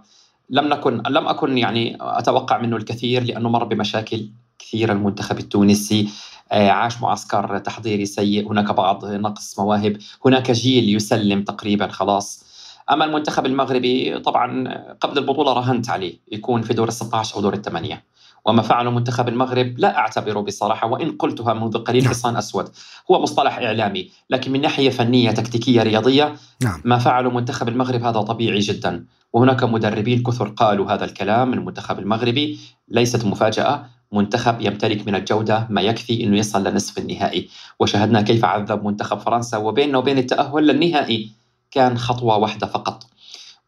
نكن 0.50 1.03
لم 1.09 1.29
أكن 1.29 1.59
يعني 1.59 1.98
أتوقع 2.00 2.59
منه 2.59 2.77
الكثير 2.77 3.24
لأنه 3.24 3.48
مر 3.48 3.64
بمشاكل 3.64 4.29
كثيرة. 4.59 4.92
المنتخب 4.92 5.38
التونسي 5.38 6.09
آه، 6.53 6.70
عاش 6.70 7.03
معسكر 7.03 7.59
تحضيري 7.59 8.07
سيء 8.07 8.48
هناك 8.53 8.72
بعض 8.72 9.05
نقص 9.05 9.59
مواهب 9.59 9.96
هناك 10.27 10.50
جيل 10.50 10.96
يسلم 10.96 11.42
تقريبا 11.42 11.88
خلاص. 11.88 12.43
أما 12.92 13.05
المنتخب 13.05 13.47
المغربي 13.47 14.18
طبعا 14.18 14.68
قبل 15.01 15.18
البطولة 15.18 15.53
راهنت 15.53 15.90
عليه 15.90 16.18
يكون 16.33 16.62
في 16.62 16.75
دور 16.75 16.88
ال 16.88 16.92
16 16.92 17.37
أو 17.37 17.40
دور 17.40 17.55
الثمانية. 17.55 18.05
وما 18.44 18.62
فعله 18.62 18.90
منتخب 18.90 19.29
المغرب 19.29 19.79
لا 19.79 19.99
أعتبره 19.99 20.40
بصراحة 20.40 20.88
وإن 20.88 21.12
قلتها 21.12 21.55
منذ 21.55 21.79
قليل 21.79 22.03
نعم. 22.03 22.12
حصان 22.12 22.37
أسود. 22.37 22.68
هو 23.11 23.23
مصطلح 23.23 23.59
إعلامي 23.59 24.11
لكن 24.31 24.53
من 24.53 24.61
ناحية 24.61 24.90
فنية 24.90 25.31
تكتيكية 25.31 25.83
رياضية 25.83 26.35
نعم. 26.62 26.81
ما 26.85 26.99
فعله 26.99 27.31
منتخب 27.31 27.68
المغرب 27.68 28.03
هذا 28.03 28.20
طبيعي 28.20 28.59
جدا. 28.59 29.07
وهناك 29.33 29.64
مدربين 29.64 30.23
كثر 30.23 30.49
قالوا 30.49 30.92
هذا 30.92 31.05
الكلام. 31.05 31.53
المنتخب 31.53 31.99
المغربي 31.99 32.59
ليست 32.88 33.25
مفاجأة. 33.25 33.87
منتخب 34.12 34.61
يمتلك 34.61 35.07
من 35.07 35.14
الجودة 35.14 35.66
ما 35.70 35.81
يكفي 35.81 36.25
أنه 36.25 36.38
يصل 36.38 36.64
لنصف 36.64 36.99
النهائي. 36.99 37.49
وشاهدنا 37.81 38.23
كيف 38.23 38.44
عذب 38.44 38.85
منتخب 38.85 39.18
فرنسا 39.18 39.57
وبيننا 39.57 39.99
وبين 39.99 40.18
التأهل 40.18 40.66
للنهائي. 40.66 41.43
كان 41.74 41.98
خطوة 41.98 42.37
واحدة 42.37 42.66
فقط. 42.66 43.06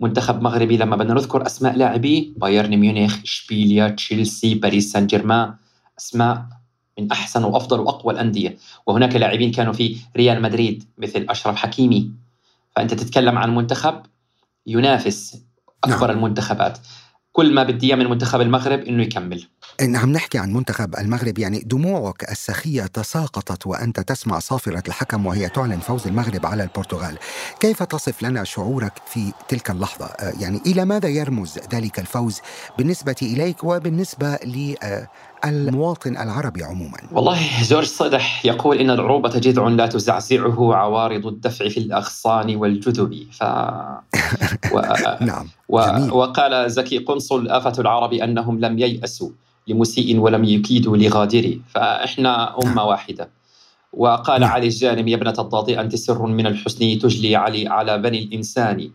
منتخب 0.01 0.43
مغربي 0.43 0.77
لما 0.77 0.97
بدنا 0.97 1.15
نذكر 1.15 1.47
أسماء 1.47 1.77
لاعبي 1.77 2.35
بايرن 2.37 2.77
ميونخ 2.77 3.23
إشبيليا 3.23 3.89
تشيلسي 3.89 4.55
باريس 4.55 4.93
سان 4.93 5.07
جيرمان 5.07 5.55
أسماء 5.99 6.47
من 6.99 7.13
أحسن 7.13 7.45
وأفضل 7.45 7.81
وأقوى 7.81 8.15
الأندية. 8.15 8.57
وهناك 8.87 9.17
لاعبين 9.17 9.51
كانوا 9.51 9.73
في 9.73 9.97
ريال 10.17 10.43
مدريد 10.43 10.85
مثل 10.99 11.27
أشرف 11.29 11.57
حكيمي. 11.57 12.11
فأنت 12.77 12.95
تتكلم 12.95 13.39
عن 13.39 13.55
منتخب 13.55 14.03
ينافس 14.67 15.43
أكبر 15.85 16.07
نعم. 16.07 16.17
المنتخبات. 16.17 16.79
كل 17.33 17.55
ما 17.55 17.63
بدي 17.63 17.95
من 17.95 18.11
منتخب 18.11 18.41
المغرب 18.41 18.81
إنه 18.81 19.03
يكمل. 19.03 19.45
نعم 19.83 20.13
نحكي 20.13 20.39
عن 20.39 20.53
منتخب 20.53 20.95
المغرب 20.99 21.39
يعني 21.39 21.59
دموعك 21.59 22.31
السخية 22.31 22.83
تساقطت 22.83 23.67
وأنت 23.67 24.01
تسمع 24.01 24.39
صافرة 24.39 24.83
الحكم 24.89 25.27
وهي 25.27 25.49
تعلن 25.49 25.79
فوز 25.79 26.07
المغرب 26.07 26.47
على 26.47 26.63
البرتغال. 26.63 27.19
كيف 27.61 27.83
تصف 27.83 28.23
لنا 28.23 28.45
شعورك 28.45 28.93
في 29.07 29.33
تلك 29.49 29.71
اللحظة؟ 29.71 30.07
آه، 30.07 30.33
يعني 30.41 30.61
إلى 30.67 30.85
ماذا 30.85 31.09
يرمز 31.09 31.59
ذلك 31.75 31.99
الفوز 31.99 32.41
بالنسبة 32.79 33.17
إليك 33.23 33.65
وبالنسه 33.65 34.39
المواطن 35.45 36.17
العربي 36.17 36.65
عموما؟ 36.65 36.99
والله 37.13 37.39
جورج 37.63 37.87
صدح 37.87 38.47
يقول 38.47 38.79
إن 38.79 38.91
العروبة 38.91 39.39
جذع 39.39 39.69
لا 39.69 39.87
تزعزعه 39.87 40.75
عوارض 40.75 41.27
الدفع 41.27 41.69
في 41.69 41.81
الأغصان 41.81 42.57
والجذب. 42.57 43.27
ف... 43.33 43.43
و... 44.75 44.81
نعم 45.21 45.49
و... 45.69 45.79
وقال 46.13 46.71
زكي 46.71 46.99
قنصل 46.99 47.49
آفة 47.49 47.73
العرب 47.79 48.13
أنهم 48.13 48.61
لم 48.61 48.79
ييأسوا. 48.79 49.31
لمسيء 49.67 50.19
ولم 50.19 50.45
يكيدوا 50.45 50.97
لغادر 50.97 51.59
فإحنا 51.75 52.63
أمة. 52.63 52.85
واحدة 52.85 53.31
وقال 53.93 54.41
نعم. 54.41 54.51
علي 54.51 54.67
الجانم 54.67 55.09
يا 55.09 55.17
ابنة 55.17 55.35
الضاضي 55.39 55.81
أنت 55.81 55.97
سر 55.97 56.27
من 56.27 56.47
الحسن 56.47 56.99
تجلي 56.99 57.37
علي 57.37 57.69
على 57.69 57.99
بني 57.99 58.19
الإنسان 58.25 58.91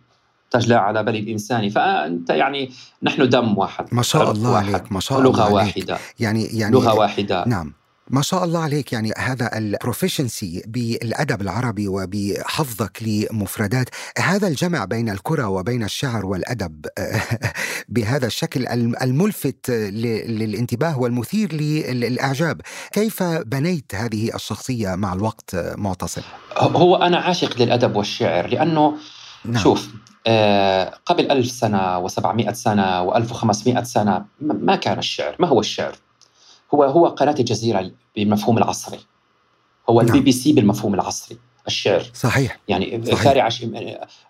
تجلى 0.51 0.75
على 0.75 1.03
بني 1.03 1.19
الإنسان 1.19 1.69
فأنت 1.69 2.29
يعني 2.29 2.71
نحن 3.03 3.29
دم 3.29 3.57
واحد 3.57 3.85
ما 3.91 4.01
شاء 4.01 4.31
الله 4.31 4.51
واحد، 4.51 4.73
عليك 4.73 4.91
ما 4.91 4.99
شاء 4.99 5.19
الله 5.19 5.31
لغة 5.31 5.41
عليك 5.41 5.53
واحدة 5.53 5.97
يعني 6.19 6.43
يعني 6.43 6.75
لغة 6.75 6.93
واحدة 6.93 7.43
نعم 7.47 7.73
ما 8.09 8.21
شاء 8.21 8.43
الله 8.43 8.59
عليك. 8.59 8.93
يعني 8.93 9.11
هذا 9.17 9.57
البروفيشنسي 9.57 10.63
بالأدب 10.67 11.41
العربي 11.41 11.87
وبحفظك 11.87 13.03
لمفردات. 13.03 13.89
هذا 14.17 14.47
الجمع 14.47 14.85
بين 14.85 15.09
الكرة 15.09 15.47
وبين 15.47 15.83
الشعر 15.83 16.25
والأدب 16.25 16.85
بهذا 17.89 18.27
الشكل 18.27 18.67
الملفت 19.01 19.69
للانتباه 19.69 20.99
والمثير 20.99 21.53
للإعجاب. 21.53 22.61
كيف 22.91 23.23
بنيت 23.23 23.95
هذه 23.95 24.35
الشخصية 24.35 24.95
مع 24.95 25.13
الوقت 25.13 25.55
معتصم؟ 25.55 26.21
هو 26.57 26.95
أنا 26.95 27.17
عاشق 27.17 27.61
للأدب 27.61 27.95
والشعر 27.95 28.47
لأنه 28.47 28.97
نعم. 29.45 29.63
شوف 29.63 29.89
آه، 30.27 30.93
قبل 31.05 31.31
ألف 31.31 31.51
سنة 31.51 31.99
وسبعمائة 31.99 32.53
سنة 32.53 33.01
وألف 33.01 33.31
وخمسمائة 33.31 33.83
سنة 33.83 34.25
ما 34.41 34.75
كان 34.75 34.99
الشعر. 34.99 35.35
ما 35.39 35.47
هو 35.47 35.59
الشعر؟ 35.59 35.95
هو 36.73 36.83
هو 36.83 37.07
قناة 37.07 37.35
الجزيرة 37.39 37.91
بالمفهوم 38.15 38.57
العصري. 38.57 38.99
هو 39.89 40.01
نعم. 40.01 40.07
البي 40.07 40.19
بي 40.19 40.31
سي 40.31 40.53
بالمفهوم 40.53 40.93
العصري 40.93 41.37
الشعر. 41.67 42.03
صحيح. 42.13 42.59
يعني 42.67 43.05
صحيح. 43.05 43.23
تاريخ 43.23 43.41
عش... 43.41 43.65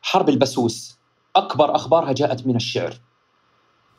حرب 0.01 0.29
البسوس 0.29 0.97
أكبر 1.35 1.75
أخبارها 1.75 2.11
جاءت 2.11 2.47
من 2.47 2.55
الشعر. 2.55 2.99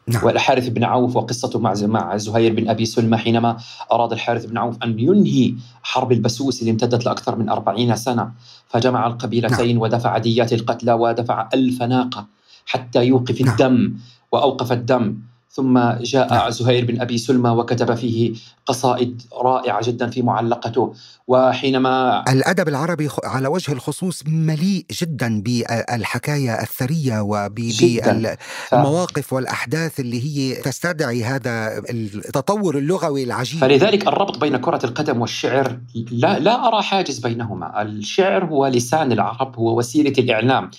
نعم. 0.06 0.24
والحارث 0.24 0.68
بن 0.68 0.84
عوف 0.84 1.16
وقصته 1.16 1.58
مع 1.58 1.74
مع 1.82 2.16
زهير 2.16 2.54
بن 2.54 2.68
أبي 2.68 2.84
سلمى 2.84 3.16
حينما 3.16 3.56
أراد 3.92 4.12
الحارث 4.12 4.44
بن 4.44 4.58
عوف 4.58 4.76
أن 4.82 4.98
ينهي 4.98 5.54
حرب 5.82 6.12
البسوس 6.12 6.60
اللي 6.60 6.70
امتدت 6.70 7.06
لأكثر 7.06 7.36
من 7.36 7.48
أربعين 7.48 7.96
سنة 7.96 8.32
فجمع 8.68 9.06
القبيلتين 9.06 9.78
ودفع 9.78 10.18
ديات 10.18 10.52
القتلى 10.52 10.92
ودفع 10.92 11.48
ألف 11.54 11.82
ناقة 11.82 12.26
حتى 12.66 13.04
يوقف 13.04 13.40
نعم. 13.40 13.50
الدم 13.50 13.94
وأوقف 14.32 14.72
الدم. 14.72 15.18
ثم 15.54 15.78
جاء 16.00 16.30
نعم. 16.34 16.50
زهير 16.50 16.84
بن 16.84 17.00
أبي 17.00 17.18
سلمى 17.18 17.50
وكتب 17.50 17.94
فيه 17.94 18.32
قصائد 18.66 19.22
رائعة 19.42 19.80
جدا 19.86 20.10
في 20.10 20.22
معلقته 20.22 20.94
وحينما 21.26 22.24
الأدب 22.32 22.68
العربي 22.68 23.08
على 23.24 23.48
وجه 23.48 23.72
الخصوص 23.72 24.22
مليء 24.26 24.86
جدا 24.92 25.42
بالحكاية 25.42 26.62
الثرية 26.62 27.48
جداً. 27.56 28.36
ف- 28.68 28.72
وبالمواقف 28.74 29.32
والأحداث 29.32 30.00
اللي 30.00 30.20
هي 30.24 30.54
تستدعي 30.54 31.24
هذا 31.24 31.78
التطور 31.90 32.78
اللغوي 32.78 33.22
العجيب 33.24 33.60
فلذلك 33.60 34.06
الربط 34.08 34.38
بين 34.38 34.56
كرة 34.56 34.80
القدم 34.84 35.20
والشعر 35.20 35.78
لا 36.10 36.38
لا 36.38 36.68
أرى 36.68 36.82
حاجز 36.82 37.18
بينهما 37.18 37.82
الشعر 37.82 38.44
هو 38.44 38.66
لسان 38.66 39.12
العرب 39.12 39.56
هو 39.56 39.78
وسيلة 39.78 40.12
الإعلام 40.18 40.70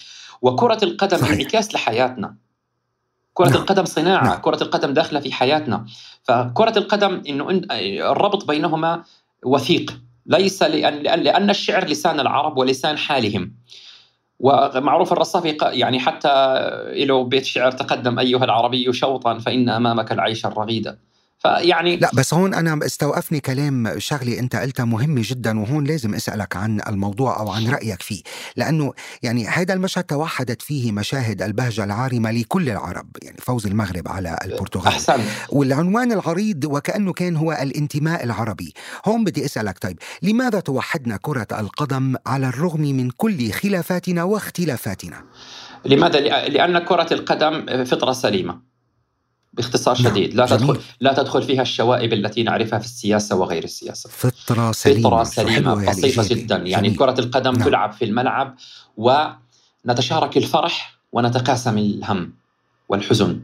وكرة 0.42 0.80
القدم. 0.84 1.26
انعكاس 1.26 1.74
لحياتنا 1.76 2.36
كرة 3.34 3.50
نعم. 3.50 3.56
القدم 3.56 3.86
صناعة 3.86 4.24
نعم. 4.24 4.42
كرة 4.42 4.64
القدم 4.64 4.94
داخلة 4.94 5.20
في 5.20 5.32
حياتنا 5.32 5.86
فكرة 6.24 6.78
القدم 6.78 7.22
إنه 7.30 7.48
إن- 7.50 7.72
الربط 8.12 8.48
بينهما 8.48 9.04
وثيق 9.46 10.00
ليس 10.26 10.64
لأن, 10.64 11.22
لأن, 11.24 11.50
الشعر 11.50 11.86
لسان 11.86 12.20
العرب 12.20 12.58
ولسان 12.58 12.98
حالهم 12.98 13.54
ومعروف 14.40 15.14
الرصافي 15.14 15.58
يعني 15.62 16.00
حتى 16.00 16.30
له 16.94 17.24
بيت 17.24 17.46
شعر 17.46 17.72
تقدم 17.72 18.20
أيها 18.20 18.44
العربي 18.44 18.94
شوطا 18.94 19.38
فإن 19.38 19.70
أمامك 19.70 20.12
العيش 20.12 20.46
الرغيد 20.46 20.96
فيعني 21.44 21.98
لا 21.98 22.12
بس 22.14 22.34
هون 22.34 22.54
أنا 22.54 22.86
استوقفني 22.86 23.40
كلام 23.40 24.00
شغلي 24.00 24.40
أنت 24.40 24.56
قلتها 24.56 24.86
مهمة 24.86 25.22
جدا 25.26 25.60
وهون 25.60 25.84
لازم 25.84 26.16
أسألك 26.16 26.56
عن 26.56 26.82
الموضوع 26.88 27.40
أو 27.40 27.50
عن 27.50 27.68
رأيك 27.68 28.02
فيه. 28.02 28.22
لأنه 28.56 28.94
يعني 29.24 29.48
هذا 29.48 29.74
المشهد 29.74 30.04
توحدت 30.04 30.62
فيه 30.62 30.92
مشاهد 30.92 31.42
البهجة 31.42 31.84
العارمة 31.84 32.32
لكل 32.32 32.70
العرب 32.70 33.08
يعني 33.24 33.38
فوز 33.42 33.68
المغرب 33.68 34.08
على 34.08 34.38
البرتغال. 34.46 34.88
أحسن. 34.88 35.20
والعنوان 35.50 36.12
العريض 36.12 36.66
وكأنه 36.66 37.14
كان 37.14 37.36
هو 37.36 37.52
الانتماء 37.52 38.24
العربي. 38.24 38.74
هون 39.06 39.24
بدي 39.24 39.46
أسألك 39.46 39.80
طيب 39.80 40.00
لماذا 40.22 40.60
توحدنا 40.60 41.18
كرة 41.22 41.48
القدم 41.52 42.16
على 42.26 42.48
الرغم 42.48 42.82
من 42.82 43.10
كل 43.10 43.52
خلافاتنا 43.52 44.24
واختلافاتنا؟ 44.24 45.24
لماذا؟ 45.86 46.20
لأن 46.48 46.80
كرة 46.80 47.14
القدم 47.14 47.84
فطرة 47.86 48.12
سليمة. 48.12 48.73
باختصار 49.54 50.02
نعم، 50.02 50.12
شديد 50.12 50.34
لا. 50.34 50.46
تدخل 50.46 50.80
لا 51.02 51.14
تدخل 51.14 51.44
فيها 51.44 51.62
الشوائب 51.62 52.14
التي 52.14 52.44
نعرفها 52.44 52.80
في 52.80 52.86
السياسة 52.86 53.36
وغير 53.36 53.66
سليمة 53.66 53.96
فطرة 54.10 55.24
شو 55.24 55.24
سليمة 55.24 55.52
حلوة 55.52 55.76
بسيطة 55.76 56.22
هالإجابة. 56.22 56.28
جدا 56.28 56.56
يعني 56.56 56.88
جميل. 56.88 57.00
كرة 57.00 57.20
القدم 57.20 57.52
نعم. 57.52 57.64
تلعب 57.64 57.92
في 57.94 58.06
الملعب 58.06 58.56
ونتشارك 58.98 60.38
الفرح 60.38 61.00
ونتقاسم 61.12 61.78
الهم 61.78 62.34
والحزن 62.90 63.42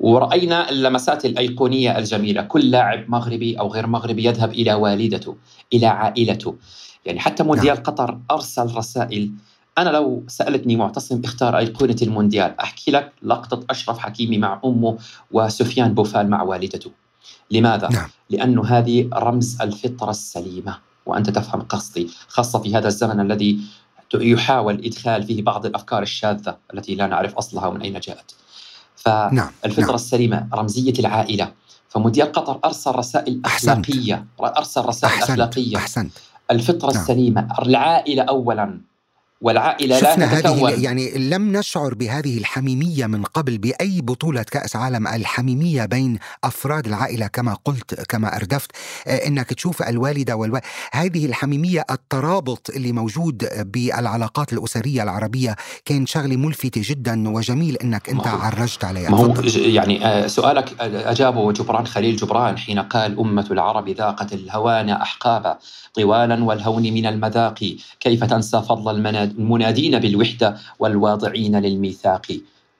ورأينا 0.00 0.70
اللمسات 0.70 1.24
الأيقونية 1.24 1.98
الجميلة 1.98 2.42
كل 2.42 2.70
لاعب 2.70 3.10
مغربي 3.10 3.60
أو 3.60 3.68
غير 3.68 3.86
مغربي 3.86 4.24
يذهب 4.24 4.52
إلى 4.52 4.74
والدته 4.74 5.36
إلى 5.72 5.86
عائلته 5.86 6.56
يعني 7.06 7.20
حتى 7.20 7.42
مونديال 7.42 7.74
نعم. 7.74 7.84
قطر 7.84 8.18
أرسل 8.30 8.74
رسائل 8.76 9.30
أنا 9.78 9.90
لو 9.90 10.24
سألتني 10.26 10.76
معتصم 10.76 11.20
اختار 11.24 11.58
أيقونة 11.58 11.96
المونديال 12.02 12.60
أحكي 12.60 12.90
لك 12.90 13.12
لقطة 13.22 13.64
أشرف 13.70 13.98
حكيمي 13.98 14.38
مع 14.38 14.60
أمه 14.64 14.98
وسفيان 15.30 15.94
بوفال 15.94 16.30
مع 16.30 16.42
والدته 16.42 16.90
لماذا؟ 17.50 17.88
نعم. 17.88 18.08
لأنه 18.30 18.66
هذه 18.66 19.08
رمز 19.14 19.62
الفطرة 19.62 20.10
السليمة 20.10 20.78
وأنت 21.06 21.30
تفهم 21.30 21.60
قصدي 21.60 22.10
خاصة 22.28 22.58
في 22.58 22.76
هذا 22.76 22.88
الزمن 22.88 23.20
الذي 23.20 23.58
يحاول 24.14 24.84
إدخال 24.84 25.22
فيه 25.22 25.42
بعض 25.42 25.66
الأفكار 25.66 26.02
الشاذة 26.02 26.56
التي 26.74 26.94
لا 26.94 27.06
نعرف 27.06 27.34
أصلها 27.34 27.66
ومن 27.66 27.82
أين 27.82 28.00
جاءت 28.00 28.34
فالفطرة 28.96 29.34
نعم 29.34 29.86
نعم. 29.86 29.94
السليمة 29.94 30.48
رمزية 30.54 30.92
العائلة 30.98 31.52
فمونديال 31.88 32.32
قطر 32.32 32.60
أرسل 32.64 32.90
رسائل 32.90 33.40
أحسنت. 33.46 33.70
أخلاقية 33.70 34.26
أرسل 34.40 34.84
رسائل 34.84 35.12
أحسنت 35.12 35.30
أخلاقية 35.30 35.76
أحسنت 35.76 36.12
الفطرة 36.50 36.92
نعم. 36.92 37.00
السليمة 37.00 37.48
العائلة 37.62 38.22
أولا 38.22 38.80
والعائلة 39.40 40.00
لا 40.00 40.12
شفنا 40.12 40.24
هذه 40.26 40.82
يعني 40.84 41.18
لم 41.18 41.56
نشعر 41.56 41.94
بهذه 41.94 42.38
الحميمية 42.38 43.06
من 43.06 43.22
قبل 43.22 43.58
بأي 43.58 44.00
بطولة 44.00 44.42
كأس 44.42 44.76
عالم. 44.76 45.06
الحميمية 45.08 45.84
بين 45.84 46.18
أفراد 46.44 46.86
العائلة 46.86 47.26
كما 47.26 47.54
قلت 47.64 47.94
كما 48.08 48.36
أردفت 48.36 48.70
آه، 49.06 49.26
إنك 49.26 49.46
تشوف 49.52 49.82
الوالدة 49.82 50.36
والوالد 50.36 50.64
هذه 50.92 51.26
الحميمية 51.26 51.84
الترابط 51.90 52.70
اللي 52.70 52.92
موجود 52.92 53.48
بالعلاقات 53.72 54.52
الأسرية 54.52 55.02
العربية. 55.02 55.56
كان 55.84 56.06
شغلة 56.06 56.36
ملفتة 56.36 56.80
جدا 56.84 57.28
وجميل 57.28 57.76
ما 57.84 58.00
هو- 58.28 58.38
عرجت 58.38 58.84
عليها. 58.84 59.10
ما 59.10 59.16
هو 59.18 59.34
يعني 59.56 60.06
آه، 60.06 60.26
سؤالك 60.26 60.80
آه، 60.80 61.10
أجابه 61.10 61.52
جبران 61.52 61.86
خليل 61.86 62.16
جبران 62.16 62.58
حين 62.58 62.78
قال 62.78 63.18
أمة 63.18 63.46
العرب 63.50 63.88
ذاقت 63.88 64.32
الهوان 64.32 64.90
أحقابا 64.90 65.58
طوالا 65.94 66.44
والهون 66.44 66.82
من 66.82 67.06
المذاق. 67.06 67.74
كيف 68.00 68.24
تنسى 68.24 68.62
فضل 68.68 68.94
المنا- 68.96 69.27
المنادين 69.30 69.98
بالوحدة 69.98 70.56
والواضعين 70.78 71.56
للميثاق. 71.56 72.26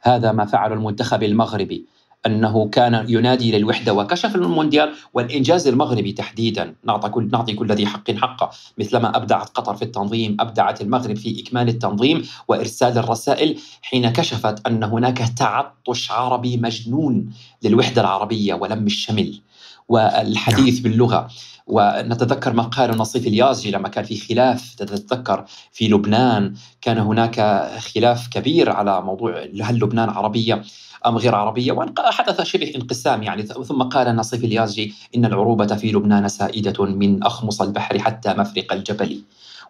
هذا 0.01 0.33
ما 0.33 0.45
فعل 0.45 0.73
المنتخب 0.73 1.23
المغربي. 1.23 1.85
أنه 2.27 2.69
كان 2.69 3.05
ينادي 3.09 3.59
للوحدة 3.59 3.95
وكشف 3.95 4.35
المونديال 4.37 4.93
والإنجاز 5.15 5.69
المغربي 5.69 6.13
تحديدا. 6.13 6.75
نعطي 6.85 7.09
كل, 7.09 7.29
نعطي 7.33 7.55
كل 7.55 7.73
ذي 7.73 7.87
حق 7.87 8.11
حقه. 8.11 8.51
مثلما 8.79 9.17
أبدعت 9.17 9.49
قطر 9.49 9.75
في 9.75 9.83
التنظيم 9.83 10.37
أبدعت 10.41 10.81
المغرب 10.81 11.17
في 11.17 11.43
إكمال 11.43 11.69
التنظيم 11.69 12.29
وإرسال 12.49 12.99
الرسائل 12.99 13.59
حين 13.83 14.11
كشفت 14.11 14.67
أن 14.67 14.85
هناك 14.85 15.19
تعطش 15.37 16.11
عربي 16.11 16.57
مجنون 16.57 17.33
للوحدة 17.63 18.01
العربية 18.01 18.55
ولم 18.55 18.87
الشمل. 18.87 19.41
والحديث 19.89 20.79
باللغة. 20.79 21.29
ونتذكر 21.69 22.53
ما 22.53 22.63
قال 22.63 22.97
نصيف 22.97 23.27
اليازجي 23.27 23.71
لما 23.71 23.89
كان 23.89 24.05
في 24.05 24.17
خلاف 24.17 24.75
تتذكر 24.75 25.45
في 25.73 25.89
لبنان 25.89 26.55
كان 26.81 26.99
هناك 26.99 27.41
خلاف 27.79 28.29
كبير 28.29 28.71
على 28.71 29.03
موضوع 29.03 29.49
هل 29.63 29.75
لبنان 29.75 30.09
عربية 30.09 30.63
أم 31.07 31.17
غير 31.17 31.35
عربية؟ 31.35 31.73
وحدث 31.73 32.43
شبه 32.43 32.73
انقسام 32.77 33.23
يعني 33.23 33.43
ثم 33.43 33.83
قال 33.83 34.17
نصيف 34.17 34.45
اليازجي 34.45 34.95
إن 35.17 35.25
العروبة 35.25 35.67
في 35.67 35.93
لبنان 35.93 36.29
سائدة 36.29 36.85
من 36.85 37.23
أخمص 37.23 37.63
البحر 37.63 37.99
حتى 37.99 38.35
مفرق 38.35 38.73
الجبل. 38.73 39.23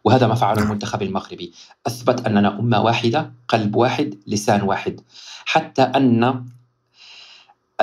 وهذا 0.05 0.27
ما 0.27 0.35
فعله 0.35 0.63
المنتخب 0.63 1.03
المغربي. 1.03 1.53
أثبت 1.87 2.27
أننا 2.27 2.59
أمة 2.59 2.83
واحدة 2.83 3.33
قلب 3.49 3.77
واحد 3.77 4.15
لسان 4.27 4.63
واحد. 4.63 5.01
حتى 5.45 5.83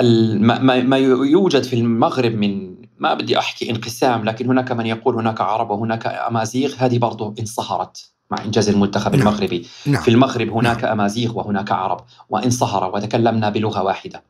ما, 0.00 0.80
ما 0.80 0.96
يوجد 0.96 1.62
في 1.62 1.76
المغرب 1.76 2.32
من 2.32 2.75
ما 2.98 3.14
بدي 3.14 3.38
أحكي 3.38 3.70
انقسام 3.70 4.24
لكن 4.24 4.46
هناك 4.46 4.72
من 4.72 4.86
يقول 4.86 5.14
هناك 5.14 5.40
عرب 5.40 5.70
وهناك 5.70 6.06
أمازيغ. 6.06 6.74
هذه 6.78 6.98
برضو 6.98 7.34
انصهرت 7.38 8.10
مع 8.30 8.44
إنجاز 8.44 8.68
المنتخب 8.68 9.16
نعم. 9.16 9.28
المغربي. 9.28 9.66
نعم. 9.86 10.02
في 10.02 10.10
المغرب 10.10 10.48
هناك 10.48 10.84
أمازيغ 10.84 11.38
وهناك 11.38 11.72
عرب 11.72 12.00
وانصهر 12.28 12.94
وتكلمنا 12.94 13.50
بلغة 13.50 13.82
واحدة 13.82 14.22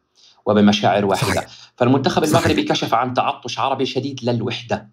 وبمشاعر 0.46 1.04
واحدة. 1.04 1.34
صحيح. 1.34 1.46
فالمنتخب 1.76 2.24
المغربي 2.24 2.62
كشف 2.62 2.94
عن 2.94 3.14
تعطش 3.14 3.58
عربي 3.58 3.86
شديد 3.86 4.20
للوحدة. 4.22 4.88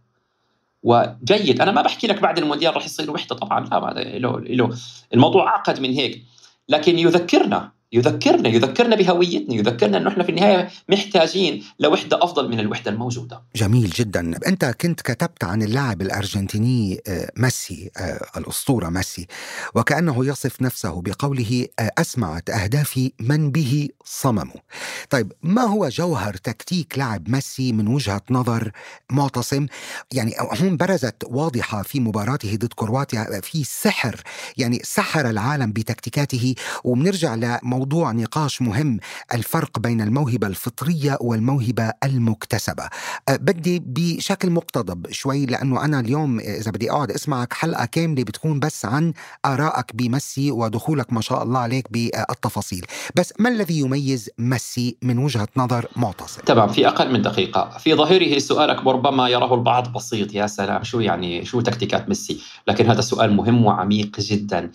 وجيد. 0.84 1.62
أنا 1.62 1.72
ما 1.72 1.82
بحكي 1.82 2.08
لك 2.08 2.22
بعد 2.22 2.38
المونديال 2.38 2.76
راح 2.76 2.86
يصير 2.86 3.12
وحدة. 3.12 3.36
طبعا 3.36 3.60
لا 3.60 4.20
له 4.20 4.78
الموضوع 5.14 5.48
اعقد 5.48 5.80
من 5.80 5.94
هيك. 5.94 6.24
لكن 6.70 7.00
يذكرنا 7.00 7.72
يذكرنا 7.94 8.50
يذكرنا 8.50 8.96
بهويتنا 8.96 9.56
يذكرنا 9.56 9.98
إنه 9.98 10.10
إحنا 10.10 10.24
في 10.24 10.30
النهاية 10.30 10.70
محتاجين 10.90 11.64
لوحدة 11.80 12.24
أفضل 12.24 12.50
من 12.50 12.60
الوحدة 12.60 12.92
الموجودة. 12.92 13.42
جميل 13.56 13.90
جدا. 13.90 14.32
أنت 14.48 14.66
كنت 14.66 15.02
كتبت 15.02 15.44
عن 15.44 15.62
اللاعب 15.62 16.02
الأرجنتيني 16.02 17.02
آه، 17.08 17.32
ميسي 17.38 17.92
آه، 17.98 18.26
الأسطورة 18.38 18.90
ميسي 18.90 19.28
وكأنه 19.76 20.26
يصف 20.26 20.62
نفسه 20.62 21.02
بقوله 21.02 21.68
آه، 21.80 21.92
أسمعت 21.98 22.50
أهدافي 22.50 23.12
من 23.20 23.52
به 23.52 23.90
صمموا 24.06 24.62
طيب 25.10 25.32
ما 25.44 25.62
هو 25.62 25.90
جوهر 25.90 26.34
تكتيك 26.34 26.98
لاعب 26.98 27.30
ميسي 27.30 27.74
من 27.74 27.88
وجهة 27.88 28.22
نظر 28.30 28.72
معتصم؟ 29.12 29.66
يعني 30.14 30.34
هون 30.40 30.78
برزت 30.78 31.16
واضحة 31.26 31.82
في 31.82 32.00
مباراته 32.00 32.56
ضد 32.56 32.74
كرواتيا 32.76 33.42
في 33.42 33.64
سحر 33.64 34.22
يعني 34.58 34.80
سحر 34.84 35.30
العالم 35.30 35.72
بتكتيكاته. 35.72 36.56
وبنرجع 36.84 37.36
لموضوع 37.36 37.83
موضوع 37.84 38.12
نقاش 38.12 38.62
مهم 38.62 39.00
الفرق 39.34 39.80
بين 39.80 40.02
الموهبة 40.02 40.48
الفطرية 40.48 41.18
والموهبة 41.22 41.92
المكتسبة. 42.04 42.84
أه، 43.30 43.36
بدي 43.36 43.84
بشكل 43.86 44.50
مقتضب 44.50 45.12
شوي 45.12 45.46
لأنه 45.46 45.86
أنا 45.86 46.00
اليوم 46.00 46.40
إذا 46.40 46.72
بدي 46.72 46.92
أقعد 46.92 47.12
أسمعك 47.12 47.54
حلقة 47.54 47.86
كاملة 47.86 48.24
بتكون 48.24 48.60
بس 48.60 48.86
عن 48.86 49.14
آرائك 49.46 49.96
بميسي 49.96 50.52
ودخولك 50.52 51.14
ما 51.14 51.22
شاء 51.22 51.44
الله 51.44 51.60
عليك 51.60 51.92
بالتفاصيل. 51.92 52.86
بس 53.16 53.34
ما 53.40 53.50
الذي 53.50 53.80
يميز 53.80 54.30
ميسي 54.38 54.98
من 55.02 55.18
وجهة 55.18 55.48
نظر 55.58 55.86
معتصم؟ 55.96 56.42
تمام 56.42 56.70
في 56.70 56.88
أقل 56.88 57.14
من 57.14 57.22
دقيقة. 57.22 57.78
في 57.78 57.96
ظاهره 57.96 58.40
سؤالك 58.40 58.88
ربما 58.88 59.30
يراه 59.30 59.54
البعض 59.54 59.94
بسيط. 59.94 60.34
يا 60.34 60.48
سلام 60.48 60.84
شو 60.84 61.00
يعني 61.00 61.46
شو 61.46 61.62
تكتيكات 61.62 62.10
ميسي؟ 62.10 62.42
لكن 62.68 62.90
هذا 62.90 63.02
سؤال 63.02 63.34
مهم 63.34 63.66
وعميق 63.66 64.20
جدا. 64.20 64.72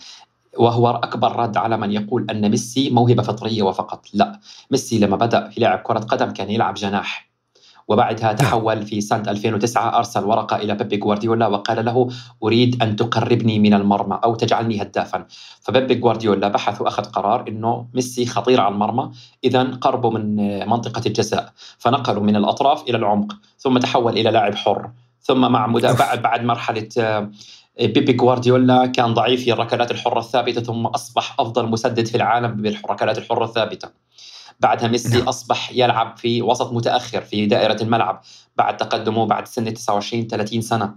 وهو 0.57 0.89
أكبر 0.89 1.35
رد 1.35 1.57
على 1.57 1.77
من 1.77 1.91
يقول 1.91 2.27
أن 2.29 2.49
ميسي 2.49 2.89
موهبة 2.89 3.23
فطرية 3.23 3.63
وفقط. 3.63 4.05
لا 4.13 4.39
ميسي 4.71 4.99
لما 4.99 5.15
بدأ 5.15 5.51
يلعب 5.57 5.79
كرة 5.79 5.99
قدم 5.99 6.31
كان 6.31 6.49
يلعب 6.49 6.73
جناح 6.73 7.29
وبعدها 7.89 8.27
نعم. 8.27 8.35
تحول 8.35 8.85
في 8.85 9.01
سنة 9.01 9.31
2009 9.31 9.97
أرسل 9.97 10.23
ورقة 10.23 10.55
إلى 10.55 10.75
بيبي 10.75 10.99
غوارديولا 11.03 11.47
وقال 11.47 11.85
له 11.85 12.09
أريد 12.43 12.83
أن 12.83 12.95
تقربني 12.95 13.59
من 13.59 13.73
المرمى 13.73 14.19
أو 14.23 14.35
تجعلني 14.35 14.81
هدافا. 14.81 15.25
فبيبي 15.61 16.01
غوارديولا 16.01 16.47
بحث 16.47 16.81
وأخذ 16.81 17.03
قرار 17.03 17.47
أنه 17.47 17.87
ميسي 17.93 18.25
خطير 18.25 18.61
على 18.61 18.73
المرمى 18.73 19.11
إذا 19.43 19.63
قربوا 19.63 20.11
من 20.11 20.35
منطقة 20.69 21.01
الجزاء 21.05 21.53
فنقلوا 21.77 22.23
من 22.23 22.35
الأطراف 22.35 22.83
إلى 22.83 22.97
العمق 22.97 23.35
ثم 23.57 23.77
تحول 23.77 24.13
إلى 24.17 24.31
لاعب 24.31 24.55
حر 24.55 24.89
ثم 25.21 25.51
مع 25.51 25.67
مدافع 25.67 26.15
بعد 26.15 26.43
مرحلة 26.43 26.89
بيبي 27.79 28.13
جوارديولا 28.13 28.85
كان 28.85 29.13
ضعيف 29.13 29.43
في 29.43 29.53
الركلات 29.53 29.91
الحرة 29.91 30.19
الثابتة 30.19 30.61
ثم 30.61 30.85
أصبح 30.85 31.35
أفضل 31.39 31.67
مسدد 31.67 32.07
في 32.07 32.15
العالم 32.15 32.61
بالركلات 32.61 33.17
الحرة 33.17 33.45
الثابتة 33.45 33.89
بعدها 34.59 34.87
ميسي 34.87 35.17
نعم. 35.17 35.27
أصبح 35.27 35.71
يلعب 35.73 36.17
في 36.17 36.41
وسط 36.41 36.73
متأخر 36.73 37.21
في 37.21 37.45
دائرة 37.45 37.83
الملعب 37.83 38.21
بعد 38.57 38.77
تقدمه 38.77 39.25
بعد 39.25 39.47
سن 39.47 39.73
29 39.73 40.27
30 40.27 40.61
سنة 40.61 40.95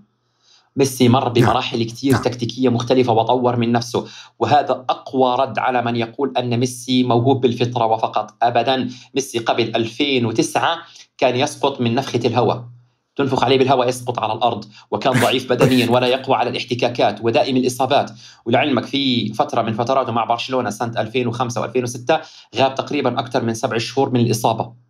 ميسي 0.77 1.09
مر 1.09 1.25
نعم. 1.25 1.33
بمراحل 1.33 1.83
كثير 1.83 2.13
نعم. 2.13 2.23
تكتيكية 2.23 2.69
مختلفة 2.69 3.13
وطور 3.13 3.57
من 3.57 3.73
نفسه 3.73 4.07
وهذا 4.39 4.85
أقوى 4.89 5.37
رد 5.39 5.59
على 5.59 5.83
من 5.83 5.97
يقول 5.97 6.33
أن 6.39 6.61
ميسي 6.61 7.03
موهوب 7.03 7.41
بالفطرة 7.41 7.87
وفقط 7.87 8.35
أبدا 8.43 8.89
ميسي 9.15 9.39
قبل 9.39 9.73
2009 9.77 10.79
كان 11.19 11.37
يسقط 11.37 11.81
من 11.81 11.95
نفخة 11.95 12.21
الهواء 12.25 12.72
تنفخ 13.17 13.45
عليه 13.45 13.59
بالهواء 13.59 13.89
يسقط 13.89 14.19
على 14.19 14.33
الأرض 14.33 14.65
وكان 14.91 15.13
ضعيف 15.13 15.53
بدنيا 15.53 15.91
ولا 15.91 16.07
يقوى 16.07 16.37
على 16.37 16.51
الاحتكاكات 16.51 17.19
ودائم 17.23 17.57
الإصابات. 17.57 18.11
ولعلمك 18.45 18.85
في 18.85 19.33
فترة 19.35 19.63
من 19.63 19.73
فتراته 19.73 20.13
مع 20.13 20.25
برشلونة 20.25 20.71
سنة 20.71 21.01
2005 21.01 21.67
و2006 21.67 22.15
غاب 22.57 22.75
تقريبا 22.75 23.21
أكثر 23.21 23.45
من 23.45 23.55
سبع 23.55 23.79
شهور 23.79 24.11
من 24.11 24.21
الإصابة. 24.21 24.82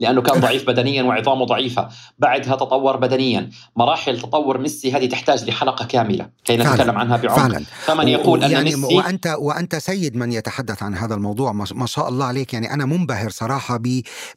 لأنه 0.00 0.22
كان 0.22 0.40
ضعيف 0.40 0.66
بدنيا 0.66 1.02
وعظامه 1.02 1.44
ضعيفة. 1.44 1.88
بعدها 2.18 2.56
تطور 2.56 2.96
بدنيا. 2.96 3.50
مراحل 3.76 4.20
تطور 4.20 4.58
ميسي 4.58 4.92
هذه 4.92 5.06
تحتاج 5.06 5.44
لحلقة 5.44 5.84
كاملة. 5.84 6.28
كي 6.44 6.56
نتكلم 6.56 6.98
عنها 6.98 7.16
بعمق. 7.16 7.38
فعلا. 7.38 7.64
فمن 7.84 8.08
يقول 8.08 8.44
أن 8.44 8.50
يعني 8.50 8.76
ميسي 8.76 8.96
وأنت 8.96 9.36
وأنت 9.38 9.76
سيد 9.76 10.16
من 10.16 10.32
يتحدث 10.32 10.82
عن 10.82 10.94
هذا 10.94 11.14
الموضوع. 11.14 11.52
ما 11.52 11.86
شاء 11.86 12.08
الله 12.08 12.26
عليك. 12.26 12.54
يعني 12.54 12.74
أنا 12.74 12.84
منبهر 12.84 13.30
صراحة 13.30 13.80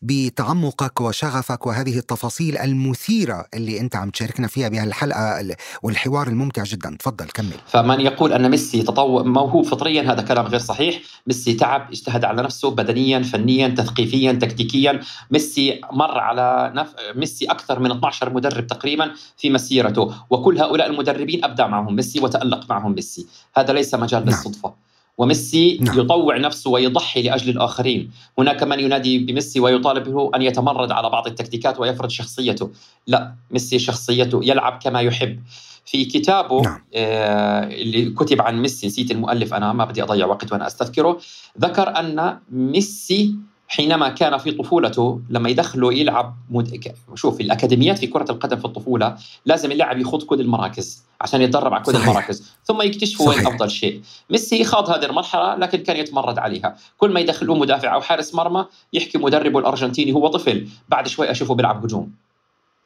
بتعمقك 0.02 1.02
وشغفك 1.02 1.65
وهذه 1.67 1.97
التفاصيل 1.97 2.58
المثيرة 2.58 3.45
اللي 3.54 3.80
أنت 3.80 3.95
عم 3.95 4.10
تشاركنا 4.10 4.47
فيها 4.47 4.69
بهالحلقة 4.69 5.56
والحوار 5.84 6.28
الممتع 6.28 6.63
جدا. 6.63 6.95
تفضل 7.00 7.26
كمل. 7.26 7.54
فمن 7.67 8.02
يقول 8.02 8.34
أن 8.34 8.52
ميسي 8.52 8.82
تطور 8.82 9.24
موهوب 9.24 9.65
فطريا 9.65 10.13
هذا 10.13 10.21
كلام 10.21 10.45
غير 10.45 10.60
صحيح. 10.60 11.00
ميسي 11.28 11.54
تعب 11.54 11.91
اجتهد 11.91 12.26
على 12.26 12.41
نفسه 12.41 12.71
بدنيا 12.71 13.24
فنيا 13.24 13.67
تثقيفيا 13.67 14.32
تكتيكيا. 14.32 15.00
ميسي 15.32 15.51
ميسي 15.52 15.82
مر 15.92 16.20
على 16.20 16.72
نف... 16.76 16.96
ميسي 17.16 17.46
أكثر 17.46 17.80
من 17.80 17.92
12 17.92 18.34
مدرب 18.34 18.68
تقريبا 18.68 19.12
في 19.38 19.50
مسيرته 19.50 20.14
وكل 20.30 20.60
هؤلاء 20.60 20.90
المدربين 20.90 21.44
ابدع 21.46 21.68
معهم 21.68 21.96
ميسي 21.96 22.20
وتألق 22.20 22.70
معهم 22.70 22.96
ميسي 22.96 23.28
هذا 23.56 23.74
ليس 23.74 23.96
مجال 23.96 24.26
نعم. 24.26 24.30
للصدفة 24.30 24.74
وميسي 25.18 25.78
نعم. 25.82 26.00
يطوع 26.00 26.38
نفسه 26.38 26.70
ويضحي 26.70 27.22
لأجل 27.22 27.50
الآخرين، 27.50 28.12
هناك 28.40 28.64
من 28.64 28.80
ينادي 28.80 29.20
بميسي 29.20 29.60
ويطالب 29.60 30.04
به 30.04 30.32
أن 30.36 30.42
يتمرد 30.42 30.92
على 30.92 31.10
بعض 31.10 31.28
التكتيكات 31.28 31.80
ويفرض 31.80 32.10
شخصيته، 32.10 32.70
لا 33.08 33.34
ميسي 33.52 33.80
شخصيته 33.80 34.40
يلعب 34.44 34.80
كما 34.84 35.02
يحب. 35.02 35.40
في 35.86 36.06
كتابه 36.06 36.62
نعم. 36.62 36.82
آه 36.94 37.64
اللي 37.64 38.10
كتب 38.10 38.42
عن 38.42 38.62
ميسي 38.62 38.88
نسيت 38.88 39.12
المؤلف 39.12 39.54
أنا 39.54 39.74
ما 39.74 39.86
بدي 39.86 40.04
أضيع 40.04 40.26
وقت 40.26 40.52
وأنا 40.52 40.68
أستذكره، 40.68 41.20
ذكر 41.60 42.00
أن 42.00 42.40
ميسي 42.52 43.36
حينما 43.71 44.10
كان 44.10 44.38
في 44.38 44.51
طفولته 44.51 45.21
لما 45.29 45.49
يدخله 45.49 45.93
يلعب 45.93 46.36
مد... 46.49 46.93
شوف 47.15 47.41
الأكاديميات 47.41 47.97
في 47.97 48.07
كرة 48.07 48.31
القدم 48.31 48.57
في 48.57 48.65
الطفولة 48.65 49.15
لازم 49.45 49.71
اللاعب 49.71 49.99
يخوض 49.99 50.23
كل 50.23 50.41
المراكز 50.41 51.03
عشان 51.21 51.41
يتدرب 51.41 51.73
على 51.73 51.84
كل 51.84 51.93
صحيح. 51.93 52.07
المراكز 52.07 52.51
ثم 52.63 52.81
يكتشفوا 52.81 53.29
وين 53.29 53.47
أفضل 53.47 53.69
شيء 53.71 54.01
ميسي 54.29 54.63
خاض 54.63 54.89
هذه 54.89 55.05
المرحلة 55.05 55.55
لكن 55.55 55.77
كان 55.77 55.97
يتمرد 55.97 56.39
عليها 56.39 56.75
كل 56.97 57.13
ما 57.13 57.19
يدخلوه 57.19 57.57
مدافع 57.57 57.93
أو 57.93 58.01
حارس 58.01 58.36
مرمى 58.36 58.65
يحكي 58.93 59.17
مدربه 59.17 59.60
الأرجنتيني 59.60 60.13
هو 60.13 60.27
طفل 60.27 60.67
بعد 60.89 61.07
شوي 61.07 61.31
أشوفه 61.31 61.55
بيلعب 61.55 61.84
هجوم 61.84 62.12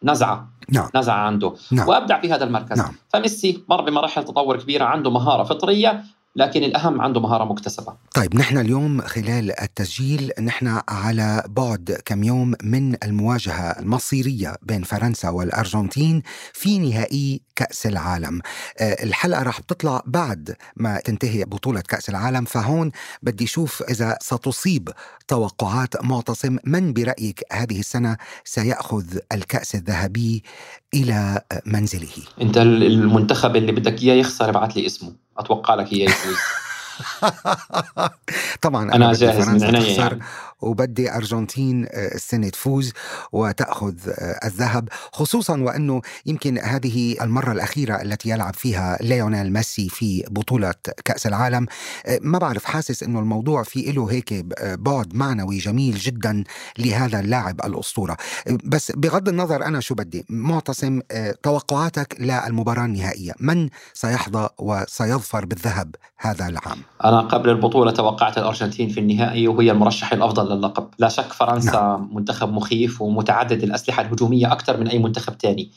نزعه 0.03 0.47
نعم. 0.69 0.89
نزعه 0.95 1.15
عنده 1.15 1.53
نعم. 1.71 1.87
وأبدع 1.87 2.21
في 2.21 2.33
هذا 2.33 2.43
المركز 2.43 2.77
نعم. 2.77 2.91
فميسي 3.09 3.63
مر 3.69 3.81
بمراحل 3.81 4.25
تطور 4.25 4.57
كبيرة 4.57 4.85
عنده 4.85 5.11
مهارة 5.11 5.43
فطرية 5.43 6.03
لكن 6.35 6.63
الأهم 6.63 7.01
عنده 7.01 7.19
مهارة 7.19 7.43
مكتسبة. 7.43 7.93
طيب 8.15 8.35
نحن 8.35 8.57
اليوم 8.57 9.01
خلال 9.01 9.61
التسجيل 9.61 10.31
نحن 10.41 10.79
على 10.89 11.43
بعد 11.47 11.97
كم 12.05 12.23
يوم 12.23 12.53
من 12.63 12.95
المواجهة 13.03 13.79
المصيرية 13.79 14.55
بين 14.61 14.83
فرنسا 14.83 15.29
والأرجنتين 15.29 16.21
في 16.53 16.79
نهائي 16.79 17.41
كأس 17.55 17.85
العالم. 17.85 18.41
آه، 18.79 19.03
الحلقة 19.03 19.43
راح 19.43 19.59
تطلع 19.59 20.01
بعد 20.05 20.55
ما 20.75 20.99
تنتهي 20.99 21.45
بطولة 21.45 21.81
كأس 21.81 22.09
العالم. 22.09 22.45
فهون 22.45 22.91
بدي 23.23 23.43
أشوف 23.43 23.83
إذا 23.83 24.17
ستصيب 24.21 24.89
توقعات 25.27 26.03
معتصم. 26.03 26.57
من 26.63 26.93
برأيك 26.93 27.43
هذه 27.51 27.79
السنة 27.79 28.17
سيأخذ 28.43 29.05
الكأس 29.31 29.75
الذهبي 29.75 30.43
إلى 30.93 31.41
منزله؟ 31.65 32.17
أنت 32.41 32.57
المنتخب 32.57 33.55
اللي 33.55 33.71
بدك 33.71 34.03
إياه 34.03 34.15
يخسر 34.15 34.49
ابعث 34.49 34.77
لي 34.77 34.85
اسمه. 34.85 35.24
أتوقع 35.37 35.75
لك 35.75 35.93
إياه 35.93 36.09
يفوز 36.09 36.37
طبعا 38.61 38.83
أنا, 38.83 38.95
أنا 38.95 39.13
جاهز 39.13 39.49
من 39.49 39.75
عيني 39.75 39.95
يعني. 39.95 40.19
وبدي 40.61 41.15
أرجنتين 41.15 41.85
آه، 41.85 42.15
السنة 42.15 42.49
تفوز 42.49 42.93
وتأخذ 43.31 43.95
آه، 44.09 44.47
الذهب 44.47 44.89
خصوصا 45.13 45.61
وأنه 45.61 46.01
يمكن 46.25 46.57
هذه 46.57 47.15
المرة 47.21 47.51
الأخيرة 47.51 48.01
التي 48.01 48.29
يلعب 48.29 48.53
فيها 48.53 48.97
ليونيل 49.01 49.53
ميسي 49.53 49.89
في 49.89 50.23
بطولة 50.29 50.73
كأس 51.05 51.27
العالم. 51.27 51.65
آه، 52.05 52.19
ما 52.21 52.37
بعرف 52.37 52.65
حاسس 52.65 53.03
أنه 53.03 53.19
الموضوع 53.19 53.63
في 53.63 53.91
له 53.91 54.11
هيك 54.11 54.33
بعد 54.63 55.15
معنوي 55.15 55.57
جميل 55.57 55.95
جدا 55.95 56.43
لهذا 56.77 57.19
اللاعب 57.19 57.65
الأسطورة. 57.65 58.17
بس 58.65 58.91
بغض 58.91 59.29
النظر 59.29 59.65
أنا 59.65 59.79
شو 59.79 59.95
بدي 59.95 60.25
معتصم 60.29 61.01
توقعاتك 61.43 62.17
للمباراة 62.19 62.85
النهائية. 62.85 63.33
من 63.39 63.69
سيحظى 63.93 64.49
وسيظفر 64.59 65.45
بالذهب 65.45 65.95
هذا 66.17 66.47
العام؟ 66.47 66.77
أنا 67.05 67.21
قبل 67.21 67.49
البطولة 67.49 67.91
توقعت 67.91 68.37
الأرجنتين 68.37 68.89
في 68.89 68.99
النهائي 68.99 69.47
وهي 69.47 69.71
المرشح 69.71 70.13
الأفضل 70.13 70.51
للقب 70.55 70.89
لا 70.99 71.09
شك 71.09 71.33
فرنسا 71.33 71.71
نعم. 71.71 72.09
منتخب 72.15 72.53
مخيف 72.53 73.01
ومتعدد 73.01 73.63
الأسلحة 73.63 74.01
الهجومية 74.01 74.51
أكثر 74.51 74.79
من 74.79 74.87
أي 74.87 74.99
منتخب 74.99 75.33
ثاني 75.33 75.71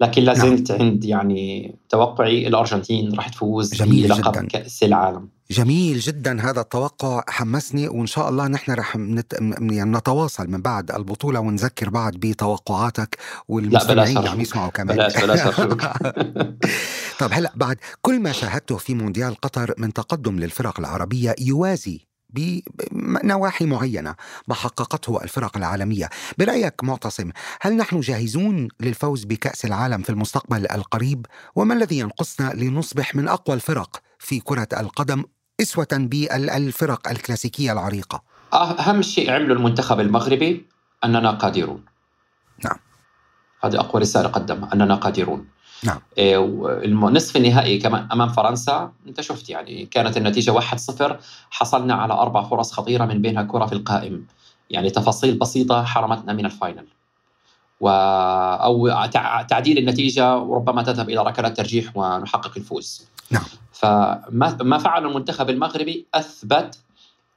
لكن 0.00 0.22
لا 0.22 0.38
نعم. 0.38 0.46
زلت 0.46 0.72
نعم. 0.72 0.80
عند 0.80 1.04
يعني 1.04 1.74
توقعي 1.88 2.46
الأرجنتين 2.46 3.14
راح 3.14 3.28
تفوز 3.28 3.74
جميل 3.74 4.08
بلقب 4.08 4.32
جداً. 4.32 4.46
كأس 4.46 4.82
العالم 4.82 5.28
جميل 5.50 5.98
جدا 5.98 6.40
هذا 6.50 6.60
التوقع 6.60 7.24
حمسني 7.28 7.88
وإن 7.88 8.06
شاء 8.06 8.28
الله 8.28 8.48
نحن 8.48 8.72
رح 8.72 8.96
نت... 8.96 9.32
يعني 9.60 9.90
نتواصل 9.90 10.50
من 10.50 10.62
بعد 10.62 10.90
البطولة 10.90 11.40
ونذكر 11.40 11.90
بعض 11.90 12.16
بتوقعاتك 12.16 13.18
والمستمعين 13.48 14.18
عم 14.18 14.40
يسمعوا 14.40 14.70
كمان 14.70 14.96
بلاش 14.96 15.24
بلاش 15.24 15.40
طب 17.20 17.28
هلأ 17.32 17.52
بعد 17.54 17.76
كل 18.02 18.20
ما 18.20 18.32
شاهدته 18.32 18.76
في 18.76 18.94
مونديال 18.94 19.34
قطر 19.34 19.74
من 19.78 19.92
تقدم 19.92 20.38
للفرق 20.38 20.80
العربية 20.80 21.34
يوازي 21.40 22.07
بنواحي 22.30 23.66
معينة 23.66 24.14
ما 24.48 24.54
حققته 24.54 25.22
الفرق 25.22 25.56
العالمية. 25.56 26.10
برأيك 26.38 26.84
معتصم 26.84 27.30
هل 27.60 27.76
نحن 27.76 28.00
جاهزون 28.00 28.68
للفوز 28.80 29.24
بكأس 29.24 29.64
العالم 29.64 30.02
في 30.02 30.10
المستقبل 30.10 30.66
القريب؟ 30.70 31.26
وما 31.56 31.74
الذي 31.74 31.98
ينقصنا 31.98 32.52
لنصبح 32.54 33.14
من 33.14 33.28
أقوى 33.28 33.56
الفرق 33.56 34.00
في 34.18 34.40
كرة 34.40 34.68
القدم 34.72 35.24
إسوة 35.60 35.88
بالفرق 35.92 37.08
الكلاسيكية 37.08 37.72
العريقة؟ 37.72 38.22
أهم 38.52 39.02
شيء 39.02 39.30
عمله 39.30 39.54
المنتخب 39.54 40.00
المغربي 40.00 40.66
أننا 41.04 41.30
قادرون. 41.30 41.84
نعم. 42.64 42.76
هذه 43.64 43.80
أقوى 43.80 44.02
رسالة 44.02 44.28
قدمها 44.28 44.72
أننا 44.72 44.94
قادرون. 44.94 45.46
نعم. 45.84 46.00
النصف 46.18 47.36
النهائي 47.36 47.78
كمان 47.78 48.08
أمام 48.12 48.28
فرنسا. 48.28 48.92
أنت 49.08 49.20
شفت 49.20 49.50
يعني 49.50 49.86
كانت 49.86 50.16
النتيجة 50.16 50.60
1-0 50.60 51.16
حصلنا 51.50 51.94
على 51.94 52.12
أربع 52.12 52.42
فرص 52.42 52.72
خطيرة 52.72 53.04
من 53.04 53.22
بينها 53.22 53.42
كرة 53.42 53.66
في 53.66 53.72
القائم. 53.72 54.26
يعني 54.70 54.90
تفاصيل 54.90 55.38
بسيطة 55.38 55.84
حرمتنا 55.84 56.32
من 56.32 56.46
الفاينل. 56.46 56.86
و 57.80 57.88
أو 57.88 59.06
تعديل 59.48 59.78
النتيجة 59.78 60.36
وربما 60.36 60.82
تذهب 60.82 61.10
إلى 61.10 61.22
ركلات 61.22 61.56
ترجيح 61.56 61.96
ونحقق 61.96 62.52
الفوز. 62.56 63.06
نعم. 63.30 63.42
فما 63.72 64.58
ما 64.62 64.78
فعل 64.78 65.06
المنتخب 65.06 65.50
المغربي 65.50 66.06
أثبت 66.14 66.78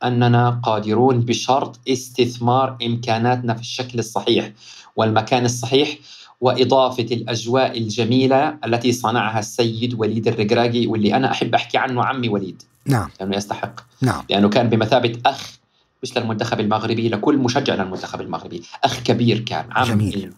أننا 0.03 0.61
قادرون 0.63 1.19
بشرط 1.19 1.79
استثمار 1.89 2.77
إمكاناتنا 2.85 3.53
في 3.53 3.61
الشكل 3.61 3.99
الصحيح. 3.99 4.51
والمكان 4.95 5.45
الصحيح 5.45 5.97
وإضافة 6.41 7.07
الأجواء 7.11 7.77
الجميلة 7.77 8.57
التي 8.65 8.91
صنعها 8.91 9.39
السيد 9.39 9.93
وليد 9.99 10.27
الرقراقي 10.27 10.87
واللي 10.87 11.15
أنا 11.15 11.31
أحب 11.31 11.55
أحكي 11.55 11.77
عنه 11.77 12.03
عمي 12.03 12.29
وليد. 12.29 12.63
نعم. 12.85 13.09
لأنه 13.19 13.35
يستحق. 13.35 13.79
نعم. 14.01 14.23
لأنه 14.29 14.49
كان 14.49 14.69
بمثابة 14.69 15.19
أخ 15.25 15.59
مش 16.03 16.17
للمنتخب 16.17 16.59
المغربي 16.59 17.09
لكل 17.09 17.37
مشجع 17.37 17.75
للمنتخب 17.75 18.21
المغربي. 18.21 18.61
أخ 18.83 19.03
كبير 19.03 19.39
كان 19.39 19.65
عم. 19.71 19.87
جميل. 19.87 20.33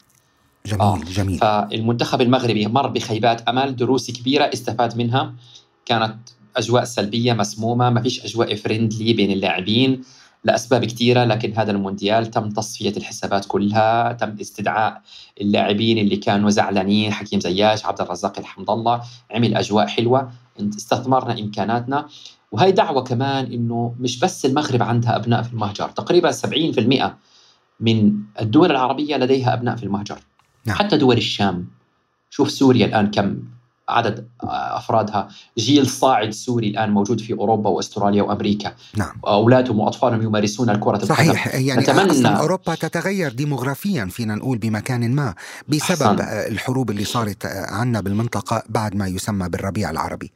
جميل 0.66 0.82
آه. 0.82 0.98
جميل. 0.98 1.38
فالمنتخب 1.38 2.22
المغربي 2.22 2.68
مر 2.68 2.88
بخيبات 2.88 3.42
أمل 3.42 3.76
دروس 3.76 4.12
كبيرة 4.12 4.44
استفاد 4.54 4.98
منها. 4.98 5.34
كانت 5.86 6.16
أجواء 6.58 6.84
سلبية 6.84 7.34
مسمومة 7.34 7.90
ما 7.90 8.02
فيش 8.02 8.26
أجواء 8.26 8.56
فريندلي 8.56 9.14
بين 9.14 9.32
اللاعبين. 9.32 10.02
لأسباب 10.44 10.86
كثيره 10.86 11.24
لكن 11.24 11.54
هذا 11.54 11.72
المونديال 11.72 12.32
تم 12.32 12.50
تصفية 12.50 12.98
الحسابات 12.98 13.46
كلها 13.46 14.14
تم 14.14 14.36
استدعاء 14.42 15.02
اللاعبين 15.42 15.98
اللي 15.98 16.16
كانوا 16.16 16.50
زعلانين 16.50 17.14
حكيم 17.14 17.40
زياش 17.40 17.86
عبد 17.86 18.02
الرزاق 18.02 18.40
الحمد 18.40 18.70
الله 18.70 19.02
عمل 19.32 19.56
أجواء 19.56 19.88
حلوة 19.88 20.32
استثمرنا 20.60 21.40
إمكاناتنا. 21.40 22.08
وهي 22.52 22.72
دعوة 22.72 23.04
كمان 23.04 23.46
إنه 23.46 23.96
مش 24.00 24.20
بس 24.20 24.46
المغرب 24.46 24.84
عندها 24.84 25.16
أبناء 25.16 25.42
في 25.42 25.54
المهجر 25.54 25.90
تقريبا 25.90 26.32
70% 26.32 27.12
من 27.80 28.14
الدول 28.42 28.72
العربية 28.72 29.18
لديها 29.18 29.54
أبناء 29.54 29.76
في 29.76 29.84
المهجر. 29.84 30.20
نعم. 30.66 30.78
حتى 30.78 30.98
دول 30.98 31.18
الشام. 31.18 31.68
شوف 32.30 32.52
سوريا 32.52 32.86
الآن 32.86 33.12
كم 33.12 33.44
عدد 33.90 34.28
أفرادها. 34.44 35.28
جيل 35.58 35.88
صاعد 35.88 36.30
سوري 36.30 36.68
الآن 36.68 36.92
موجود 36.92 37.22
في 37.22 37.34
أوروبا 37.34 37.70
وأستراليا 37.70 38.24
وأمريكا. 38.24 38.74
نعم. 38.98 39.22
اولادهم 39.28 39.80
وأطفالهم 39.80 40.22
يمارسون 40.22 40.70
الكرة 40.70 40.98
صحيح 40.98 41.48
القدم. 41.48 41.68
يعني 41.68 41.82
نتمنى 41.82 42.28
أوروبا 42.28 42.76
تتغير 42.76 43.32
ديموغرافيا 43.32 44.06
فينا 44.06 44.36
نقول 44.36 44.58
بمكان 44.58 45.16
ما 45.16 45.36
بسبب 45.68 46.20
أحسن. 46.20 46.52
الحروب 46.52 46.90
اللي 46.90 47.06
صارت 47.06 47.46
عنا 47.46 48.02
بالمنطقة 48.02 48.64
بعد 48.70 48.96
ما 48.96 49.08
يسمى 49.08 49.50
بالربيع 49.50 49.90
العربي. 49.90 50.32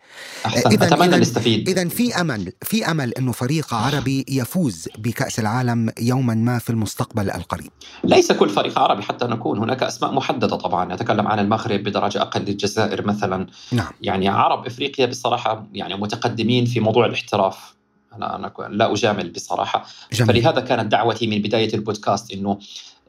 أحسن. 0.46 0.70
إذن 0.70 0.84
اتمنى 0.84 1.10
إذن 1.10 1.22
نستفيد. 1.22 1.70
اذا 1.70 1.88
في 1.90 2.22
أمل 2.22 2.52
في 2.62 2.92
أمل 2.92 3.14
إنه 3.14 3.32
فريق 3.32 3.74
عربي 3.74 4.26
يفوز 4.30 4.90
بكأس 4.98 5.40
العالم 5.40 5.90
يوما 6.00 6.34
ما 6.34 6.60
في 6.60 6.70
المستقبل 6.70 7.32
القريب. 7.32 7.72
ليس 8.04 8.32
كل 8.32 8.50
فريق 8.50 8.80
عربي 8.80 9.04
حتى 9.04 9.26
نكون. 9.26 9.60
هناك 9.60 9.84
أسماء 9.84 10.14
محددة 10.14 10.56
طبعا. 10.56 10.94
نتكلم 10.94 11.28
عن 11.28 11.40
المغرب 11.40 11.84
بدرجة 11.84 12.22
أقل 12.22 12.42
للجزائر 12.42 13.08
مثلا. 13.08 13.37
نعم. 13.72 13.92
يعني 14.02 14.28
عرب 14.28 14.66
إفريقيا 14.66 15.06
بصراحة 15.06 15.68
يعني 15.74 15.96
متقدمين 15.96 16.66
في 16.66 16.80
موضوع 16.80 17.06
الاحتراف 17.06 17.78
أنا 18.14 18.36
أنا 18.36 18.54
لا 18.70 18.94
أجامل 18.94 19.32
بصراحة 19.32 19.86
جميل. 20.14 20.42
فلهذا 20.42 20.62
كانت 20.62 20.92
دعوتي 20.92 21.28
من 21.28 21.42
بداية 21.42 21.74
البودكاست 21.74 22.34
إنه 22.34 22.60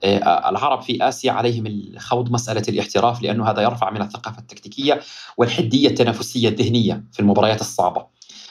آه، 0.04 0.48
العرب 0.48 0.82
في 0.82 1.08
آسيا 1.08 1.32
عليهم 1.32 1.66
الخوض 1.66 2.30
مسألة 2.30 2.62
الاحتراف 2.68 3.22
لأنه 3.22 3.50
هذا 3.50 3.62
يرفع 3.62 3.90
من 3.90 4.02
الثقافة 4.02 4.38
التكتيكية 4.38 5.00
والحدية 5.36 5.88
التنافسية 5.88 6.48
الذهنية 6.48 7.04
في 7.12 7.20
المباريات 7.20 7.60
الصعبة. 7.60 8.06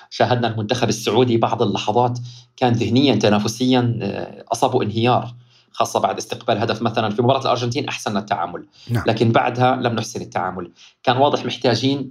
شاهدنا 0.09 0.47
المنتخب 0.47 0.89
السعودي 0.89 1.37
بعض 1.37 1.61
اللحظات 1.61 2.19
كان 2.57 2.73
ذهنيا 2.73 3.15
تنافسيا 3.15 3.99
آه، 4.01 4.45
أصابه 4.51 4.83
انهيار 4.83 5.33
خاصة 5.77 5.99
بعد 5.99 6.17
استقبال 6.17 6.57
هدف 6.57 6.81
مثلا 6.81 7.09
في 7.09 7.21
مباراة 7.21 7.41
الأرجنتين 7.41 7.87
أحسن 7.87 8.17
التعامل. 8.17 8.65
نعم. 8.89 9.03
لكن 9.07 9.31
بعدها 9.31 9.75
لم 9.75 9.93
نحسن 9.93 10.21
التعامل. 10.21 10.71
كان 11.03 11.17
واضح 11.17 11.45
محتاجين 11.45 12.09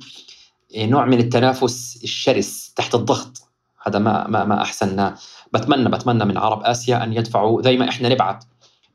نوع 0.77 1.05
من 1.05 1.19
التنافس 1.19 2.01
الشرس 2.05 2.73
تحت 2.77 2.95
الضغط. 2.95 3.43
هذا 3.83 3.99
ما 3.99 4.27
ما 4.29 4.45
ما 4.45 4.63
أحسننا. 4.63 5.15
بتمنى 5.53 5.89
بتمنى 5.89 6.25
من 6.25 6.39
عرب 6.39 6.63
آسيا 6.63 7.05
أن 7.05 7.13
يدفعوا 7.13 7.63
زي 7.63 7.77
ما 7.77 7.89
إحنا 7.89 8.09
نبعث 8.09 8.43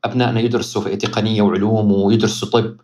أبنائنا 0.03 0.39
يدرسوا 0.39 0.81
في 0.81 0.95
تقنيه 0.95 1.41
وعلوم 1.41 1.91
ويدرسوا 1.91 2.49
طب. 2.49 2.75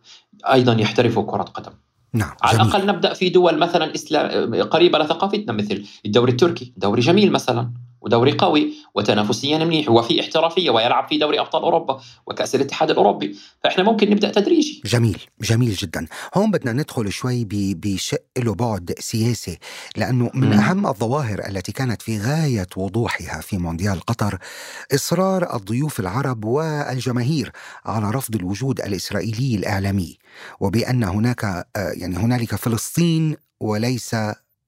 أيضا 0.51 0.73
يحترفوا 0.73 1.31
كرة 1.31 1.43
قدم. 1.43 1.71
نعم 2.13 2.35
على 2.41 2.61
الأقل 2.61 2.85
نبدأ 2.85 3.13
في 3.13 3.29
دول 3.29 3.57
مثلا 3.57 3.95
إسلام 3.95 4.63
قريبة 4.63 4.99
لثقافتنا 4.99 5.53
مثل 5.53 5.85
الدوري 6.05 6.31
التركي. 6.31 6.73
دوري 6.77 7.01
جميل 7.01 7.31
مثلا. 7.31 7.71
ودوري 8.07 8.31
قوي 8.31 8.73
وتنافسيا 8.95 9.57
منيح. 9.57 9.89
وفي 9.89 10.21
احترافية 10.21 10.69
ويلعب 10.69 11.07
في 11.07 11.17
دوري 11.17 11.39
أبطال 11.39 11.61
أوروبا 11.61 12.01
وكأس 12.27 12.55
الاتحاد 12.55 12.89
الأوروبي. 12.89 13.35
فإحنا 13.63 13.83
ممكن 13.83 14.09
نبدأ 14.09 14.31
تدريجي. 14.31 14.81
جميل 14.85 15.21
جميل 15.41 15.73
جدا. 15.73 16.07
هون 16.35 16.51
بدنا 16.51 16.73
ندخل 16.73 17.11
شوي 17.11 17.47
بشق 17.49 18.23
له 18.37 18.55
بعد 18.55 18.93
سياسي 18.99 19.57
لأنه 19.97 20.31
من 20.33 20.49
م. 20.49 20.53
أهم 20.53 20.87
الظواهر 20.87 21.47
التي 21.47 21.71
كانت 21.71 22.01
في 22.01 22.19
غاية 22.19 22.67
وضوحها 22.77 23.41
في 23.41 23.57
مونديال 23.57 23.99
قطر 23.99 24.37
إصرار 24.93 25.55
الضيوف 25.55 25.99
العرب 25.99 26.45
والجماهير 26.45 27.51
على 27.85 28.09
رفض 28.09 28.35
الوجود 28.35 28.81
الإسرائيلي 28.81 29.55
الإعلامي. 29.55 30.17
وبأن 30.59 31.03
هناك 31.03 31.43
آه، 31.43 31.65
يعني 31.75 32.17
هنالك 32.17 32.55
فلسطين 32.55 33.35
وليس 33.59 34.15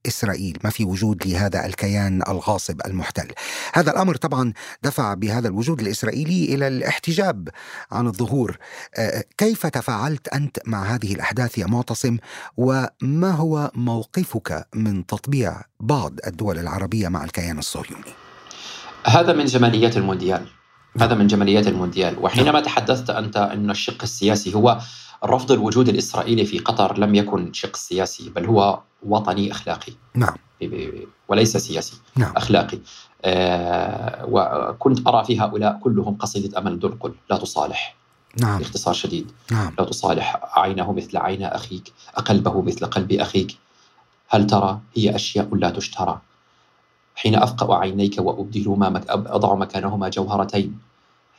إسرائيل 0.08 0.58
ما 0.64 0.70
في 0.70 0.86
وجود 0.86 1.28
لهذا 1.28 1.66
الكيان 1.66 2.22
الغاصب 2.28 2.82
المحتل. 2.86 3.28
هذا 3.74 3.92
الأمر 3.92 4.16
طبعا 4.16 4.54
دفع 4.84 5.14
بهذا 5.14 5.48
الوجود 5.48 5.82
الإسرائيلي 5.82 6.56
إلى 6.56 6.68
الاحتجاب 6.68 7.50
عن 7.92 8.08
الظهور. 8.08 8.58
آه، 8.98 9.24
كيف 9.38 9.66
تفاعلت 9.66 10.28
أنت 10.28 10.60
مع 10.66 10.84
هذه 10.84 11.14
الأحداث 11.14 11.58
يا 11.58 11.66
معتصم؟ 11.66 12.18
وما 12.58 13.32
هو 13.32 13.72
موقفك 13.76 14.68
من 14.76 15.06
تطبيع 15.06 15.62
بعض 15.80 16.14
الدول 16.28 16.60
العربية 16.60 17.08
مع 17.08 17.24
الكيان 17.24 17.58
الصهيوني؟ 17.58 18.14
هذا 19.06 19.34
من 19.34 19.46
جماليات 19.46 19.98
المونديال. 19.98 20.48
هذا 21.00 21.16
من 21.16 21.28
جماليات 21.28 21.68
المونديال. 21.68 22.20
وحينما 22.20 22.52
نعم. 22.52 22.64
تحدثت 22.64 23.10
أنت 23.10 23.38
أن 23.38 23.70
الشق 23.70 24.04
السياسي 24.04 24.56
هو 24.56 24.80
رفض 25.26 25.52
الوجود 25.52 25.90
الإسرائيلي 25.90 26.46
في 26.46 26.60
قطر 26.60 26.98
لم 26.98 27.16
يكن 27.16 27.54
شق 27.54 27.76
سياسي 27.76 28.30
بل 28.30 28.46
هو 28.46 28.80
وطني 29.04 29.52
أخلاقي. 29.52 29.94
نعم. 30.16 30.36
وليس 31.28 31.58
سياسي 31.58 31.98
نعم. 32.16 32.34
أخلاقي. 32.38 32.80
آه 33.26 34.26
وكنت 34.32 35.08
أرى 35.08 35.26
في 35.26 35.40
هؤلاء 35.40 35.80
كلهم 35.84 36.16
قصيدة 36.16 36.60
أمل 36.60 36.80
دنقل 36.80 37.14
لا 37.30 37.38
تصالح. 37.38 37.96
نعم. 38.42 38.58
باختصار 38.58 38.94
شديد. 38.94 39.32
نعم. 39.52 39.74
لا 39.80 39.86
تصالح. 39.86 40.40
عينه 40.54 40.92
مثل 40.92 41.18
عين 41.18 41.44
أخيك 41.44 41.94
قلبه 42.26 42.62
مثل 42.62 42.86
قلب 42.86 43.12
أخيك. 43.12 43.58
هل 44.30 44.48
ترى؟ 44.48 44.80
هي 44.96 45.16
أشياء 45.16 45.56
لا 45.56 45.70
تشترى. 45.70 46.22
حين 47.16 47.36
أفقأ 47.36 47.76
عينيك 47.76 48.16
وأبدل 48.20 48.70
ما 48.70 49.04
أضع 49.10 49.56
مكانهما 49.56 50.10
جوهرتين. 50.10 50.80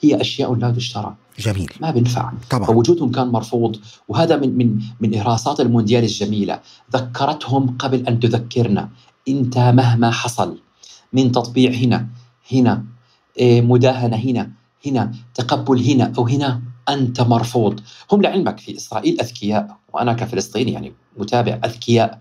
هي 0.00 0.20
أشياء 0.20 0.54
لا 0.54 0.70
تشترى. 0.70 1.16
جميل. 1.38 1.72
ما 1.80 1.90
بنفع. 1.90 2.32
طبعا. 2.50 2.66
فوجودهم 2.66 3.10
كان 3.10 3.28
مرفوض 3.28 3.76
وهذا 4.08 4.36
من 4.36 4.58
من 4.58 4.80
من 5.00 5.14
إهراسات 5.14 5.60
المونديال 5.60 6.04
الجميلة. 6.04 6.60
ذكرتهم 6.92 7.76
قبل 7.78 8.06
أن 8.06 8.20
تذكرنا. 8.20 8.90
أنت 9.28 9.58
مهما 9.58 10.10
حصل 10.10 10.58
من 11.12 11.32
تطبيع 11.32 11.70
هنا 11.70 12.06
هنا 12.52 12.84
إيه، 13.38 13.60
مداهنة 13.60 14.16
هنا 14.16 14.50
هنا 14.86 15.12
تقبل 15.34 15.84
هنا 15.84 16.12
أو 16.18 16.28
هنا 16.28 16.62
أنت 16.88 17.20
مرفوض. 17.20 17.80
هم 18.12 18.22
لعلمك 18.22 18.58
في 18.58 18.76
إسرائيل 18.76 19.20
أذكياء 19.20 19.76
وأنا 19.92 20.12
كفلسطيني 20.12 20.72
يعني 20.72 20.92
متابع 21.18 21.60
أذكياء. 21.64 22.20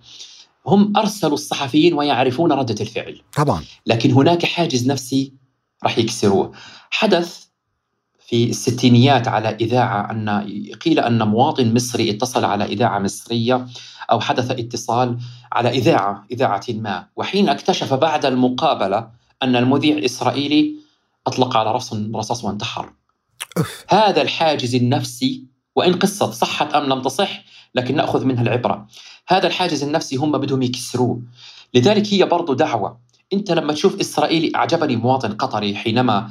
هم 0.67 0.93
أرسلوا 0.97 1.34
الصحفيين 1.34 1.93
ويعرفون 1.93 2.51
ردة 2.51 2.75
الفعل. 2.82 3.21
طبعا. 3.36 3.63
لكن 3.86 4.11
هناك 4.11 4.45
حاجز 4.45 4.88
نفسي 4.88 5.34
راح 5.84 5.97
يكسروه. 5.97 6.51
حدث 6.89 7.49
في 8.30 8.49
الستينيات 8.49 9.27
على 9.27 9.49
إذاعة 9.49 10.11
أن 10.11 10.30
قيل 10.86 10.99
أن 10.99 11.27
مواطن 11.27 11.73
مصري 11.73 12.11
اتصل 12.11 12.45
على 12.45 12.65
إذاعة 12.65 12.99
مصرية 12.99 13.65
أو 14.11 14.19
حدث 14.19 14.51
اتصال 14.51 15.17
على 15.51 15.69
إذاعة 15.69 16.25
إذاعة 16.32 16.63
ما. 16.69 17.07
وحين 17.15 17.49
اكتشف 17.49 17.93
بعد 17.93 18.25
المقابلة 18.25 19.07
أن 19.43 19.55
المذيع 19.55 19.97
الإسرائيلي 19.97 20.75
أطلق 21.27 21.57
على 21.57 21.71
رأس 21.71 21.95
رصاص 22.15 22.43
وانتحر. 22.43 22.93
هذا 23.89 24.21
الحاجز 24.21 24.75
النفسي 24.75 25.43
وإن 25.75 25.93
قصة 25.93 26.32
صحت 26.32 26.73
أم 26.73 26.84
لم 26.84 27.01
تصح 27.01 27.43
لكن 27.75 27.95
نأخذ 27.95 28.25
منها 28.25 28.41
العبرة. 28.41 28.88
هذا 29.27 29.47
الحاجز 29.47 29.84
النفسي 29.84 30.15
هم 30.15 30.32
بدهم 30.32 30.61
يكسروه 30.61 31.21
لذلك 31.73 32.13
هي 32.13 32.25
برضو 32.25 32.53
دعوة. 32.53 32.99
أنت 33.34 33.51
لما 33.51 33.73
تشوف 33.73 33.99
إسرائيلي 33.99 34.51
أعجبني 34.55 34.95
مواطن 34.95 35.34
قطري 35.34 35.75
حينما 35.75 36.30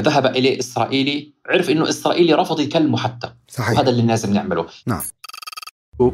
ذهب 0.00 0.26
اليه 0.26 0.58
اسرائيلي 0.58 1.32
عرف 1.46 1.70
انه 1.70 1.88
اسرائيلي 1.88 2.34
رفض 2.34 2.60
يكلمه 2.60 2.98
حتى 2.98 3.30
صحيح. 3.48 3.78
وهذا 3.78 3.90
اللي 3.90 4.02
لازم 4.02 4.32
نعمله 4.32 4.66
نعم 4.86 5.02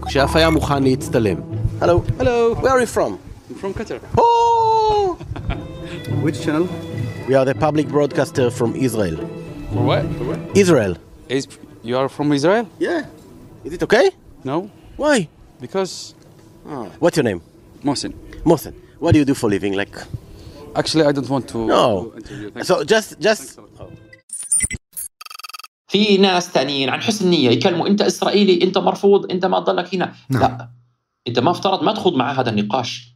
شاف 0.08 0.34
يا 0.34 0.48
مخان 0.48 0.86
يتستلم 0.86 1.44
هلو 1.82 2.02
هلو 2.20 2.54
where 2.54 2.70
are 2.70 2.80
you 2.80 2.86
from 2.86 3.12
I'm 3.50 3.54
from 3.54 3.74
Qatar 3.74 4.00
oh 4.18 5.18
which 6.24 6.38
channel 6.44 6.66
we 7.28 7.34
are 7.34 7.44
the 7.44 7.54
public 7.54 7.86
broadcaster 7.88 8.50
from 8.50 8.70
Israel 8.86 9.16
from 9.72 9.86
what 9.86 10.02
from 10.16 10.26
where? 10.28 10.40
Israel 10.54 10.94
Is 11.28 11.44
you 11.88 11.94
are 12.00 12.08
from 12.16 12.32
Israel 12.38 12.66
yeah 12.78 13.66
is 13.66 13.72
it 13.76 13.82
okay 13.82 14.06
no 14.50 14.56
why 15.02 15.28
because 15.64 15.92
oh. 16.66 16.86
what's 17.02 17.16
your 17.18 17.26
name 17.30 17.40
Mohsen 17.86 18.12
Mohsen 18.50 18.74
what 19.02 19.10
do 19.12 19.18
you 19.18 19.26
do 19.32 19.34
for 19.40 19.48
living 19.56 19.74
like 19.82 19.96
Actually, 20.76 21.04
I 21.04 21.12
don't 21.12 21.28
want 21.28 21.48
to. 21.48 21.66
no. 21.66 22.10
to 22.10 22.16
interview. 22.16 22.64
So 22.64 22.84
just, 22.84 23.20
just. 23.20 23.60
في 25.88 26.16
ناس 26.16 26.52
تانيين 26.52 26.88
عن 26.88 27.02
حسن 27.02 27.30
نية 27.30 27.50
يكلموا 27.50 27.86
أنت 27.86 28.02
إسرائيلي 28.02 28.64
أنت 28.64 28.78
مرفوض 28.78 29.32
أنت 29.32 29.46
ما 29.46 29.60
تضلك 29.60 29.94
هنا 29.94 30.14
نعم. 30.30 30.42
لا 30.42 30.68
أنت 31.28 31.38
ما 31.38 31.50
افترض 31.50 31.82
ما 31.82 31.92
تخوض 31.92 32.14
مع 32.14 32.32
هذا 32.40 32.50
النقاش 32.50 33.14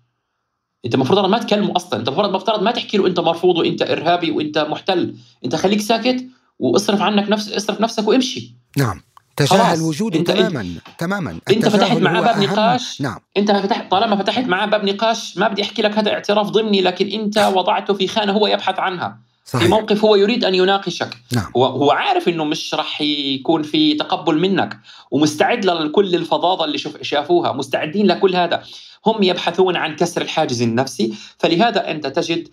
أنت 0.85 0.95
المفروض 0.95 1.29
ما 1.29 1.39
تكلمه 1.39 1.77
أصلا 1.77 1.99
أنت 2.01 2.09
المفروض 2.09 2.35
مفترض 2.35 2.63
ما 2.63 2.71
تحكي 2.71 2.97
له 2.97 3.07
أنت 3.07 3.21
مرفوض 3.21 3.57
وأنت 3.59 3.83
إرهابي 3.83 4.31
وأنت 4.31 4.59
محتل 4.59 5.17
أنت 5.45 5.57
خليك 5.57 5.81
ساكت 5.81 6.27
وإصرف 6.59 7.01
عنك 7.01 7.31
نفس 7.31 7.53
اصرف 7.53 7.81
نفسك 7.81 8.09
وامشي 8.09 8.55
نعم 8.77 9.01
تجاهل. 9.39 9.81
وجوده 9.83 10.19
أنت- 10.19 10.23
تماما 10.27 10.67
تماما. 10.99 11.39
أنت 11.51 11.69
فتحت 11.69 11.97
معاه 11.97 12.21
باب 12.21 12.43
نقاش. 12.43 13.01
نعم. 13.01 13.19
انت 13.37 13.51
فتحت 13.53 13.91
طالما 13.91 14.17
فتحت 14.17 14.45
معاه 14.45 14.67
باب 14.67 14.85
نقاش 14.85 15.39
ما 15.39 15.49
بدي 15.49 15.63
أحكي 15.63 15.83
لك 15.83 15.99
هذا 15.99 16.13
اعتراف 16.13 16.47
ضمني 16.47 16.81
لكن 16.81 17.07
انت 17.21 17.39
وضعته 17.55 17.95
في 17.95 18.09
خانة 18.09 18.33
هو 18.33 18.47
يبحث 18.47 18.79
عنها. 18.79 19.19
في 19.45 19.51
صحيح. 19.53 19.69
موقف 19.71 20.05
هو 20.05 20.17
يريد 20.17 20.45
أن 20.45 20.55
يناقشك. 20.55 21.17
نعم. 21.33 21.51
هو 21.57 21.65
هو 21.67 21.91
عارف 21.91 22.29
إنه 22.29 22.45
مش 22.45 22.75
راح 22.75 23.01
يكون 23.01 23.63
في 23.63 23.95
تقبل 23.95 24.39
منك 24.39 24.79
ومستعد 25.11 25.65
لكل 25.65 26.15
الفظاظة 26.15 26.65
اللي 26.65 26.79
شوف 26.79 27.03
شافوها 27.03 27.53
مستعدين 27.53 28.07
لكل 28.07 28.37
هذا. 28.37 28.63
هم 29.07 29.23
يبحثون 29.23 29.77
عن 29.77 29.97
كسر 29.97 30.23
الحاجز 30.23 30.63
النفسي 30.63 31.15
فلهذا 31.39 31.91
أنت 31.91 32.07
تجد 32.07 32.49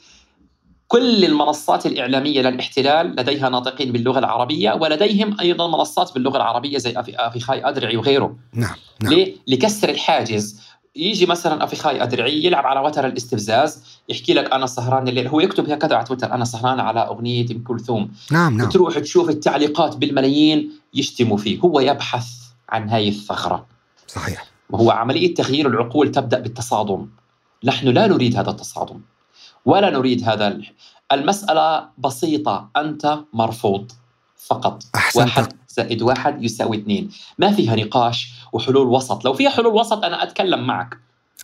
كل 0.87 1.25
المنصات 1.25 1.85
الإعلامية 1.85 2.41
للاحتلال 2.41 3.15
لديها 3.19 3.49
ناطقين 3.49 3.91
باللغة 3.91 4.19
العربية 4.19 4.73
ولديهم 4.73 5.39
أيضا 5.39 5.67
منصات 5.67 6.13
باللغة 6.13 6.37
العربية 6.37 6.77
زي 6.77 6.93
أفي- 6.93 7.19
أفيخاي 7.19 7.69
أدرعي 7.69 7.97
وغيره. 7.97 8.35
نعم 8.53 8.75
نعم. 9.01 9.13
ليه؟ 9.13 9.35
لكسر 9.47 9.89
الحاجز. 9.89 10.61
يجي 10.95 11.25
مثلا 11.25 11.63
افيخاي 11.63 12.03
أدرعي 12.03 12.45
يلعب 12.45 12.65
على 12.65 12.79
وتر 12.79 13.07
الاستفزاز 13.07 13.83
يحكي 14.09 14.33
لك 14.33 14.53
أنا 14.53 14.65
سهران 14.65 15.07
الليل. 15.07 15.27
هو 15.27 15.39
يكتب 15.39 15.69
هكذا 15.69 15.95
على 15.95 16.05
تويتر 16.05 16.33
أنا 16.33 16.45
سهران 16.45 16.79
على 16.79 16.99
أغنية 16.99 17.45
ام 17.51 17.63
كلثوم. 17.63 18.11
نعم 18.31 18.57
نعم. 18.57 18.69
تروح 18.69 18.99
تشوف 18.99 19.29
التعليقات 19.29 19.95
بالملايين 19.95 20.71
يشتموا 20.93 21.37
فيه. 21.37 21.59
هو 21.59 21.79
يبحث 21.79 22.27
عن 22.69 22.89
هاي 22.89 23.09
الثغرة. 23.09 23.65
صحيح. 24.07 24.45
وهو 24.69 24.91
عملية 24.91 25.33
تغيير 25.33 25.67
العقول 25.67 26.11
تبدأ 26.11 26.39
بالتصادم. 26.39 27.07
نحن 27.63 27.87
لا 27.87 28.07
نريد 28.07 28.37
هذا 28.37 28.49
التصادم. 28.49 29.01
ولا 29.65 29.89
نريد 29.89 30.29
هذا 30.29 30.47
ال- 30.47 30.65
المسألة 31.11 31.87
بسيطة. 31.97 32.69
أنت 32.77 33.19
مرفوض 33.33 33.91
فقط. 34.47 34.83
أحسنت. 34.95 35.23
واحد 35.23 35.53
زائد 35.69 36.01
واحد 36.01 36.43
يساوي 36.43 36.77
اثنين. 36.77 37.09
ما 37.39 37.51
فيها 37.51 37.75
نقاش 37.75 38.31
وحلول 38.53 38.87
وسط. 38.87 39.25
لو 39.25 39.33
فيها 39.33 39.49
حلول 39.49 39.73
وسط 39.73 40.03
أنا 40.03 40.23
أتكلم 40.23 40.67
معك. 40.67 40.97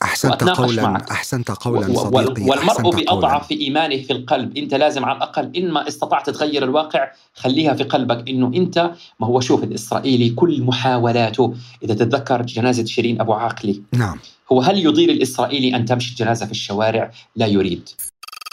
أحسنت 0.03 0.43
قولا. 0.43 0.87
معك. 0.87 1.11
أحسنت 1.11 1.51
قولا 1.51 1.93
صديقي. 1.93 2.43
والمرء. 2.49 2.95
بأضعف 2.95 3.51
إيمانه 3.51 3.97
في 3.97 4.13
القلب. 4.13 4.57
أنت 4.57 4.73
لازم 4.73 5.05
على 5.05 5.17
الأقل 5.17 5.51
إن 5.55 5.71
ما 5.71 5.87
استطعت 5.87 6.29
تغير 6.29 6.63
الواقع 6.63 7.11
خليها 7.35 7.73
في 7.73 7.83
قلبك. 7.83 8.29
إنه 8.29 8.47
أنت 8.47 8.91
ما 9.19 9.27
هو 9.27 9.39
شوف 9.39 9.63
الإسرائيلي 9.63 10.29
كل 10.29 10.63
محاولاته 10.63 11.53
إذا 11.83 11.93
تتذكر 11.93 12.41
جنازة 12.41 12.85
شيرين 12.85 13.21
أبو 13.21 13.33
عاقلي. 13.33 13.81
نعم. 13.93 14.19
هو 14.51 14.61
هل 14.61 14.85
يضير 14.85 15.09
الإسرائيلي 15.09 15.75
أن 15.75 15.85
تمشي 15.85 16.11
الجنازة 16.11 16.45
في 16.45 16.51
الشوارع؟ 16.51 17.11
لا 17.35 17.45
يريد. 17.45 17.89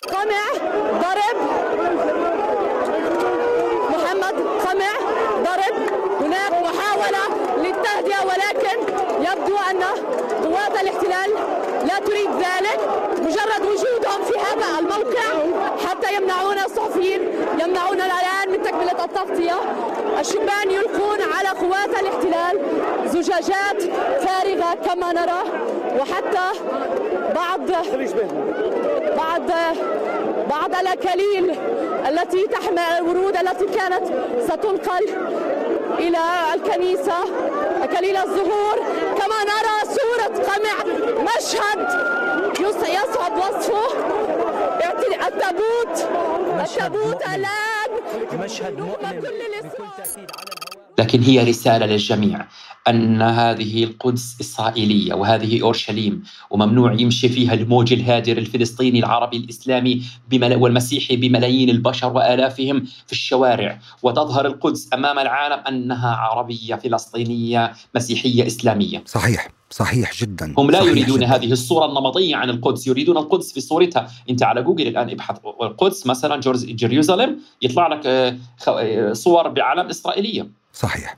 قمع 0.07 0.43
ضرب. 1.03 1.37
محمد 3.91 4.35
قمع 4.67 4.93
ضرب. 5.37 5.75
هناك 6.21 6.53
محاولة 6.53 7.25
للتهدئة 7.57 8.21
ولكن 8.27 8.79
يبدو 9.21 9.57
أن 9.71 9.83
قوات 10.45 10.83
الاحتلال 10.83 11.31
لا 11.87 11.99
تريد 11.99 12.31
ذلك. 12.31 12.81
مجرد 13.19 13.63
وجودهم 13.63 14.23
في 14.25 14.39
هذا 14.39 14.79
الموقع 14.79 15.29
حتى 15.89 16.15
يمنعون 16.15 16.59
الصحفيين 16.59 17.21
يمنعون 17.61 18.01
الآن 18.01 18.51
من 18.51 18.63
تكملة 18.63 19.05
التغطية. 19.05 19.61
الشبان 20.21 20.71
يلقون 20.71 21.19
على 21.37 21.49
قوات 21.49 21.91
الاحتلال 22.01 22.61
زجاجات 23.07 23.83
فارغة 24.21 24.75
كما 24.75 25.13
نرى. 25.13 25.43
وحتى 26.01 26.59
بعض 27.35 27.71
بعض 29.39 29.77
بعض 30.51 30.75
الاكاليل 30.81 31.57
التي 32.09 32.47
تحمل 32.47 32.79
الورود 32.79 33.37
التي 33.37 33.67
كانت 33.67 34.05
ستنقل 34.45 35.09
إلى 35.99 36.19
الكنيسة 36.55 37.15
اكاليل 37.83 38.17
الزهور. 38.17 38.77
كما 39.19 39.45
نرى 39.45 39.95
صورة 39.95 40.45
قمع 40.45 40.95
مشهد 41.23 41.89
يص- 42.61 42.89
يصعب 42.89 43.37
وصفه. 43.39 43.99
التابوت. 45.29 46.07
التابوت 46.61 47.23
الآن 47.23 47.91
مشهد 48.45 48.79
مؤلم 48.81 49.21
كل 49.21 49.27
الإصرار. 49.27 50.58
لكن 50.99 51.23
هي 51.23 51.45
رسالة 51.45 51.87
للجميع 51.87 52.47
أن 52.89 53.23
هذه 53.23 53.85
القدس 53.85 54.37
إسرائيلية 54.41 55.15
وهذه 55.15 55.63
أورشليم 55.63 56.23
وممنوع 56.51 56.93
يمشي 56.93 57.29
فيها 57.29 57.55
الموج 57.55 57.93
الهادر 57.93 58.39
الفلسطيني 58.39 58.99
العربي 58.99 59.37
الإسلامي 59.37 60.03
والمسيحي 60.33 61.17
بملايين 61.17 61.71
البشر 61.71 62.13
وآلافهم 62.13 62.85
في 63.07 63.13
الشوارع. 63.13 63.81
وتظهر 64.03 64.47
القدس 64.47 64.89
أمام 64.95 65.19
العالم 65.19 65.63
أنها 65.69 66.11
عربية 66.17 66.75
فلسطينية 66.75 67.73
مسيحية 67.95 68.47
إسلامية. 68.47 69.03
صحيح 69.07 69.49
صحيح 69.71 70.13
جدا. 70.21 70.55
هم 70.59 70.71
لا 70.71 70.83
يريدون 70.83 71.19
جداً. 71.19 71.27
هذه 71.27 71.53
الصورة 71.53 71.87
النمطية 71.87 72.37
عن 72.37 72.51
القدس. 72.51 72.87
يريدون 72.87 73.17
القدس 73.17 73.53
في 73.53 73.61
صورتها. 73.61 74.11
أنت 74.31 74.43
على 74.43 74.63
جوجل 74.63 74.87
الآن 74.87 75.11
ابحث. 75.11 75.37
القدس 75.63 76.07
مثلا 76.07 76.41
جيروزالم 76.65 77.39
يطلع 77.63 77.89
لك 77.89 78.07
آه، 78.07 78.37
آه، 78.69 79.13
صور 79.13 79.49
بعلم 79.49 79.87
إسرائيلية. 79.87 80.58
صحيح. 80.73 81.17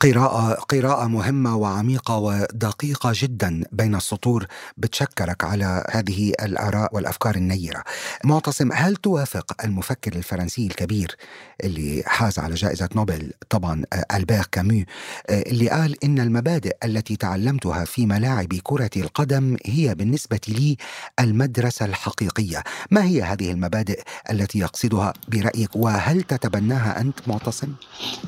قراءة 0.00 0.54
قراءة 0.54 1.06
مهمة 1.06 1.56
وعميقة 1.56 2.18
ودقيقة 2.18 3.12
جدا 3.14 3.64
بين 3.72 3.94
السطور 3.94 4.46
بتشكرك 4.76 5.44
على 5.44 5.84
هذه 5.90 6.32
الآراء 6.42 6.94
والأفكار 6.94 7.34
النيرة. 7.34 7.84
معتصم 8.24 8.72
هل 8.72 8.96
توافق 8.96 9.64
المفكر 9.64 10.12
الفرنسي 10.12 10.66
الكبير 10.66 11.16
اللي 11.64 12.02
حاز 12.06 12.38
على 12.38 12.54
جائزة 12.54 12.88
نوبل 12.96 13.30
طبعا 13.50 13.82
آه، 13.92 14.16
ألبير 14.16 14.44
كامو 14.52 14.84
آه، 15.30 15.42
اللي 15.42 15.68
قال 15.68 16.04
إن 16.04 16.18
المبادئ 16.18 16.76
التي 16.84 17.16
تعلمتها 17.16 17.84
في 17.84 18.06
ملاعب 18.06 18.48
كرة 18.62 18.90
القدم 18.96 19.56
هي 19.66 19.94
بالنسبة 19.94 20.40
لي 20.48 20.76
المدرسة 21.20 21.86
الحقيقية. 21.86 22.62
ما 22.90 23.04
هي 23.04 23.22
هذه 23.22 23.50
المبادئ 23.50 24.02
التي 24.30 24.58
يقصدها 24.58 25.12
برأيك 25.28 25.76
وهل 25.76 26.22
تتبناها 26.22 27.00
أنت 27.00 27.20
معتصم؟ 27.26 27.68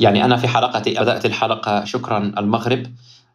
يعني 0.01 0.24
أنا 0.24 0.36
في 0.36 0.49
حلقتي 0.49 0.95
بدأت 0.95 1.24
الحلقة 1.24 1.41
شكرا 1.84 2.18
المغرب 2.38 2.86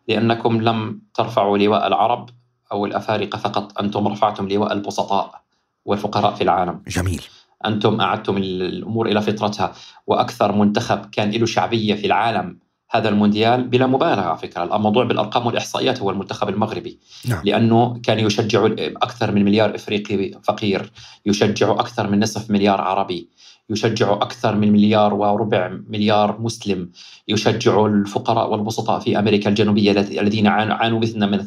لأنكم 0.08 0.62
لم 0.62 1.02
ترفعوا 1.14 1.58
لواء 1.58 1.88
العرب 1.88 2.30
أو 2.72 2.86
الأفارقة 2.86 3.38
فقط. 3.38 3.80
أنتم 3.80 4.08
رفعتم 4.08 4.48
لواء 4.48 4.74
البسطاء 4.74 5.42
والفقراء 5.86 6.34
في 6.34 6.44
العالم. 6.44 6.82
جميل. 6.88 7.22
أنتم 7.66 8.02
أعدتم 8.02 8.38
الأمور 8.38 9.08
إلى 9.08 9.22
فطرتها 9.22 9.74
وأكثر 10.08 10.52
منتخب 10.52 11.06
كان 11.06 11.32
له 11.32 11.46
شعبية 11.46 11.96
في 11.96 12.08
العالم 12.08 12.60
هذا 12.92 13.10
المونديال 13.10 13.68
بلا 13.68 13.88
مبالغة 13.88 14.22
على 14.22 14.38
فكرة. 14.38 14.76
الموضوع 14.76 15.04
بالأرقام 15.04 15.46
والإحصائيات 15.46 16.02
هو 16.02 16.10
المنتخب 16.10 16.50
المغربي. 16.50 17.00
نعم. 17.26 17.42
لأنه 17.46 18.00
كان 18.04 18.20
يشجع 18.20 18.66
أكثر 18.80 19.32
من 19.32 19.46
مليار 19.46 19.76
إفريقي 19.76 20.32
فقير 20.44 20.92
يشجع 21.26 21.72
أكثر 21.72 22.10
من 22.10 22.20
نصف 22.20 22.52
مليار 22.52 22.82
عربي. 22.82 23.30
يشجع 23.70 24.14
أكثر 24.14 24.56
من 24.56 24.72
مليار 24.72 25.14
وربع 25.14 25.78
مليار 25.90 26.42
مسلم 26.42 26.90
يشجع 27.28 27.86
الفقراء 27.86 28.52
والبسطاء 28.52 29.00
في 29.00 29.20
أمريكا 29.20 29.50
الجنوبية 29.50 29.92
الذين 29.92 30.48
عانوا 30.48 31.00
مثلنا 31.00 31.26
من 31.26 31.46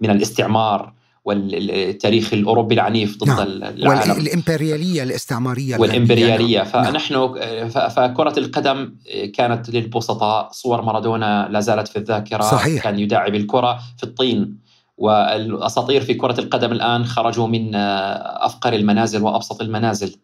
من 0.00 0.10
الاستعمار 0.10 0.92
والتاريخ 1.24 2.32
الأوروبي 2.32 2.74
العنيف 2.74 3.18
ضد 3.18 3.28
نعم. 3.28 3.38
العالم 3.40 4.10
والامبرياليه 4.10 5.02
الاستعمارية 5.02 5.76
والإمبريالية 5.76 6.34
الغربية. 6.34 6.80
نعم. 6.80 6.84
فنحن 6.84 7.28
فكرة 7.88 8.38
القدم 8.38 8.94
كانت 9.34 9.70
للبسطاء 9.70 10.48
صور 10.52 10.82
مارادونا 10.82 11.48
لا 11.50 11.60
زالت 11.60 11.88
في 11.88 11.96
الذاكرة 11.98 12.42
صحيح. 12.42 12.84
كان 12.84 12.98
يداعب 12.98 13.34
الكرة 13.34 13.78
في 13.96 14.04
الطين 14.04 14.58
والأساطير 14.98 16.00
في 16.00 16.14
كرة 16.14 16.40
القدم 16.40 16.72
الآن 16.72 17.04
خرجوا 17.04 17.46
من 17.46 17.74
أفقر 17.74 18.72
المنازل 18.72 19.22
وأبسط 19.22 19.60
المنازل 19.62 20.16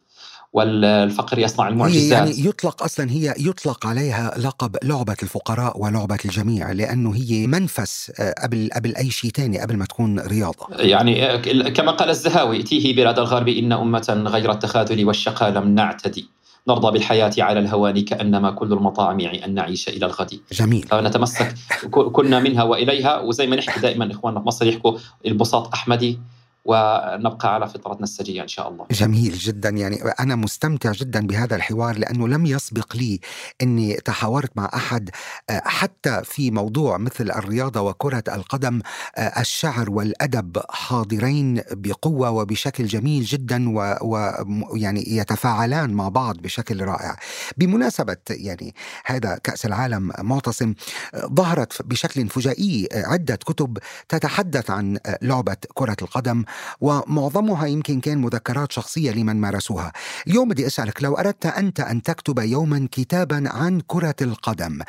والفقر 0.56 1.38
يصنع 1.38 1.68
المعجزات. 1.68 2.12
يعني 2.12 2.46
يطلق 2.46 2.82
أصلا 2.82 3.10
هي 3.10 3.34
يطلق 3.38 3.86
عليها 3.86 4.34
لقب 4.38 4.76
لعبة 4.82 5.16
الفقراء 5.22 5.80
ولعبة 5.80 6.18
الجميع 6.24 6.72
لأنه 6.72 7.14
هي 7.14 7.46
منفس 7.46 8.12
آه، 8.20 8.34
قبل 8.42 8.70
قبل 8.76 8.96
أي 8.96 9.10
شيء 9.10 9.30
ثاني 9.30 9.58
قبل 9.58 9.76
ما 9.76 9.84
تكون 9.84 10.20
رياضة. 10.20 10.66
يعني 10.70 11.38
كما 11.70 11.92
قال 11.92 12.10
الزهاوي 12.10 12.62
تيه 12.62 12.96
بلاد 12.96 13.18
الغرب 13.18 13.48
إن 13.48 13.72
أمة 13.72 14.24
غير 14.26 14.52
التخاذل 14.52 15.06
والشقاء 15.06 15.50
لم 15.50 15.74
نعتدي. 15.74 16.28
نرضى 16.68 16.92
بالحياة 16.92 17.32
على 17.38 17.60
الهوان 17.60 18.00
كأنما 18.00 18.50
كل 18.50 18.72
المطاعم 18.72 19.20
أن 19.20 19.54
نعيش 19.54 19.88
إلى 19.88 20.06
الغد. 20.06 20.40
جميل. 20.52 20.86
فنتمسك 20.90 21.54
كنا 21.90 22.40
منها 22.40 22.62
وإليها. 22.62 23.20
وزي 23.20 23.46
ما 23.46 23.56
نحكي 23.56 23.80
دائما 23.80 24.12
إخواننا 24.12 24.40
في 24.40 24.46
مصر 24.46 24.66
يحكوا 24.66 24.98
البساط 25.26 25.72
أحمدي 25.74 26.18
ونبقى 26.66 27.54
على 27.54 27.68
فطرتنا 27.68 28.04
السجية 28.04 28.42
إن 28.42 28.48
شاء 28.48 28.68
الله 28.68 28.86
جميل 28.90 29.32
جدا 29.32 29.68
يعني 29.68 30.02
أنا 30.20 30.36
مستمتع 30.36 30.92
جدا 30.92 31.26
بهذا 31.26 31.56
الحوار 31.56 31.98
لأنه 31.98 32.28
لم 32.28 32.46
يسبق 32.46 32.96
لي 32.96 33.20
إني 33.62 33.94
تحاورت 33.94 34.50
مع 34.56 34.70
أحد 34.74 35.10
آه، 35.50 35.62
حتى 35.64 36.22
في 36.24 36.50
موضوع 36.50 36.98
مثل 36.98 37.30
الرياضة 37.30 37.80
وكرة 37.80 38.24
القدم 38.28 38.80
آه، 39.16 39.40
الشعر 39.40 39.90
والأدب 39.90 40.58
حاضرين 40.70 41.60
بقوة 41.70 42.30
وبشكل 42.30 42.86
جميل 42.86 43.24
جدا 43.24 43.74
ويعني 44.02 45.04
يتفاعلان 45.06 45.90
مع 45.90 46.08
بعض 46.08 46.36
بشكل 46.36 46.84
رائع. 46.84 47.16
بمناسبة 47.56 48.16
يعني 48.30 48.74
هذا 49.04 49.38
كأس 49.44 49.66
العالم 49.66 50.12
معتصم 50.18 50.74
آه، 51.14 51.26
ظهرت 51.26 51.82
بشكل 51.82 52.28
فجائي 52.28 52.88
عدة 52.94 53.36
كتب 53.36 53.78
تتحدث 54.08 54.70
عن 54.70 54.98
لعبة 55.22 55.56
كرة 55.74 55.96
القدم 56.02 56.44
ومعظمها 56.80 57.66
يمكن 57.66 58.00
كان 58.00 58.18
مذكرات 58.18 58.72
شخصية 58.72 59.10
لمن 59.10 59.36
مارسوها. 59.36 59.92
اليوم 60.26 60.48
بدي 60.48 60.66
أسألك 60.66 61.02
لو 61.02 61.14
أردت 61.14 61.46
انت 61.46 61.80
أن 61.80 62.02
تكتب 62.02 62.38
يوما 62.38 62.88
كتابا 62.92 63.44
عن 63.46 63.80
كرة 63.86 64.16
القدم 64.22 64.82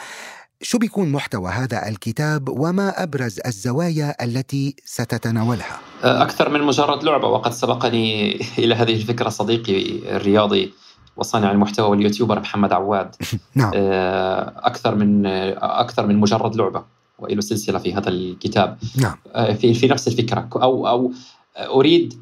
شو 0.62 0.78
بيكون 0.78 1.12
محتوى 1.12 1.52
هذا 1.52 1.90
الكتاب 1.90 2.50
وما 2.50 3.04
أبرز 3.04 3.40
الزوايا 3.46 4.24
التي 4.24 4.76
ستتناولها؟ 4.86 5.80
أكثر 6.04 6.50
من 6.50 6.62
مجرد 6.62 7.04
لعبة 7.04 7.28
وقد 7.28 7.52
سبقني 7.52 8.36
إلى 8.64 8.76
هذه 8.76 8.94
الفكرة 8.94 9.30
صديقي 9.30 10.00
الرياضي 10.16 10.74
وصانع 11.18 11.52
المحتوى 11.52 11.90
واليوتيوبر 11.90 12.40
محمد 12.40 12.74
عواد 12.74 13.16
نعم 13.56 13.72
آه، 13.76 14.54
أكثر 14.58 14.96
من 14.96 15.26
أكثر 15.58 16.08
من 16.08 16.18
مجرد 16.18 16.56
لعبة 16.56 16.84
وله 17.20 17.42
سلسلة 17.42 17.80
في 17.80 17.94
هذا 17.94 18.10
الكتاب 18.10 18.78
نعم 18.98 19.16
آه، 19.36 19.54
في 19.54 19.74
في 19.74 19.88
نفس 19.88 20.08
الفكرة 20.08 20.50
أو 20.56 20.88
أو 20.88 21.12
أريد 21.58 22.14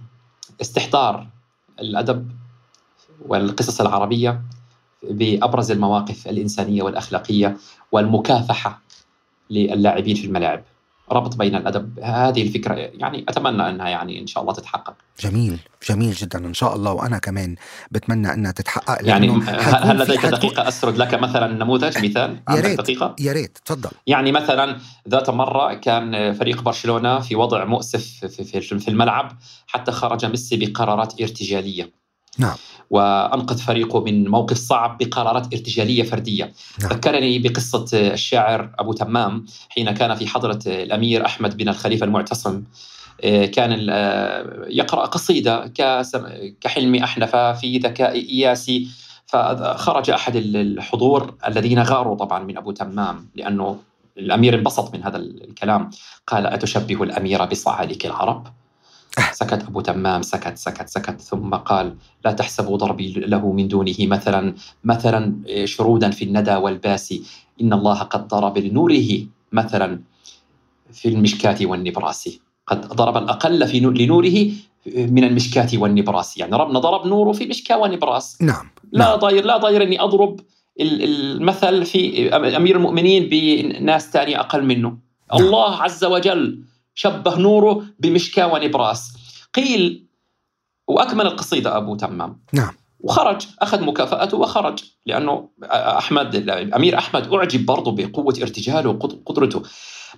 استحضار 0.61 1.27
الأدب 1.79 2.31
والقصص 3.27 3.81
العربية 3.81 4.41
بأبرز 5.03 5.71
المواقف 5.71 6.27
الإنسانية 6.27 6.83
والأخلاقية 6.83 7.57
والمكافحة 7.91 8.81
للاعبين 9.49 10.15
في 10.15 10.25
الملاعب. 10.25 10.63
ربط 11.11 11.35
بين 11.35 11.55
الأدب. 11.55 11.99
هذه 12.03 12.41
الفكرة 12.41 12.73
يعني 12.75 13.25
أتمنى 13.29 13.69
أنها 13.69 13.89
يعني 13.89 14.19
إن 14.21 14.27
شاء 14.27 14.43
الله 14.43 14.53
تتحقق. 14.53 14.93
جميل 15.19 15.59
جميل 15.89 16.13
جدا. 16.13 16.39
إن 16.45 16.53
شاء 16.53 16.75
الله 16.75 16.91
وأنا 16.91 17.17
كمان 17.17 17.55
بتمنى 17.91 18.33
أنها 18.33 18.51
تتحقق 18.51 18.97
يعني 19.01 19.29
هل 19.29 19.97
لديك 19.97 20.19
حتكون- 20.19 20.39
دقيقة؟ 20.39 20.67
أسرد 20.67 20.97
لك 20.97 21.13
مثلا 21.13 21.47
نموذج 21.47 22.05
مثال؟ 22.05 22.39
يا 22.49 22.55
ريت 22.61 22.77
دقيقة؟ 22.81 23.15
يا 23.19 23.33
ريت 23.33 23.57
تفضل. 23.65 23.89
يعني 24.07 24.31
مثلا 24.31 24.77
ذات 25.09 25.29
مرة 25.29 25.73
كان 25.73 26.33
فريق 26.33 26.61
برشلونة 26.61 27.19
في 27.19 27.35
وضع 27.35 27.65
مؤسف 27.65 28.25
في- 28.25 28.87
الملعب 28.87 29.31
حتى 29.67 29.91
خرج 29.91 30.25
ميسي 30.25 30.57
بقرارات 30.57 31.21
ارتجالية. 31.21 32.05
نعم. 32.37 32.55
وأنقذ 32.89 33.57
فريقه 33.57 34.03
من 34.03 34.27
موقف 34.27 34.57
صعب 34.57 34.97
بقرارات 34.97 35.53
ارتجالية 35.53 36.03
فردية. 36.03 36.53
نعم. 36.81 36.91
ذكرني 36.91 37.39
بقصة 37.39 37.85
الشاعر 37.93 38.69
أبو 38.79 38.93
تمام 38.93 39.45
حين 39.69 39.91
كان 39.91 40.15
في 40.15 40.27
حضرة 40.27 40.59
الأمير 40.67 41.25
أحمد 41.25 41.57
بن 41.57 41.69
الخليفة 41.69 42.05
المعتصم. 42.05 42.63
آه، 43.23 43.45
كان 43.45 43.87
آه، 43.89 44.65
يقرأ 44.67 45.05
قصيدة 45.05 45.67
كحلم 46.61 46.95
أحنف 46.95 47.35
في 47.35 47.77
ذكاء 47.77 48.15
إياسي 48.15 48.87
فخرج 49.25 50.09
أحد 50.09 50.35
الحضور 50.35 51.35
الذين 51.47 51.79
غاروا 51.79 52.15
طبعا 52.15 52.43
من 52.43 52.57
أبو 52.57 52.71
تمام 52.71 53.29
لأنه 53.35 53.77
الأمير 54.17 54.55
انبسط 54.55 54.93
من 54.93 55.03
هذا 55.03 55.17
الكلام. 55.17 55.89
قال 56.27 56.47
أتشبه 56.47 57.03
الأمير 57.03 57.45
بصعالك 57.45 58.05
العرب؟ 58.05 58.47
سكت 59.33 59.63
أبو 59.67 59.81
تمام 59.81 60.21
سكت 60.21 60.57
سكت 60.57 60.89
سكت 60.89 61.21
ثم 61.21 61.49
قال 61.55 61.95
لا 62.25 62.31
تحسبوا 62.31 62.77
ضربي 62.77 63.13
له 63.17 63.51
من 63.51 63.67
دونه 63.67 63.95
مثلا 63.99 64.53
مثلا 64.83 65.35
شرودا 65.65 66.09
في 66.09 66.25
الندى 66.25 66.55
والباس 66.55 67.13
إن 67.61 67.73
الله 67.73 67.99
قد 67.99 68.27
ضرب 68.27 68.57
لنوره 68.57 69.07
مثلا 69.51 69.99
في 70.91 71.07
المشكاة 71.07 71.65
والنبراس 71.65 72.29
قد 72.67 72.87
ضرب 72.87 73.17
الأقل 73.17 73.67
في 73.67 73.79
نو- 73.79 73.89
لنوره 73.91 74.47
من 74.95 75.23
المشكاة 75.23 75.69
والنبراس 75.73 76.37
يعني 76.37 76.55
ربنا 76.55 76.79
ضرب 76.79 77.07
نوره 77.07 77.31
في 77.31 77.45
مشكاة 77.45 77.77
ونبراس 77.77 78.41
نعم 78.41 78.69
لا 78.91 79.05
نعم. 79.05 79.19
ضاير 79.19 79.45
لا 79.45 79.57
ضير 79.57 79.83
إني 79.83 80.01
أضرب 80.01 80.39
ال- 80.79 81.03
المثل 81.03 81.85
في 81.85 82.29
أمير 82.35 82.75
المؤمنين 82.75 83.29
بناس 83.29 84.11
تانية 84.11 84.39
أقل 84.39 84.63
منه 84.65 84.89
نعم. 84.89 85.41
الله 85.41 85.75
عز 85.81 86.03
وجل 86.05 86.59
شبه 86.95 87.37
نوره 87.37 87.85
بمشكاة 87.99 88.53
ونبراس. 88.53 89.13
قيل 89.53 90.05
وأكمل 90.87 91.25
القصيدة 91.25 91.77
أبو 91.77 91.95
تمام. 91.95 92.39
نعم. 92.53 92.71
وخرج 92.99 93.47
أخذ 93.59 93.81
مكافأته 93.83 94.37
وخرج 94.37 94.83
لأنه 95.05 95.49
أحمد 95.73 96.35
الأمير 96.35 96.97
أحمد 96.97 97.33
أعجب 97.33 97.65
برضه 97.65 97.91
بقوة 97.91 98.33
ارتجاله 98.41 98.89
وقدرته 98.89 99.63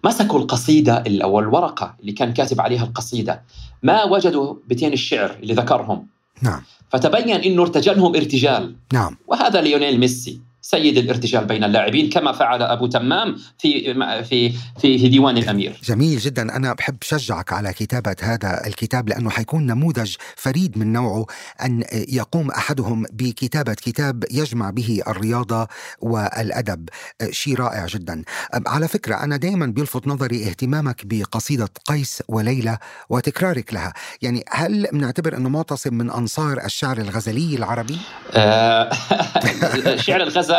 مسكوا 0.03 0.39
القصيدة 0.39 1.03
ال- 1.07 1.21
أو 1.21 1.39
الورقه 1.39 1.95
اللي 1.99 2.11
كان 2.11 2.33
كاتب 2.33 2.61
عليها 2.61 2.83
القصيدة. 2.83 3.43
ما 3.83 4.03
وجدوا 4.03 4.55
بيتين 4.67 4.93
الشعر 4.93 5.31
اللي 5.41 5.53
ذكرهم. 5.53 6.07
نعم. 6.41 6.61
فتبين 6.89 7.35
إنه 7.35 7.61
ارتجلهم 7.61 8.15
ارتجال. 8.15 8.75
نعم. 8.93 9.17
وهذا 9.27 9.61
ليونيل 9.61 9.99
ميسي. 9.99 10.41
سيد 10.67 10.97
الارتجال 10.97 11.45
بين 11.45 11.63
اللاعبين 11.63 12.09
كما 12.09 12.31
فعل 12.31 12.61
أبو 12.61 12.87
تمام 12.87 13.35
في 13.57 13.93
في 14.23 14.53
في, 14.81 15.07
ديوان 15.07 15.37
الأمير. 15.37 15.79
جميل 15.83 16.19
جدا. 16.19 16.55
أنا 16.55 16.73
بحب 16.73 16.97
شجعك 17.01 17.53
على 17.53 17.73
كتابة 17.73 18.15
هذا 18.21 18.67
الكتاب 18.67 19.09
لأنه 19.09 19.29
حيكون 19.29 19.65
نموذج 19.65 20.15
فريد 20.35 20.77
من 20.77 20.93
نوعه 20.93 21.25
أن 21.65 21.83
يقوم 21.91 22.51
أحدهم 22.51 23.05
بكتابة 23.13 23.73
كتاب 23.73 24.23
يجمع 24.31 24.69
به 24.69 25.01
الرياضة 25.07 25.67
والأدب. 26.01 26.89
شيء 27.31 27.55
رائع 27.55 27.85
جدا. 27.85 28.23
على 28.67 28.87
فكرة 28.87 29.15
أنا 29.15 29.37
دائما 29.37 29.65
بيلفت 29.65 30.07
نظري 30.07 30.47
اهتمامك 30.47 31.01
بقصيدة 31.05 31.69
قيس 31.85 32.23
وليلى 32.27 32.77
وتكرارك 33.09 33.73
لها. 33.73 33.93
يعني 34.21 34.43
هل 34.49 34.87
بنعتبر 34.93 35.37
أنه 35.37 35.49
معتصم 35.49 35.93
من 35.93 36.11
أنصار 36.11 36.65
الشعر 36.65 36.97
الغزلي 36.97 37.55
العربي؟ 37.55 37.97
آه، 38.33 38.89
شعر 40.05 40.21
الغزل 40.21 40.56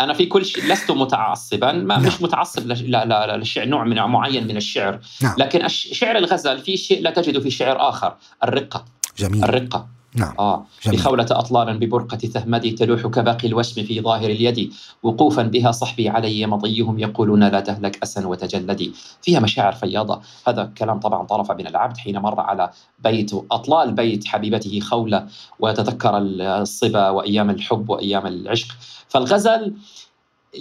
أنا 0.00 0.12
في 0.12 0.26
كل 0.26 0.44
شيء 0.44 0.64
لست 0.64 0.90
متعصبا 0.90 1.72
ما 1.72 1.96
نعم. 1.98 2.06
مش 2.06 2.22
متعصب 2.22 2.66
لش- 2.72 2.82
لا 2.82 3.04
لا 3.04 3.36
للشعر 3.36 3.64
نوع 3.66 3.84
من 3.84 3.96
معين 3.96 4.46
من 4.46 4.56
الشعر. 4.56 4.98
نعم. 5.22 5.34
لكن 5.38 5.68
شعر 5.68 6.16
الغزل 6.18 6.58
في 6.58 6.76
شيء 6.76 7.02
لا 7.02 7.10
تجده 7.10 7.40
في 7.40 7.50
شعر 7.50 7.88
آخر 7.88 8.16
الرقة. 8.44 8.84
جميل. 9.18 9.44
الرقة. 9.44 9.97
نعم. 10.14 10.34
آه 10.38 10.66
جميل. 10.82 10.98
بخولة 10.98 11.26
أطلال 11.30 11.78
ببرقة 11.78 12.16
ثهمدي 12.16 12.70
تلوح 12.70 13.00
كباقي 13.06 13.48
الوشم 13.48 13.82
في 13.84 14.00
ظاهر 14.00 14.30
اليد. 14.30 14.72
وقوفا 15.02 15.42
بها 15.42 15.72
صحبي 15.72 16.08
علي 16.08 16.46
مضيهم 16.46 16.98
يقولون 16.98 17.44
لا 17.44 17.60
تهلك 17.60 18.02
أسا 18.02 18.26
وتجلدي. 18.26 18.92
فيها 19.22 19.40
مشاعر 19.40 19.72
فياضة. 19.72 20.20
هذا 20.48 20.72
كلام 20.78 21.00
طبعا 21.00 21.26
طرف 21.26 21.52
بن 21.52 21.66
العبد 21.66 21.96
حين 21.96 22.18
مر 22.18 22.40
على 22.40 22.70
بيت 22.98 23.30
أطلال 23.52 23.92
بيت 23.92 24.26
حبيبته 24.26 24.80
خولة 24.80 25.26
وتذكر 25.60 26.18
الصبا 26.18 27.08
وأيام 27.10 27.50
الحب 27.50 27.90
وأيام 27.90 28.26
العشق. 28.26 28.74
فالغزل 29.08 29.74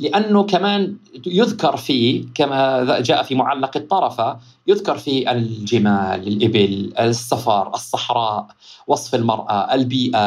لأنه 0.01 0.43
كمان 0.43 0.97
يذكر 1.25 1.77
فيه 1.77 2.25
كما 2.35 2.99
جاء 2.99 3.23
في 3.23 3.35
معلق 3.35 3.77
الطرفة 3.77 4.37
يذكر 4.67 4.97
فيه 4.97 5.31
الجمال، 5.31 6.27
الإبل، 6.27 6.93
السفر، 6.99 7.67
الصحراء، 7.73 8.47
وصف 8.87 9.15
المرأة، 9.15 9.73
البيئة، 9.73 10.17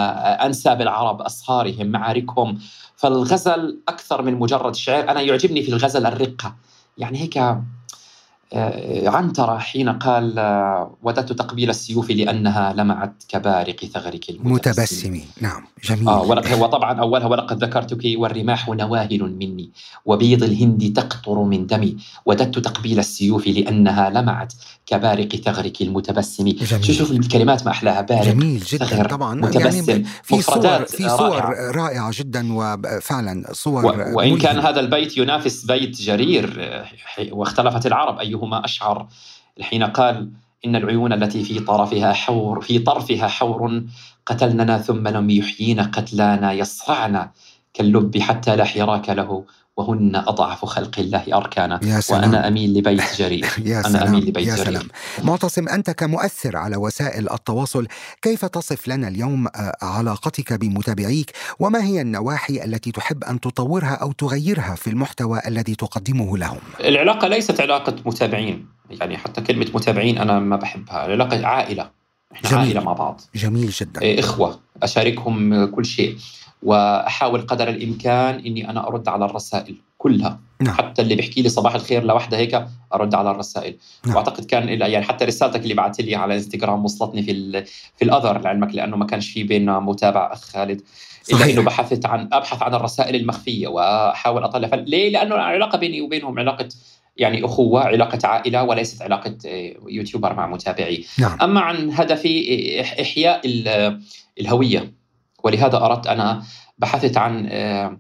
أنساب 0.47 0.81
العرب، 0.81 1.23
اسهارهم، 1.23 1.87
معاركهم، 1.87 2.59
فالغزل 2.97 3.81
أكثر 3.89 4.23
من 4.23 4.35
مجرد 4.35 4.75
شعر، 4.75 5.11
أنا 5.11 5.21
يعجبني 5.21 5.63
في 5.63 5.69
الغزل 5.69 6.07
الرقة، 6.07 6.57
يعني 6.99 7.19
هيك 7.19 7.39
عنترة 9.07 9.59
حين 9.59 9.88
قال 9.88 10.38
آه، 10.38 10.96
وددت 11.03 11.32
تقبيل 11.32 11.70
السيوف 11.70 12.11
لأنها 12.11 12.72
لمعت 12.72 13.12
كبارق 13.28 13.84
ثغرك 13.84 14.30
المتبسم. 14.30 14.70
متبسم 14.70 15.20
نعم 15.40 15.62
جميل. 15.84 16.09
آه 16.09 16.22
وطبعا 16.61 17.01
أولها 17.01 17.26
ولقد 17.26 17.64
ذكرتك 17.64 18.03
والرماح 18.16 18.68
نواهل 18.68 19.22
مني 19.22 19.70
وبيض 20.05 20.42
الهند 20.42 20.92
تقطر 20.96 21.42
من 21.42 21.66
دمي. 21.66 21.96
وددت 22.26 22.59
تقبيل 22.59 22.98
السيوف 22.98 23.46
لأنها 23.48 24.11
لمعت 24.11 24.53
كبارق 24.86 25.36
ثغرك 25.36 25.82
المتبسم. 25.82 26.48
جميل. 26.48 26.84
شوف 26.84 27.11
الكلمات 27.11 27.64
ما 27.66 27.70
أحلاها 27.70 28.01
بارق 28.01 28.24
جميل 28.24 28.61
جدا 28.61 28.84
ثغر، 28.86 29.09
طبعا. 29.09 29.34
متبسم. 29.34 29.90
يعني 29.90 30.05
في 30.22 30.42
صور 30.42 30.84
في 30.84 31.09
صور 31.09 31.36
رائعة. 31.44 31.70
رائعه 31.70 32.11
جدا 32.14 32.53
وفعلا 32.55 33.44
صور 33.53 33.86
و- 33.86 34.16
وإن 34.16 34.38
كان 34.38 34.57
ملهمة. 34.57 34.68
هذا 34.70 34.80
البيت 34.80 35.16
ينافس 35.16 35.64
بيت 35.64 36.03
جرير 36.03 36.57
آه، 36.59 36.84
واختلفت 37.32 37.86
العرب 37.86 38.18
أيهما 38.41 38.64
أشعر؟ 38.64 39.09
حين 39.61 39.82
قال 39.84 40.30
إن 40.66 40.76
العيون 40.76 41.12
التي 41.12 41.45
في 41.45 41.61
طرفها 41.61 42.12
حور 42.12 42.61
في 42.61 42.78
طرفها 42.78 43.28
حور 43.28 43.82
قتلننا 44.26 44.78
ثم 44.78 45.09
لم 45.09 45.30
يحيين 45.30 45.80
قتلانا 45.80 46.53
يصرعن 46.53 47.28
كاللب 47.74 48.18
حتى 48.18 48.57
لا 48.57 48.64
حراك 48.64 49.09
له. 49.11 49.45
وهن 49.81 50.16
أضعف 50.16 50.64
خلق 50.64 50.99
الله 50.99 51.24
أركانا. 51.35 51.81
يا 51.83 52.01
سلام. 52.01 52.20
وأنا 52.22 52.49
أميل 52.49 52.74
لبيت 52.78 53.03
جرير. 53.20 53.47
يا 53.64 53.78
أنا 53.81 53.89
سلام. 53.89 54.07
أميل 54.07 54.24
لبيت 54.28 54.47
يا 54.49 54.55
جرير. 54.57 54.64
سلام. 54.66 54.89
معتصم 55.24 55.68
أنت 55.68 55.91
كمؤثر 55.91 56.57
على 56.57 56.76
وسائل 56.76 57.31
التواصل 57.33 57.87
كيف 58.22 58.45
تصف 58.45 58.89
لنا 58.89 59.09
اليوم 59.09 59.47
آه، 59.47 59.76
علاقتك 59.83 60.53
بمتابعيك؟ 60.53 61.31
وما 61.61 61.85
هي 61.85 62.01
النواحي 62.01 62.64
التي 62.64 62.93
تحب 62.93 63.24
أن 63.24 63.41
تطورها 63.41 63.95
أو 63.95 64.12
تغيرها 64.12 64.74
في 64.74 64.91
المحتوى 64.91 65.41
الذي 65.47 65.74
تقدمه 65.74 66.39
لهم؟ 66.39 66.59
العلاقة 66.81 67.28
ليست 67.28 67.61
علاقة 67.61 67.97
متابعين. 68.07 68.66
يعني 68.91 69.16
حتى 69.16 69.41
كلمة 69.41 69.66
متابعين 69.74 70.18
أنا 70.18 70.39
ما 70.41 70.57
بحبها. 70.57 71.07
العلاقة 71.07 71.47
عائلة. 71.47 71.91
إحنا 72.33 72.51
جميل. 72.51 72.64
عائلة 72.64 72.81
مع 72.81 72.93
بعض. 72.93 73.20
جميل 73.35 73.70
جدا. 73.70 74.20
إخوة. 74.20 74.61
أشاركهم 74.83 75.64
كل 75.64 75.85
شيء. 75.85 76.16
وأحاول 76.63 77.41
قدر 77.41 77.69
الإمكان 77.69 78.35
إني 78.35 78.71
أنا 78.71 78.87
أرد 78.89 79.09
على 79.09 79.25
الرسائل 79.25 79.75
كلها 79.99 80.41
نعم. 80.61 80.75
حتى 80.75 81.03
اللي 81.03 81.15
بيحكي 81.15 81.43
لي 81.43 81.49
صباح 81.49 81.75
الخير 81.75 82.05
لوحده 82.05 82.37
هيك 82.37 82.65
أرد 82.95 83.15
على 83.15 83.31
الرسائل 83.31 83.77
نعم. 84.07 84.15
وأعتقد 84.17 84.45
كان 84.45 84.69
يعني 84.69 85.03
حتى 85.05 85.25
رسالتك 85.25 85.63
اللي 85.63 85.75
بعثت 85.75 86.01
لي 86.01 86.15
على 86.15 86.35
إنستغرام 86.35 86.85
وصلتني 86.85 87.23
في 87.23 87.65
في 87.97 88.03
الأذر 88.05 88.39
لعلمك 88.41 88.75
لأنه 88.75 88.97
ما 88.97 89.07
كانش 89.07 89.31
في 89.31 89.43
بيننا 89.43 89.81
متابع 89.81 90.33
أخ 90.33 90.41
خالد 90.45 90.83
صحيح. 91.23 91.47
إنه 91.47 91.63
بحثت 91.63 92.07
عن 92.07 92.29
أبحث 92.33 92.63
عن 92.63 92.75
الرسائل 92.75 93.15
المخفية 93.17 93.69
وأحاول 93.69 94.45
أطلع 94.45 94.69
فل... 94.69 94.85
ليه؟ 94.91 95.11
لأنه 95.11 95.35
العلاقة 95.35 95.79
بيني 95.79 96.01
وبينهم 96.01 96.39
علاقة 96.39 96.69
يعني 97.17 97.45
أخوة 97.45 97.83
علاقة 97.83 98.19
عائلة 98.25 98.63
وليست 98.63 99.03
علاقة 99.03 99.35
إيه، 99.45 99.77
يوتيوبر 99.89 100.35
مع 100.35 100.47
متابعي 100.47 101.05
نعم 101.19 101.39
أما 101.43 101.61
عن 101.61 101.91
هدفي 101.93 102.45
إح- 102.85 103.01
إحياء 103.01 103.41
ال- 103.45 104.01
الهوية 104.41 104.93
ولهذا 105.45 105.76
أردت 105.76 106.07
أنا 106.07 106.43
بحثت 106.78 107.16
عن 107.16 107.49
آه، 107.51 107.97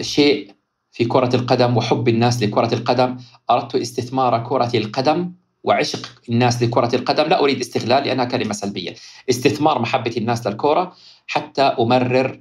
شيء 0.00 0.56
في 0.90 1.04
كرة 1.04 1.36
القدم 1.36 1.76
وحب 1.76 2.08
الناس 2.08 2.42
لكرة 2.42 2.74
القدم. 2.74 3.16
أردت 3.50 3.74
استثمار 3.74 4.44
كرة 4.44 4.70
القدم 4.74 5.32
وعشق 5.64 6.06
الناس 6.28 6.62
لكرة 6.62 6.96
القدم. 6.96 7.24
لا 7.24 7.40
أريد 7.40 7.60
استغلال 7.60 8.04
لأنها 8.06 8.24
كلمة 8.24 8.52
سلبية. 8.52 8.94
استثمار 9.30 9.78
محبة 9.78 10.14
الناس 10.16 10.46
للكرة 10.46 10.92
حتى 11.26 11.62
أمرر 11.62 12.40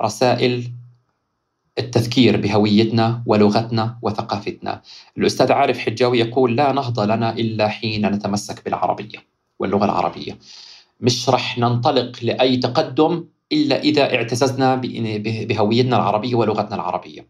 رسائل 0.00 0.72
التذكير 1.78 2.36
بهويتنا 2.36 3.22
ولغتنا 3.26 3.98
وثقافتنا. 4.02 4.82
الأستاذ 5.18 5.52
عارف 5.52 5.78
حجاوي 5.78 6.18
يقول 6.18 6.56
لا 6.56 6.72
نهضة 6.72 7.04
لنا 7.04 7.32
إلا 7.32 7.68
حين 7.68 8.06
نتمسك 8.06 8.64
بالعربية 8.64 9.18
واللغة 9.58 9.84
العربية. 9.84 10.38
مش 11.00 11.28
رح 11.28 11.58
ننطلق 11.58 12.12
لأي 12.22 12.56
تقدم 12.56 13.24
إلا 13.52 13.80
إذا 13.80 14.14
اعتززنا 14.14 14.74
بهويتنا 15.24 15.96
العربية 15.96 16.34
ولغتنا 16.34 16.74
العربية. 16.74 17.26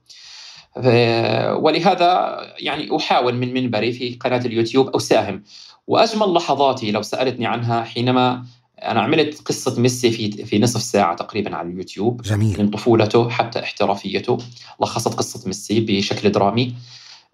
ف- 0.75 1.57
ولهذا 1.62 2.39
يعني 2.59 2.97
أحاول 2.97 3.35
من 3.35 3.55
منبري 3.55 3.93
في 3.93 4.14
قناة 4.14 4.39
اليوتيوب 4.47 4.97
أساهم 4.97 5.43
وأجمل 5.87 6.35
لحظاتي 6.35 6.91
لو 6.91 7.03
سألتني 7.03 7.47
عنها 7.47 7.85
حينما 7.85 8.45
أنا 8.83 9.01
عملت 9.01 9.41
قصة 9.49 9.81
ميسي 9.81 10.11
في 10.11 10.45
في 10.45 10.59
نصف 10.59 10.83
ساعة 10.83 11.17
تقريبا 11.17 11.57
على 11.57 11.69
اليوتيوب. 11.69 12.23
جميل. 12.23 12.62
من 12.62 12.71
طفولته 12.71 13.29
حتى 13.31 13.59
احترافيته. 13.61 14.39
لخصت 14.83 15.14
قصة 15.14 15.47
ميسي 15.47 15.81
بشكل 15.81 16.33
درامي. 16.33 16.75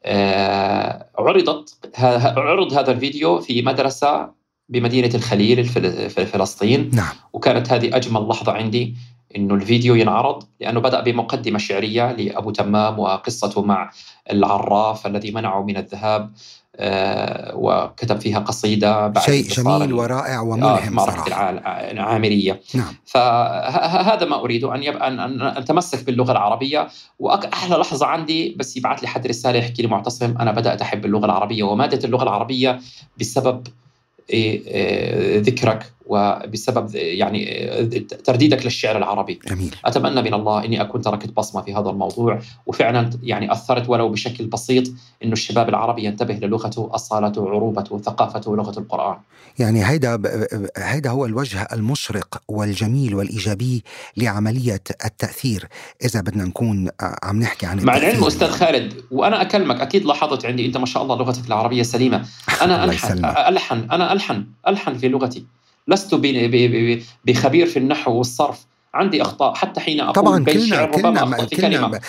آه، 0.05 1.07
عرضت 1.19 1.79
عرض 2.37 2.73
هذا 2.73 2.93
الفيديو 2.93 3.41
في 3.41 3.63
مدرسة 3.63 4.42
بمدينة 4.73 5.11
الخليل 5.15 5.65
في 5.65 6.27
فلسطين. 6.27 6.91
نعم. 6.93 7.15
وكانت 7.33 7.73
هذه 7.73 7.97
أجمل 7.97 8.29
لحظة 8.29 8.53
عندي 8.53 8.95
إنه 9.37 9.55
الفيديو 9.55 9.95
ينعرض 9.95 10.43
لأنه 10.61 10.81
بدأ 10.81 11.01
بمقدمة 11.01 11.59
شعرية 11.59 12.13
لأبو 12.13 12.51
تمام 12.51 12.99
وقصته 12.99 13.63
مع 13.63 13.91
العراف 14.31 15.07
الذي 15.07 15.31
منعه 15.31 15.63
من 15.63 15.77
الذهاب 15.77 16.31
آه، 16.77 17.53
وكتب 17.57 18.21
فيها 18.21 18.39
قصيدة 18.39 19.07
بعد 19.07 19.25
شيء 19.25 19.45
جميل 19.49 19.93
ورائع 19.93 20.39
آه، 20.39 20.43
وملهم 20.43 20.93
معركة 20.93 21.25
صراحة. 21.25 21.51
الع- 21.51 21.91
العامرية 21.91 22.61
نعم. 22.75 22.95
فهذا 23.05 24.25
ما 24.27 24.41
أريد 24.41 24.65
أن 24.65 24.83
يبقى 24.83 25.09
ان 25.09 25.43
أتمسك 25.43 26.05
باللغة 26.05 26.33
العربية. 26.33 26.89
واحلى 27.19 27.77
لحظة 27.77 28.07
عندي 28.07 28.55
بس 28.59 28.77
يبعث 28.77 29.01
لي 29.01 29.09
حد 29.09 29.27
رسالة 29.27 29.59
يحكي 29.59 29.83
لي 29.83 29.89
معتصم 29.89 30.35
أنا 30.41 30.53
بدأت 30.53 30.83
أحب 30.83 31.05
اللغة 31.05 31.25
العربية 31.25 31.63
ومادة 31.63 32.05
اللغة 32.05 32.23
العربية 32.23 32.81
بسبب 33.21 33.67
ذكرك. 35.41 35.93
وبسبب 36.07 36.95
يعني 36.95 37.45
ترديدك 38.25 38.65
للشعر 38.65 38.97
العربي. 38.97 39.41
جميل 39.49 39.75
أتمنى 39.85 40.23
من 40.23 40.35
الله 40.35 40.65
إني 40.65 40.81
أكون 40.81 41.03
تركت 41.03 41.31
بصمة 41.31 41.63
في 41.63 41.75
هذا 41.75 41.91
الموضوع 41.91 42.41
وفعلا 42.67 43.11
يعني 43.23 43.53
أثرت 43.53 43.89
ولو 43.89 44.09
بشكل 44.09 44.47
بسيط 44.47 44.85
إنه 45.25 45.33
الشباب 45.33 45.69
العربي 45.69 46.05
ينتبه 46.05 46.35
للغته 46.35 46.91
أصالته 46.95 47.51
عروبته 47.51 47.99
ثقافته 47.99 48.57
لغة 48.57 48.79
القرآن. 48.79 49.17
يعني 49.59 49.85
هيدا 49.85 50.23
هيدا 50.77 51.11
هو 51.11 51.27
الوجه 51.27 51.69
المشرق 51.73 52.43
والجميل 52.49 53.15
والإيجابي 53.15 53.85
لعملية 54.17 54.83
التأثير. 55.05 55.69
إذا 56.05 56.21
بدنا 56.21 56.45
نكون 56.45 56.89
آه، 57.01 57.17
عم 57.23 57.41
نحكي 57.41 57.67
عن 57.67 57.85
مع 57.85 57.97
العلم 57.97 58.25
أستاذ 58.25 58.51
خالد 58.51 58.95
وأنا 59.11 59.43
أكلمك 59.43 59.81
أكيد 59.81 60.05
لاحظت 60.05 60.47
عندي 60.47 60.67
أنت 60.67 60.77
ما 60.77 60.87
شاء 60.87 61.03
الله 61.03 61.17
لغتك 61.17 61.47
العربية 61.47 61.83
سليمة. 61.83 62.27
أنا 62.63 62.75
الله 62.85 62.95
ألحن 62.95 63.07
يسلمك. 63.07 63.37
ألحن 63.37 63.91
أنا 63.91 64.13
ألحن 64.13 64.45
ألحن 64.69 64.99
في 64.99 65.09
لغتي. 65.09 65.45
لست 65.89 66.15
بخبير 67.25 67.67
في 67.67 67.79
النحو 67.79 68.13
والصرف. 68.13 68.67
عندي 68.95 69.23
أخطاء 69.23 69.55
حتى 69.55 69.81
حين 69.81 70.01
أقول 70.01 70.13
طبعا 70.15 70.45
كلنا 70.45 70.85
كلنا 70.85 71.37
في 71.47 71.57
كلنا 71.57 72.01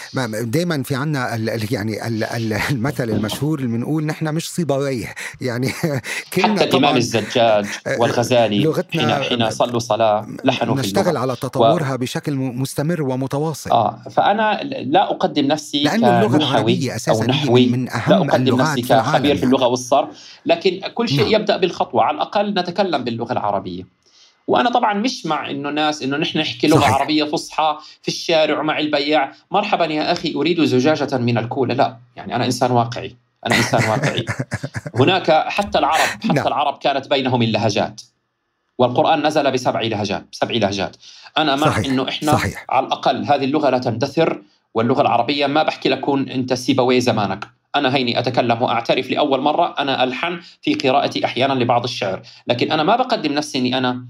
دائما 0.41 0.83
في 0.83 0.95
عنا 0.95 1.35
ال- 1.35 1.49
ال- 1.49 1.73
يعني 1.73 2.07
ال- 2.07 2.23
ال- 2.23 2.53
المثل 2.71 3.09
المشهور 3.09 3.59
اللي 3.59 3.77
بنقول 3.77 4.05
نحن 4.05 4.33
مش 4.33 4.51
صيبويه 4.51 5.15
يعني 5.41 5.69
كلنا 6.33 6.47
حتى 6.55 6.63
الإمام 6.63 6.97
الزجاج 6.97 7.65
والغزالي 7.97 8.59
لغتنا 8.63 9.15
حين 9.15 9.23
حين 9.43 9.49
صلوا 9.49 9.79
صلاة 9.79 10.27
لحنوا 10.43 10.75
في 10.75 10.81
نشتغل 10.81 11.17
على 11.17 11.35
تطورها 11.35 11.95
بشكل 11.95 12.35
م- 12.35 12.61
مستمر 12.61 13.01
ومتواصل. 13.01 13.71
آه 13.71 13.99
فأنا 14.11 14.59
لا 14.63 15.03
أقدم 15.11 15.45
نفسي 15.45 15.83
لأنه 15.83 16.19
اللغة 16.19 16.37
العربية 16.37 16.95
أساسا 16.95 17.23
هي 17.23 17.27
نحوي. 17.27 17.65
من 17.65 17.85
لا 17.85 17.95
أهم 17.95 18.29
أقدم 18.29 18.35
اللغات 18.53 18.67
نفسي 18.69 18.81
في 18.81 18.93
كخبير 18.93 19.21
في 19.21 19.27
يعني. 19.27 19.43
اللغة 19.43 19.67
والصرف 19.67 20.09
لكن 20.45 20.79
كل 20.93 21.09
شيء 21.09 21.21
نعم. 21.31 21.41
يبدأ 21.41 21.57
بالخطوة. 21.57 22.03
على 22.03 22.15
الأقل 22.15 22.53
نتكلم 22.59 23.03
باللغة 23.03 23.31
العربية. 23.33 24.02
وأنا 24.47 24.69
طبعا 24.69 24.93
مش 24.93 25.25
مع 25.25 25.49
إنه 25.49 25.69
ناس 25.69 26.01
إنه 26.03 26.17
نحن 26.17 26.39
نحكي 26.39 26.67
لغة 26.67 26.79
صحيح. 26.79 26.93
عربية 26.93 27.23
فصحى 27.23 27.77
في 28.01 28.07
الشارع 28.07 28.59
ومع 28.59 28.79
البياع. 28.79 29.31
مرحبا 29.51 29.85
يا 29.85 30.11
أخي 30.11 30.35
أريد 30.35 30.63
زجاجة 30.63 31.17
من 31.17 31.37
الكولا 31.37 31.73
لا 31.73 31.97
يعني 32.15 32.35
أنا 32.35 32.45
إنسان 32.45 32.71
واقعي. 32.71 33.15
أنا 33.45 33.55
إنسان 33.57 33.89
واقعي. 33.89 34.25
هناك 34.99 35.31
حتى 35.31 35.79
العرب 35.79 35.99
حتى 36.23 36.33
نعم. 36.33 36.47
العرب 36.47 36.77
كانت 36.77 37.07
بينهم 37.07 37.41
اللهجات. 37.41 38.01
والقرآن 38.77 39.27
نزل 39.27 39.51
بسبع 39.51 39.81
لهجات 39.81 40.25
بسبع 40.31 40.55
لهجات. 40.55 40.97
أنا 41.37 41.55
مع 41.55 41.67
صحيح، 41.67 41.85
إنه 41.85 42.09
إحنا 42.09 42.31
صحيح. 42.31 42.65
على 42.69 42.87
الأقل 42.87 43.25
هذه 43.25 43.43
اللغة 43.43 43.69
لا 43.69 43.77
تندثر 43.77 44.41
واللغة 44.73 45.01
العربية 45.01 45.47
ما 45.47 45.63
بحكي 45.63 45.89
لك 45.89 45.99
كون 45.99 46.29
أنت 46.29 46.53
سيبويه 46.53 46.99
زمانك. 46.99 47.47
أنا 47.75 47.95
هيني 47.95 48.19
أتكلم 48.19 48.61
وأعترف 48.61 49.09
لأول 49.09 49.41
مرة. 49.41 49.75
أنا 49.79 50.03
ألحن 50.03 50.39
في 50.61 50.73
قراءتي 50.73 51.25
أحيانا 51.25 51.53
لبعض 51.53 51.83
الشعر. 51.83 52.21
لكن 52.47 52.71
أنا 52.71 52.83
ما 52.83 52.95
بقدم 52.95 53.33
نفسي 53.33 53.57
أني 53.57 53.77
أنا 53.77 54.05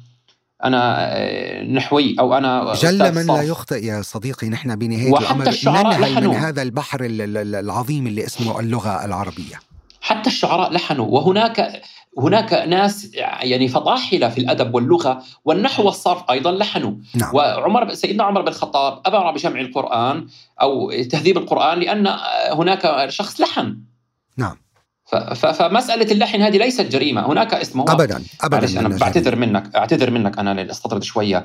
أنا 0.66 0.96
آه، 1.00 1.64
نحوي 1.64 2.16
أو 2.20 2.38
أنا 2.38 2.74
جل 2.74 3.16
من 3.16 3.28
لا. 3.28 3.42
يخطئ 3.42 3.86
يا 3.86 4.02
صديقي 4.02 4.50
نحن 4.50 4.76
بنهاية 4.76 5.12
وحتى 5.12 5.50
الشعراء 5.50 5.84
ننهل 5.98 6.02
من 6.02 6.14
لحنوا. 6.14 6.34
هذا 6.36 6.62
البحر 6.62 7.06
ال- 7.06 7.38
ال- 7.38 7.56
العظيم 7.56 8.08
اللي 8.08 8.26
اسمه 8.26 8.60
اللغة 8.60 9.06
العربية. 9.06 9.60
حتى 10.02 10.30
الشعراء 10.30 10.72
لحنوا. 10.72 11.08
وهناك 11.08 11.82
هناك 12.20 12.54
ناس 12.54 13.10
يعني 13.14 13.68
فطاحله 13.68 14.30
في 14.30 14.38
الأدب 14.38 14.76
واللغة 14.76 15.24
والنحو 15.46 15.86
والصرف 15.86 16.32
أيضا 16.32 16.52
لحنوا. 16.52 16.94
نعم. 17.16 17.36
وعمر 17.36 17.94
سيدنا 17.94 18.24
عمر 18.24 18.42
بن 18.42 18.48
الخطاب 18.48 19.02
أمر 19.08 19.32
بجمع 19.32 19.60
القرآن 19.60 20.28
أو 20.62 20.92
تهذيب 21.12 21.38
القرآن 21.38 21.80
لأن 21.80 22.16
هناك 22.52 23.10
شخص 23.10 23.42
لحن. 23.42 23.78
نعم. 24.38 24.63
فمسألة 25.36 26.12
اللحن 26.12 26.42
هذه 26.42 26.58
ليست 26.58 26.82
جريمة. 26.82 27.32
هناك 27.32 27.54
اسمه 27.54 27.86
أبدا 27.88 28.24
معلش 28.52 28.78
أنا 28.78 28.98
بعتذر 28.98 29.36
منك 29.36 29.76
أعتذر 29.76 30.12
منك 30.12 30.40
أنا 30.40 30.72
استطرد 30.72 31.04
شوية. 31.04 31.44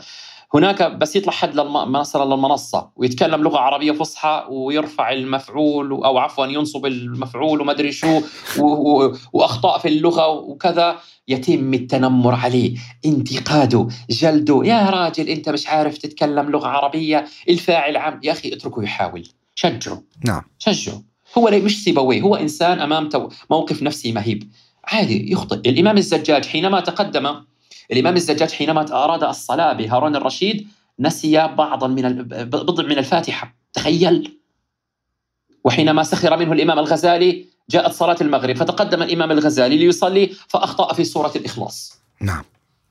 هناك 0.54 0.82
بس 0.82 1.16
يطلع 1.16 1.32
حد 1.32 1.54
للم... 1.54 1.92
مثلا 1.92 2.24
للمنصة 2.24 2.90
ويتكلم 2.96 3.42
لغة 3.42 3.59
عربية 3.59 3.92
فصحى 3.92 4.46
ويرفع 4.50 5.12
المفعول 5.12 5.90
أو 5.90 6.18
عفوا 6.18 6.46
ينصب 6.46 6.86
المفعول 6.86 7.61
وما 7.61 7.72
أدري 7.72 7.92
شو 7.92 8.20
و... 8.59 8.62
و... 8.62 9.16
وأخطاء 9.32 9.78
في 9.78 9.88
اللغة 9.88 10.28
وكذا. 10.28 10.96
يتم 11.28 11.74
التنمر 11.74 12.34
عليه 12.34 12.78
انتقاده 13.04 13.88
جلده. 14.11 14.62
يا 14.64 14.90
راجل 14.90 15.28
أنت 15.28 15.48
مش 15.48 15.68
عارف 15.68 15.98
تتكلم 15.98 16.50
لغة 16.50 16.66
عربية. 16.68 17.24
الفاعل 17.48 17.96
عم 17.96 18.20
يا 18.22 18.32
أخي 18.32 18.54
اتركه 18.54 18.82
يحاول. 18.82 19.28
شجعه. 19.54 20.02
نعم. 20.24 20.42
شجعه. 20.59 21.02
هو 21.39 21.51
مش 21.51 21.84
سيبويه 21.84 22.20
هو 22.20 22.36
إنسان 22.36 22.80
أمام 22.80 23.09
تو- 23.09 23.28
موقف 23.51 23.82
نفسي 23.82 24.12
مهيب. 24.12 24.51
عادي 24.84 25.32
يخطئ. 25.32 25.70
الإمام 25.70 25.97
الزجاج 25.97 26.47
حينما 26.47 26.80
تقدم 26.80 27.34
الإمام 27.93 28.16
الزجاج 28.16 28.51
حينما 28.51 29.05
أراد 29.05 29.24
الصلاة 29.24 29.72
بهارون 29.72 30.16
الرشيد 30.16 30.68
نسي 31.01 31.47
بعضا 31.47 31.86
من 31.86 32.22
بضع 32.45 32.84
من 32.84 32.99
الفاتحة. 32.99 33.55
تخيل! 33.72 34.39
وحينما 35.64 36.03
سخر 36.03 36.36
منه 36.36 36.53
الإمام 36.53 36.78
الغزالي 36.78 37.45
جاءت 37.70 37.93
صلاة 37.93 38.16
المغرب 38.20 38.57
فتقدم 38.57 39.03
الإمام 39.03 39.30
الغزالي 39.32 39.76
ليصلي 39.76 40.26
فأخطأ 40.49 40.95
في 40.95 41.05
سوره 41.05 41.32
الإخلاص. 41.36 41.99
نعم 42.20 42.45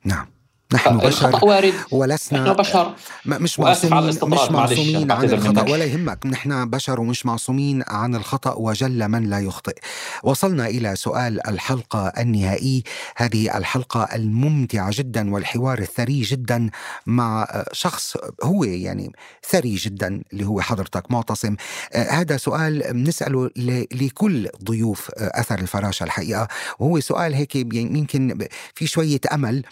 نعم. 0.06 0.28
نحن 0.74 0.98
بشر 0.98 1.40
وارد. 1.46 1.74
ولسنا 1.92 2.44
نحن 2.44 2.54
بشر. 2.54 2.94
مش 3.26 3.60
معصومين 3.60 4.04
مش 4.24 4.52
معصومين 4.52 5.12
عن 5.12 5.26
منك. 5.30 5.70
ولا 5.70 5.86
يهمك. 5.86 6.26
نحن 6.26 6.70
بشر 6.70 7.00
ومش 7.00 7.26
معصومين 7.26 7.84
عن 7.88 8.16
الخطأ 8.16 8.54
وجل 8.54 9.08
من 9.08 9.30
لا 9.30 9.40
يخطئ. 9.40 9.76
وصلنا 10.24 10.68
إلى 10.68 10.96
سؤال 10.96 11.48
الحلقة 11.48 12.08
النهائي. 12.18 12.84
هذه 13.16 13.58
الحلقة 13.58 14.04
الممتعة 14.16 14.90
جدا 14.94 15.34
والحوار 15.34 15.80
الثري 15.80 16.22
جدا 16.22 16.70
مع 17.06 17.48
شخص 17.72 18.18
هو 18.44 18.64
يعني 18.64 19.12
ثري 19.50 19.76
جدا 19.76 20.22
اللي 20.34 20.46
هو 20.46 20.62
حضرتك 20.62 21.12
معتصم. 21.12 21.56
هذا 21.94 22.38
سؤال 22.38 22.94
بنسأله 22.94 23.46
ل- 23.56 23.86
لكل 23.92 24.50
ضيوف 24.64 25.12
أثر 25.18 25.60
الفراشة 25.60 26.04
الحقيقة. 26.04 26.48
وهو 26.80 27.00
سؤال 27.00 27.34
هيك 27.34 27.56
يمكن 27.56 28.48
في 28.76 28.88
شوية 28.88 29.22
أمل. 29.34 29.64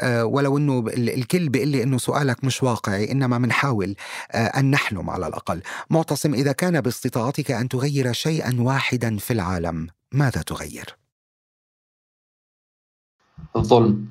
آه، 0.00 0.24
ولو 0.42 0.58
إنه 0.58 0.78
ال- 0.78 1.10
الكل 1.14 1.48
بيقول 1.48 1.68
لي 1.68 1.82
إنه 1.82 1.98
سؤالك 1.98 2.44
مش 2.44 2.62
واقعي 2.62 3.12
إنما 3.12 3.38
بنحاول 3.38 3.94
آه، 4.32 4.46
أن 4.46 4.70
نحلم 4.70 5.10
على 5.10 5.26
الأقل. 5.26 5.62
معتصم 5.90 6.34
إذا 6.34 6.52
كان 6.52 6.80
باستطاعتك 6.80 7.50
أن 7.50 7.68
تغير 7.68 8.12
شيئا 8.12 8.56
واحدا 8.60 9.18
في 9.18 9.32
العالم 9.32 9.88
ماذا 10.12 10.42
تغير؟ 10.42 10.96
الظلم. 13.56 14.06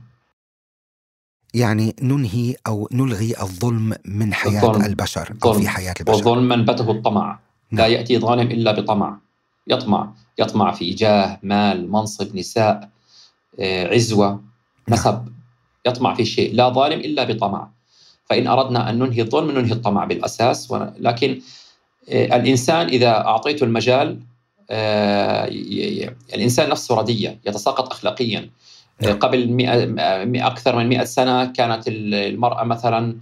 يعني 1.54 1.96
ننهي 2.02 2.56
أو 2.68 2.90
نلغي 2.92 3.42
الظلم 3.42 3.94
من 4.06 4.34
حياة 4.34 4.62
الظلم. 4.70 4.86
البشر 4.86 5.30
أو 5.32 5.36
الظلم. 5.52 5.62
في 5.62 5.70
حياة 5.70 5.94
البشر. 6.00 6.16
والظلم 6.16 6.48
منبته 6.48 6.92
الطمع. 6.92 7.40
لا 7.72 7.82
نعم. 7.82 7.92
يأتي 7.92 8.20
ظالم 8.20 8.52
إلا 8.52 8.72
بطمع. 8.72 9.18
يطمع. 9.68 10.14
يطمع 10.40 10.72
في 10.72 10.94
جاه 10.94 11.40
مال 11.44 11.92
منصب 11.92 12.36
نساء 12.36 12.90
آه، 13.60 13.88
عزوة 13.94 14.44
نسب. 14.90 15.26
يطمع 15.86 16.14
في 16.14 16.26
شيء 16.26 16.56
لا 16.56 16.70
ظالم 16.70 17.00
إلا 17.00 17.24
بطمع. 17.24 17.70
فإن 18.26 18.48
أردنا 18.48 18.90
أن 18.90 19.00
ننهي 19.00 19.22
الظلم 19.22 19.52
ننهي 19.52 19.72
الطمع 19.72 20.06
بالأساس. 20.06 20.72
لكن 21.00 21.42
آه، 22.10 22.36
الإنسان 22.36 22.88
إذا 22.88 23.10
أعطيته 23.12 23.64
المجال 23.64 24.20
آه، 24.70 25.46
الإنسان 26.34 26.70
نفسه 26.70 26.96
ردية 26.96 27.40
يتساقط 27.46 27.92
أخلاقيا. 27.92 28.50
آه، 29.02 29.06
نعم. 29.06 29.20
قبل 29.20 29.48
مئة 29.48 30.48
أكثر 30.48 30.76
من 30.76 30.88
مئة 30.90 31.04
سنة 31.04 31.46
كانت 31.46 31.88
ال- 31.88 32.14
المرأة 32.16 32.64
مثلا 32.64 33.18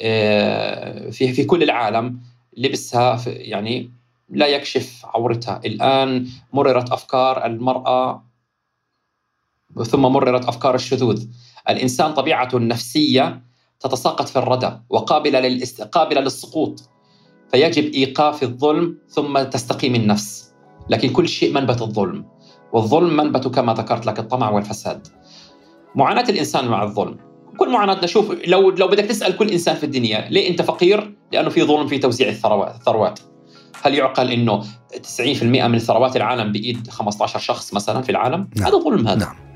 آه، 0.00 1.10
في 1.10 1.32
في 1.32 1.44
كل 1.44 1.62
العالم 1.62 2.18
لبسها 2.56 3.20
يعني 3.26 3.90
لا 4.30 4.46
يكشف 4.46 5.02
عورتها. 5.04 5.60
الآن 5.64 6.26
مررت 6.52 6.92
أفكار 6.92 7.46
المرأة 7.46 8.24
ثم 9.84 10.00
مررت 10.02 10.44
أفكار 10.44 10.74
الشذوذ. 10.74 11.26
الإنسان 11.68 12.14
طبيعته 12.14 12.56
النفسية 12.56 13.42
تتساقط 13.80 14.28
في 14.28 14.38
الردى 14.38 14.70
وقابلة. 14.90 15.60
قابلة 15.92 16.20
للسقوط 16.20 16.90
فيجب 17.50 17.92
إيقاف 17.92 18.42
الظلم 18.42 18.98
ثم 19.08 19.42
تستقيم 19.42 19.94
النفس 19.94 20.54
لكن 20.88 21.08
كل 21.08 21.28
شيء 21.28 21.52
منبت 21.52 21.82
الظلم 21.82 22.26
والظلم 22.72 23.16
منبت 23.16 23.48
كما 23.48 23.74
ذكرت 23.74 24.06
لك 24.06 24.18
الطمع 24.18 24.50
والفساد 24.50 25.06
معاناة 25.94 26.24
الإنسان 26.28 26.68
مع 26.68 26.82
الظلم 26.82 27.16
كل 27.58 27.72
معاناتنا 27.72 28.06
شوف 28.06 28.30
لو 28.46 28.70
لو 28.70 28.88
بدك 28.88 29.04
تسأل 29.04 29.36
كل 29.36 29.50
إنسان 29.50 29.76
في 29.76 29.84
الدنيا 29.84 30.28
ليه 30.30 30.50
أنت 30.50 30.62
فقير؟ 30.62 31.16
لأنه 31.32 31.48
في 31.48 31.62
ظلم 31.62 31.86
في 31.86 31.98
توزيع 31.98 32.28
الثروات 32.28 32.74
الثروات 32.74 33.20
هل 33.82 33.94
يعقل 33.94 34.30
إنه 34.30 34.60
90% 34.60 35.42
من 35.42 35.78
ثروات 35.78 36.16
العالم 36.16 36.52
بإيد 36.52 36.90
15 36.90 37.38
شخص 37.38 37.74
مثلا 37.74 38.02
في 38.02 38.10
العالم؟ 38.10 38.48
نعم. 38.56 38.66
هذا 38.66 38.78
ظلم 38.78 39.08
هذا 39.08 39.18
نعم 39.18 39.53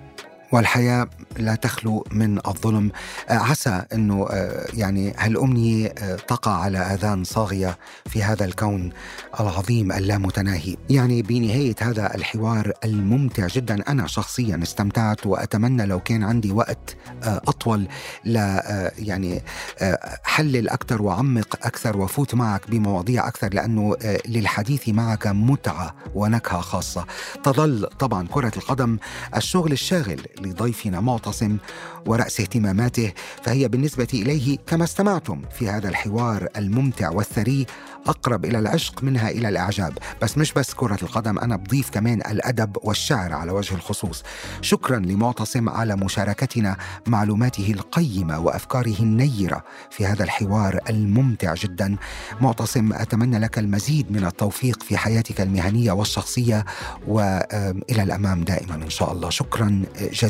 والحياة 0.53 1.09
لا 1.39 1.55
تخلو 1.55 2.05
من 2.13 2.39
الظلم. 2.47 2.91
آه، 3.29 3.33
عسى 3.33 3.83
أنه 3.93 4.27
آه، 4.31 4.67
يعني 4.75 5.15
هالأمنية 5.19 5.95
آه، 5.99 6.17
تقع 6.17 6.53
على 6.53 6.79
آذان 6.79 7.25
صاغية 7.25 7.79
في 8.07 8.23
هذا 8.23 8.45
الكون 8.45 8.93
العظيم 9.41 9.93
اللامتناهي. 9.93 10.77
يعني 10.91 11.23
بنهاية 11.23 11.75
هذا 11.81 12.15
الحوار 12.15 12.73
الممتع 12.85 13.47
جدا 13.47 13.85
أنا 13.89 14.07
شخصيا 14.07 14.61
استمتعت 14.63 15.27
وأتمنى 15.27 15.87
لو 15.87 16.01
كان 16.01 16.23
عندي 16.23 16.53
وقت 16.53 16.97
أطول 17.23 17.89
آه، 18.37 18.93
يعني 18.99 19.43
حلل 20.25 20.69
أكثر 20.69 21.03
وعمق 21.03 21.59
أكثر 21.67 21.97
وفوت 21.97 22.35
معك 22.35 22.71
بمواضيع 22.71 23.29
أكثر 23.29 23.55
لأنه 23.55 23.97
للحديث 24.29 24.89
معك 24.89 25.27
متعة 25.27 25.95
ونكهة 26.15 26.61
خاصة. 26.61 27.07
تظل 27.45 27.87
طبعا 27.99 28.27
كرة 28.27 28.53
القدم 28.57 28.99
الشغل 29.37 29.73
الشاغل 29.73 30.21
لضيفنا 30.41 31.01
معتصم 31.01 31.57
ورأس 32.07 32.41
اهتماماته 32.41 33.13
فهي 33.43 33.69
بالنسبة 33.69 34.09
إليه 34.15 34.59
كما 34.67 34.85
استمعتم 34.85 35.43
في 35.59 35.69
هذا 35.69 35.89
الحوار 35.89 36.49
الممتع 36.57 37.11
والثري 37.11 37.67
أقرب 38.07 38.45
إلى 38.45 38.59
العشق 38.59 39.03
منها 39.05 39.31
إلى 39.31 39.49
الإعجاب. 39.49 39.99
بس 40.23 40.39
مش 40.39 40.53
بس 40.53 40.75
كرة 40.75 40.99
القدم 41.03 41.39
أنا 41.39 41.57
بضيف 41.57 41.91
كمان 41.91 42.21
الأدب 42.21 42.77
والشعر 42.83 43.33
على 43.33 43.53
وجه 43.53 43.75
الخصوص. 43.75 44.23
شكرا 44.61 44.99
لمعتصم 44.99 45.69
على 45.69 45.97
مشاركتنا 45.97 46.77
معلوماته 47.07 47.71
القيمة 47.71 48.39
وأفكاره 48.39 48.97
النيرة 49.01 49.65
في 49.91 50.07
هذا 50.07 50.25
الحوار 50.25 50.81
الممتع 50.91 51.55
جدا. 51.55 51.97
معتصم 52.41 52.93
أتمنى 52.93 53.39
لك 53.39 53.59
المزيد 53.59 54.13
من 54.13 54.25
التوفيق 54.25 54.83
في 54.83 54.97
حياتك 54.97 55.41
المهنية 55.41 55.93
والشخصية 55.93 56.65
والى 57.07 58.03
الأمام 58.03 58.45
دائما 58.45 58.75
إن 58.75 58.91
شاء 58.91 59.13
الله. 59.13 59.31
شكرا 59.31 59.83
جزيلا. 60.13 60.28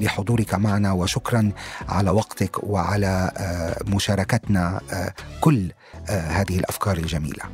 لحضورك 0.00 0.54
معنا 0.54 0.92
وشكرا 0.92 1.52
على 1.88 2.10
وقتك 2.10 2.64
وعلى 2.64 3.30
آه، 3.36 3.94
مشاركتنا 3.94 4.80
آه، 4.92 5.14
كل 5.40 5.68
آه، 6.08 6.20
هذه 6.20 6.58
الأفكار 6.58 6.96
الجميلة. 6.96 7.44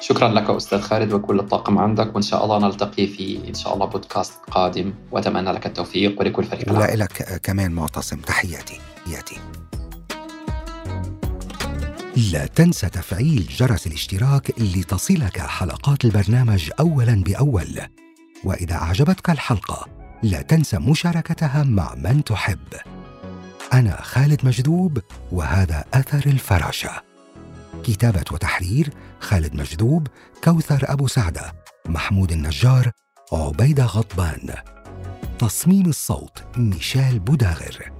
شكرا 0.00 0.28
لك 0.28 0.50
أستاذ 0.50 0.80
خالد 0.80 1.12
وكل 1.12 1.40
الطاقم 1.40 1.78
عندك 1.78 2.14
وإن 2.14 2.22
شاء 2.22 2.44
الله 2.44 2.58
نلتقي 2.58 3.06
في 3.06 3.48
إن 3.48 3.54
شاء 3.54 3.74
الله 3.74 3.86
بودكاست 3.86 4.32
قادم. 4.50 4.92
وأتمنى 5.12 5.52
لك 5.52 5.66
التوفيق 5.66 6.20
ولكل 6.20 6.44
فريق 6.44 6.68
العمل. 6.68 6.90
ولك 6.90 7.40
كمان 7.42 7.72
معتصم. 7.72 8.20
تحياتي. 8.20 8.80
تحياتي 9.06 9.36
لا 12.32 12.46
تنسى 12.46 12.88
تفعيل 12.88 13.46
جرس 13.56 13.86
الاشتراك 13.86 14.60
لتصلك 14.60 15.40
حلقات 15.40 16.04
البرنامج 16.04 16.70
اولا 16.80 17.22
بأول. 17.22 17.80
وإذا 18.44 18.74
أعجبتك 18.74 19.30
الحلقة 19.30 19.99
لا 20.22 20.42
تنسى 20.42 20.78
مشاركتها 20.78 21.62
مع 21.62 21.94
من 21.94 22.24
تحب. 22.24 22.68
أنا 23.72 24.02
خالد 24.02 24.46
مجذوب 24.46 24.98
وهذا 25.32 25.84
أثر 25.94 26.30
الفراشة. 26.30 27.02
كتابة 27.84 28.24
وتحرير 28.32 28.90
خالد 29.20 29.54
مجذوب 29.54 30.06
كوثر 30.44 30.92
أبو 30.92 31.06
سعدة 31.06 31.52
محمود 31.86 32.32
النجار 32.32 32.90
عبيدة 33.32 33.84
غضبان. 33.84 34.54
تصميم 35.38 35.86
الصوت 35.86 36.42
ميشيل 36.56 37.18
بوداغر. 37.18 37.92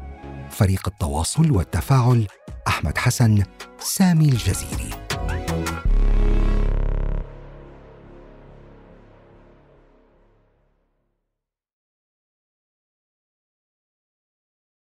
فريق 0.50 0.88
التواصل 0.88 1.50
والتفاعل 1.50 2.26
أحمد 2.68 2.98
حسن 2.98 3.42
سامي 3.78 4.28
الجزيري. 4.28 5.09